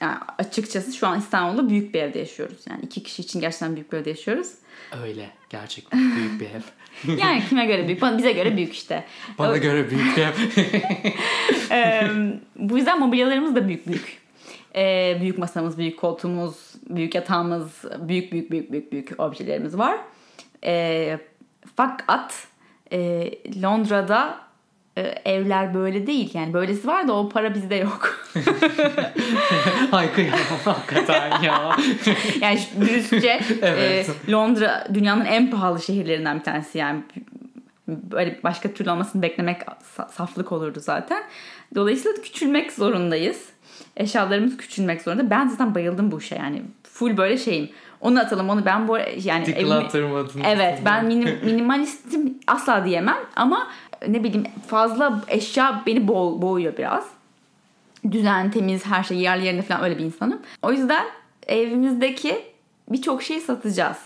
yani 0.00 0.16
açıkçası 0.38 0.92
şu 0.92 1.06
an 1.06 1.18
İstanbul'da 1.18 1.68
büyük 1.68 1.94
bir 1.94 2.02
evde 2.02 2.18
yaşıyoruz. 2.18 2.58
Yani 2.70 2.80
iki 2.82 3.02
kişi 3.02 3.22
için 3.22 3.40
gerçekten 3.40 3.74
büyük 3.74 3.92
bir 3.92 3.98
evde 3.98 4.10
yaşıyoruz. 4.10 4.52
Öyle. 5.02 5.30
Gerçekten 5.50 6.16
büyük 6.16 6.40
bir 6.40 6.46
ev. 6.46 7.16
yani 7.18 7.42
kime 7.48 7.66
göre 7.66 7.86
büyük? 7.86 8.02
Bize 8.02 8.32
göre 8.32 8.56
büyük 8.56 8.72
işte. 8.72 9.04
Bana 9.38 9.56
göre 9.56 9.90
büyük 9.90 10.16
bir 10.16 10.22
ev. 10.22 10.32
ee, 11.70 12.10
bu 12.56 12.76
yüzden 12.78 13.00
mobilyalarımız 13.00 13.54
da 13.54 13.68
büyük 13.68 13.86
büyük. 13.86 14.18
Ee, 14.74 15.18
büyük 15.20 15.38
masamız, 15.38 15.78
büyük 15.78 15.98
koltuğumuz, 15.98 16.56
büyük 16.90 17.14
yatağımız, 17.14 17.84
büyük 17.98 18.32
büyük 18.32 18.50
büyük 18.50 18.72
büyük 18.72 18.92
büyük 18.92 19.20
objelerimiz 19.20 19.78
var. 19.78 19.98
Ee, 20.64 21.18
fakat 21.76 22.46
e, 22.92 23.30
Londra'da 23.62 24.45
evler 25.00 25.74
böyle 25.74 26.06
değil. 26.06 26.30
Yani 26.34 26.52
böylesi 26.52 26.86
var 26.86 27.08
da 27.08 27.12
o 27.16 27.28
para 27.28 27.54
bizde 27.54 27.74
yok. 27.74 28.26
Ay 29.92 30.12
kıyamam 30.12 30.40
hakikaten 30.64 31.42
ya. 31.42 31.76
yani 32.40 32.60
dürüstçe 32.80 33.40
evet. 33.62 34.10
e, 34.28 34.32
Londra 34.32 34.88
dünyanın 34.94 35.24
en 35.24 35.50
pahalı 35.50 35.82
şehirlerinden 35.82 36.38
bir 36.38 36.44
tanesi 36.44 36.78
yani. 36.78 37.02
Böyle 37.88 38.40
başka 38.44 38.72
türlü 38.72 38.90
olmasını 38.90 39.22
beklemek 39.22 39.60
saflık 40.10 40.52
olurdu 40.52 40.80
zaten. 40.80 41.22
Dolayısıyla 41.74 42.22
küçülmek 42.22 42.72
zorundayız. 42.72 43.42
Eşyalarımız 43.96 44.56
küçülmek 44.56 45.02
zorunda. 45.02 45.30
Ben 45.30 45.48
zaten 45.48 45.74
bayıldım 45.74 46.12
bu 46.12 46.20
şey 46.20 46.38
yani. 46.38 46.62
Full 46.82 47.16
böyle 47.16 47.38
şeyim. 47.38 47.70
Onu 48.00 48.20
atalım 48.20 48.48
onu 48.48 48.64
ben 48.64 48.88
bu 48.88 48.98
yani 49.24 49.44
evimi, 49.50 49.88
Evet 50.44 50.78
ben 50.84 51.06
minim, 51.06 51.38
minimalistim 51.44 52.38
asla 52.46 52.84
diyemem 52.84 53.16
ama 53.36 53.68
ne 54.08 54.24
bileyim 54.24 54.46
fazla 54.66 55.20
eşya 55.28 55.82
beni 55.86 56.08
boğ, 56.08 56.42
boğuyor 56.42 56.76
biraz. 56.76 57.06
Düzen, 58.10 58.50
temiz, 58.50 58.86
her 58.86 59.02
şey 59.02 59.18
yerli 59.18 59.44
yerinde 59.44 59.62
falan 59.62 59.84
öyle 59.84 59.98
bir 59.98 60.04
insanım. 60.04 60.42
O 60.62 60.72
yüzden 60.72 61.04
evimizdeki 61.46 62.42
birçok 62.88 63.22
şeyi 63.22 63.40
satacağız. 63.40 63.98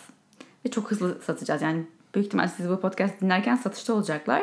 Ve 0.67 0.71
çok 0.71 0.91
hızlı 0.91 1.19
satacağız. 1.23 1.63
Yani 1.63 1.83
büyük 2.15 2.27
ihtimal 2.27 2.49
siz 2.49 2.69
bu 2.69 2.81
podcast 2.81 3.21
dinlerken 3.21 3.57
satışta 3.57 3.93
olacaklar. 3.95 4.43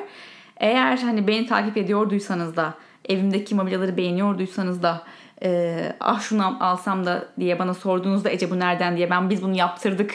Eğer 0.58 0.98
hani 0.98 1.28
beni 1.28 1.48
takip 1.48 1.78
ediyorduysanız 1.78 2.56
da 2.56 2.74
evimdeki 3.10 3.56
mobilyaları 3.56 3.98
beğeniyorduysanız 3.98 4.84
da 4.84 5.04
e, 5.44 5.94
ah 6.00 6.22
şunu 6.22 6.64
alsam 6.64 7.06
da 7.06 7.26
diye 7.40 7.60
bana 7.60 7.74
sorduğunuzda 7.74 8.30
Ece 8.30 8.52
bu 8.52 8.60
nereden 8.60 8.98
diye 8.98 9.10
ben 9.10 9.30
biz 9.30 9.44
bunu 9.44 9.58
yaptırdık 9.58 10.14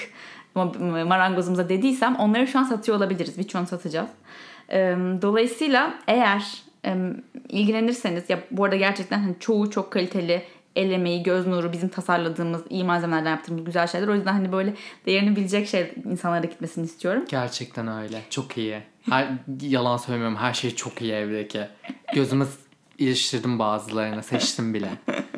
marangozumuza 1.06 1.68
dediysem 1.68 2.16
onları 2.16 2.46
şu 2.46 2.58
an 2.58 2.64
satıyor 2.64 2.98
olabiliriz. 2.98 3.38
Birçoğunu 3.38 3.66
satacağız. 3.66 4.08
Dolayısıyla 5.22 5.94
eğer 6.08 6.62
ilgilenirseniz 7.48 8.30
ya 8.30 8.40
bu 8.50 8.64
arada 8.64 8.76
gerçekten 8.76 9.20
hani 9.20 9.34
çoğu 9.40 9.70
çok 9.70 9.90
kaliteli 9.90 10.42
el 10.76 10.90
emeği, 10.90 11.22
göz 11.22 11.46
nuru 11.46 11.72
bizim 11.72 11.88
tasarladığımız, 11.88 12.62
iyi 12.70 12.84
malzemelerden 12.84 13.30
yaptığımız 13.30 13.64
güzel 13.64 13.86
şeyler. 13.86 14.08
O 14.08 14.14
yüzden 14.14 14.32
hani 14.32 14.52
böyle 14.52 14.74
değerini 15.06 15.36
bilecek 15.36 15.68
şey 15.68 15.92
insanlara 16.10 16.44
gitmesini 16.44 16.84
istiyorum. 16.84 17.24
Gerçekten 17.28 17.88
öyle. 17.88 18.22
Çok 18.30 18.58
iyi. 18.58 18.82
Her, 19.10 19.28
yalan 19.60 19.96
söylemiyorum. 19.96 20.36
Her 20.36 20.54
şey 20.54 20.74
çok 20.74 21.02
iyi 21.02 21.12
evdeki. 21.12 21.60
Gözümü 22.14 22.46
iliştirdim 22.98 23.58
bazılarını. 23.58 24.22
Seçtim 24.22 24.74
bile. 24.74 24.88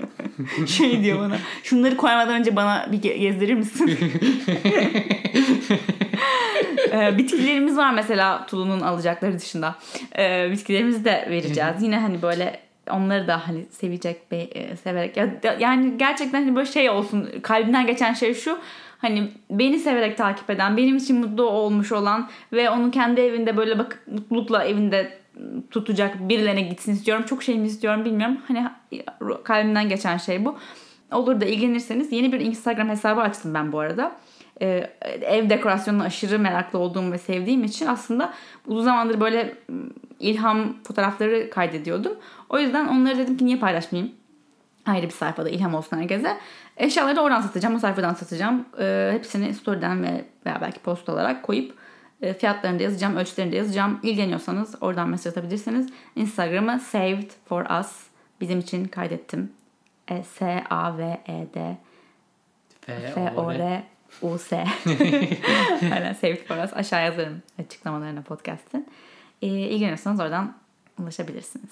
şey 0.66 1.02
diyor 1.02 1.18
bana. 1.18 1.38
Şunları 1.62 1.96
koymadan 1.96 2.40
önce 2.40 2.56
bana 2.56 2.88
bir 2.92 3.02
gezdirir 3.02 3.54
misin? 3.54 3.90
ee, 6.94 7.18
bitkilerimiz 7.18 7.76
var 7.76 7.94
mesela 7.94 8.46
Tulu'nun 8.46 8.80
alacakları 8.80 9.38
dışında. 9.38 9.74
Ee, 10.18 10.48
bitkilerimizi 10.50 11.04
de 11.04 11.26
vereceğiz. 11.30 11.82
Yine 11.82 11.98
hani 11.98 12.22
böyle 12.22 12.60
onları 12.90 13.28
da 13.28 13.48
hani 13.48 13.64
sevecek, 13.70 14.30
be, 14.30 14.36
e, 14.36 14.76
severek. 14.76 15.16
Ya, 15.16 15.28
yani 15.58 15.98
gerçekten 15.98 16.42
hani 16.42 16.56
böyle 16.56 16.66
şey 16.66 16.90
olsun. 16.90 17.28
Kalbinden 17.42 17.86
geçen 17.86 18.12
şey 18.12 18.34
şu. 18.34 18.58
Hani 18.98 19.30
beni 19.50 19.78
severek 19.78 20.16
takip 20.16 20.50
eden, 20.50 20.76
benim 20.76 20.96
için 20.96 21.20
mutlu 21.20 21.42
olmuş 21.42 21.92
olan 21.92 22.30
ve 22.52 22.70
onun 22.70 22.90
kendi 22.90 23.20
evinde 23.20 23.56
böyle 23.56 23.78
bakıp 23.78 24.08
mutlulukla 24.08 24.64
evinde 24.64 25.18
tutacak 25.70 26.28
birilerine 26.28 26.62
gitsin 26.62 26.92
istiyorum. 26.92 27.24
Çok 27.28 27.42
şey 27.42 27.58
mi 27.58 27.66
istiyorum 27.66 28.04
bilmiyorum. 28.04 28.36
Hani 28.48 28.68
kalbimden 29.44 29.88
geçen 29.88 30.16
şey 30.16 30.44
bu. 30.44 30.58
Olur 31.12 31.40
da 31.40 31.44
ilgilenirseniz 31.44 32.12
yeni 32.12 32.32
bir 32.32 32.40
Instagram 32.40 32.88
hesabı 32.88 33.20
açtım 33.20 33.54
ben 33.54 33.72
bu 33.72 33.78
arada. 33.78 34.12
Ee, 34.62 34.90
ev 35.22 35.50
dekorasyonuna 35.50 36.04
aşırı 36.04 36.38
meraklı 36.38 36.78
olduğum 36.78 37.12
ve 37.12 37.18
sevdiğim 37.18 37.64
için 37.64 37.86
aslında 37.86 38.34
uzun 38.66 38.84
zamandır 38.84 39.20
böyle 39.20 39.54
ilham 40.20 40.82
fotoğrafları 40.82 41.50
kaydediyordum. 41.50 42.12
O 42.48 42.58
yüzden 42.58 42.88
onları 42.88 43.18
dedim 43.18 43.36
ki 43.36 43.46
niye 43.46 43.58
paylaşmayayım? 43.58 44.12
Ayrı 44.86 45.06
bir 45.06 45.10
sayfada 45.10 45.48
ilham 45.48 45.74
olsun 45.74 45.96
herkese. 45.96 46.36
Eşyaları 46.76 47.16
da 47.16 47.22
oradan 47.22 47.40
satacağım. 47.40 47.74
O 47.74 47.78
sayfadan 47.78 48.14
satacağım. 48.14 48.64
Ee, 48.80 49.10
hepsini 49.14 49.54
story'den 49.54 50.02
ve 50.02 50.24
veya 50.46 50.58
belki 50.60 50.80
post 50.80 51.08
olarak 51.08 51.42
koyup 51.42 51.74
e, 52.22 52.34
fiyatlarını 52.34 52.78
da 52.78 52.82
yazacağım. 52.82 53.16
Ölçülerini 53.16 53.52
de 53.52 53.56
yazacağım. 53.56 54.00
İlgileniyorsanız 54.02 54.74
oradan 54.80 55.08
mesaj 55.08 55.30
atabilirsiniz. 55.30 55.88
Instagram'ı 56.16 56.80
saved 56.80 57.30
for 57.48 57.80
us. 57.80 58.06
Bizim 58.40 58.58
için 58.58 58.84
kaydettim. 58.84 59.52
E, 60.08 60.22
S-A-V-E-D 60.22 61.76
F-O-R-U-S 64.20 64.66
Aynen 65.94 66.12
saved 66.12 66.46
for 66.46 66.64
us. 66.64 66.72
Aşağı 66.72 67.04
yazarım 67.04 67.42
açıklamalarına 67.58 68.22
podcast'ın. 68.22 68.86
E, 69.42 69.46
ilgileniyorsanız 69.46 70.20
oradan 70.20 70.54
ulaşabilirsiniz. 70.98 71.70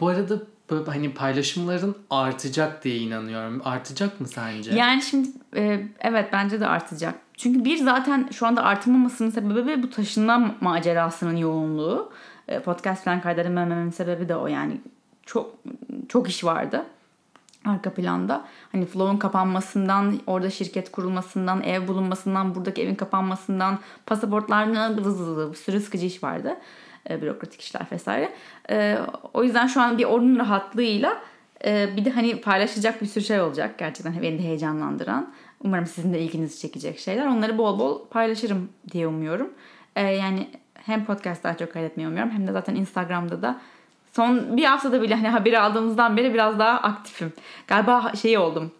Bu 0.00 0.08
arada 0.08 0.42
böyle 0.70 0.90
hani 0.90 1.14
paylaşımların 1.14 1.96
artacak 2.10 2.84
diye 2.84 2.96
inanıyorum. 2.96 3.62
Artacak 3.64 4.20
mı 4.20 4.28
sence? 4.28 4.74
Yani 4.74 5.02
şimdi 5.02 5.28
e, 5.56 5.86
evet 6.00 6.28
bence 6.32 6.60
de 6.60 6.66
artacak. 6.66 7.14
Çünkü 7.36 7.64
bir 7.64 7.76
zaten 7.76 8.28
şu 8.32 8.46
anda 8.46 8.62
artmamasının 8.62 9.30
sebebi 9.30 9.82
bu 9.82 9.90
taşınma 9.90 10.54
macerasının 10.60 11.36
yoğunluğu. 11.36 12.12
E, 12.48 12.60
podcast 12.60 13.04
falan 13.04 13.20
kaydedemememin 13.20 13.90
sebebi 13.90 14.28
de 14.28 14.36
o 14.36 14.46
yani. 14.46 14.80
Çok 15.26 15.54
çok 16.08 16.28
iş 16.28 16.44
vardı 16.44 16.84
arka 17.64 17.94
planda. 17.94 18.44
Hani 18.72 18.86
Flow'un 18.86 19.16
kapanmasından, 19.16 20.20
orada 20.26 20.50
şirket 20.50 20.92
kurulmasından, 20.92 21.62
ev 21.62 21.88
bulunmasından, 21.88 22.54
buradaki 22.54 22.82
evin 22.82 22.94
kapanmasından, 22.94 23.78
pasaportlar 24.06 24.96
bir 24.96 25.54
sürü 25.54 25.80
sıkıcı 25.80 26.06
iş 26.06 26.22
vardı 26.22 26.56
e, 27.10 27.22
bürokratik 27.22 27.60
işler 27.60 27.86
vesaire. 27.92 28.32
E, 28.70 28.98
o 29.34 29.44
yüzden 29.44 29.66
şu 29.66 29.80
an 29.80 29.98
bir 29.98 30.04
onun 30.04 30.38
rahatlığıyla 30.38 31.16
e, 31.64 31.96
bir 31.96 32.04
de 32.04 32.10
hani 32.10 32.40
paylaşacak 32.40 33.02
bir 33.02 33.06
sürü 33.06 33.24
şey 33.24 33.40
olacak 33.40 33.78
gerçekten 33.78 34.22
beni 34.22 34.38
de 34.38 34.42
heyecanlandıran. 34.42 35.32
Umarım 35.64 35.86
sizin 35.86 36.12
de 36.12 36.20
ilginizi 36.20 36.58
çekecek 36.58 36.98
şeyler. 36.98 37.26
Onları 37.26 37.58
bol 37.58 37.78
bol 37.78 38.08
paylaşırım 38.08 38.68
diye 38.92 39.06
umuyorum. 39.06 39.50
E, 39.96 40.02
yani 40.02 40.48
hem 40.74 41.04
podcast 41.04 41.44
daha 41.44 41.56
çok 41.56 41.72
kaydetmeyi 41.72 42.08
umuyorum 42.08 42.30
hem 42.30 42.46
de 42.46 42.52
zaten 42.52 42.74
Instagram'da 42.74 43.42
da 43.42 43.60
son 44.12 44.56
bir 44.56 44.64
haftada 44.64 45.02
bile 45.02 45.14
hani 45.14 45.28
haberi 45.28 45.58
aldığımızdan 45.58 46.16
beri 46.16 46.34
biraz 46.34 46.58
daha 46.58 46.78
aktifim. 46.78 47.32
Galiba 47.66 48.12
şey 48.22 48.38
oldum. 48.38 48.72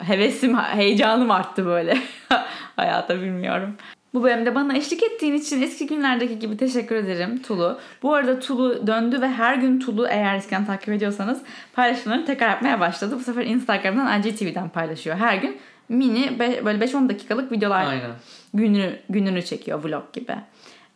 Hevesim, 0.00 0.56
heyecanım 0.56 1.30
arttı 1.30 1.66
böyle. 1.66 1.98
Hayata 2.76 3.16
bilmiyorum. 3.20 3.76
Bu 4.14 4.22
bölümde 4.22 4.54
bana 4.54 4.76
eşlik 4.76 5.02
ettiğin 5.02 5.34
için 5.34 5.62
eski 5.62 5.86
günlerdeki 5.86 6.38
gibi 6.38 6.56
teşekkür 6.56 6.96
ederim 6.96 7.42
Tulu. 7.42 7.78
Bu 8.02 8.14
arada 8.14 8.40
Tulu 8.40 8.86
döndü 8.86 9.20
ve 9.20 9.28
her 9.28 9.54
gün 9.54 9.80
Tulu 9.80 10.08
eğer 10.08 10.34
eskiden 10.34 10.66
takip 10.66 10.88
ediyorsanız 10.88 11.42
paylaşımlarını 11.72 12.26
tekrar 12.26 12.48
yapmaya 12.50 12.80
başladı. 12.80 13.16
Bu 13.18 13.22
sefer 13.22 13.46
Instagram'dan 13.46 14.22
IGTV'den 14.22 14.68
paylaşıyor 14.68 15.16
her 15.16 15.36
gün. 15.36 15.58
Mini 15.88 16.38
böyle 16.38 16.84
5-10 16.84 17.08
dakikalık 17.08 17.52
videolar 17.52 17.86
Aynen. 17.86 18.10
gününü, 18.54 18.98
gününü 19.08 19.42
çekiyor 19.42 19.84
vlog 19.84 20.12
gibi. 20.12 20.34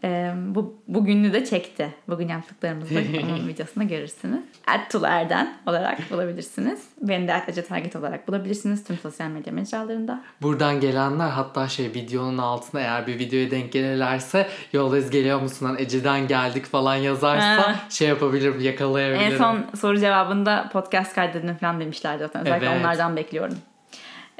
E, 0.05 0.32
bu 0.46 0.82
bugünü 0.88 1.32
de 1.32 1.44
çekti. 1.44 1.94
Bugün 2.09 2.28
yaptıklarımızı 2.28 2.94
onun 3.24 3.49
videosunda 3.49 3.84
görürsünüz. 3.84 4.40
Ertuğrul 4.66 5.05
Erden 5.05 5.57
olarak 5.66 6.11
bulabilirsiniz. 6.11 6.88
Beni 7.01 7.28
de 7.28 7.32
Ertuğrul 7.32 7.62
Target 7.62 7.96
olarak 7.96 8.28
bulabilirsiniz 8.28 8.84
tüm 8.84 8.99
sosyal 8.99 9.28
medya 9.28 9.53
mecralarında. 9.53 10.20
Buradan 10.42 10.80
gelenler 10.80 11.28
hatta 11.28 11.68
şey 11.68 11.86
videonun 11.86 12.38
altına 12.38 12.80
eğer 12.80 13.07
bir 13.07 13.18
videoya 13.18 13.51
denk 13.51 13.72
gelirlerse 13.72 14.49
yoldayız 14.72 15.11
geliyor 15.11 15.40
musun 15.40 15.76
Ece'den 15.78 16.28
geldik 16.28 16.66
falan 16.66 16.96
yazarsa 16.96 17.76
şey 17.90 18.09
yapabilirim 18.09 18.61
yakalayabilirim. 18.61 19.32
En 19.32 19.38
son 19.38 19.64
soru 19.80 19.99
cevabında 19.99 20.68
podcast 20.72 21.14
kaydedin 21.14 21.55
falan 21.55 21.80
demişlerdi 21.80 22.18
zaten. 22.18 22.42
Özellikle 22.42 22.66
evet. 22.66 22.80
onlardan 22.80 23.16
bekliyorum. 23.16 23.59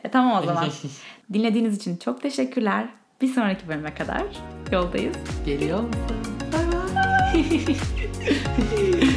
E, 0.05 0.11
tamam 0.11 0.43
o 0.43 0.47
zaman. 0.47 0.69
Dinlediğiniz 1.33 1.77
için 1.77 1.97
çok 1.97 2.23
teşekkürler. 2.23 2.89
Bir 3.21 3.29
sonraki 3.29 3.69
bölüme 3.69 3.95
kadar 3.95 4.23
yoldayız. 4.73 5.17
Geliyor 5.47 5.81
musun? 5.81 6.17
Bye 6.53 7.45
bye. 7.45 7.77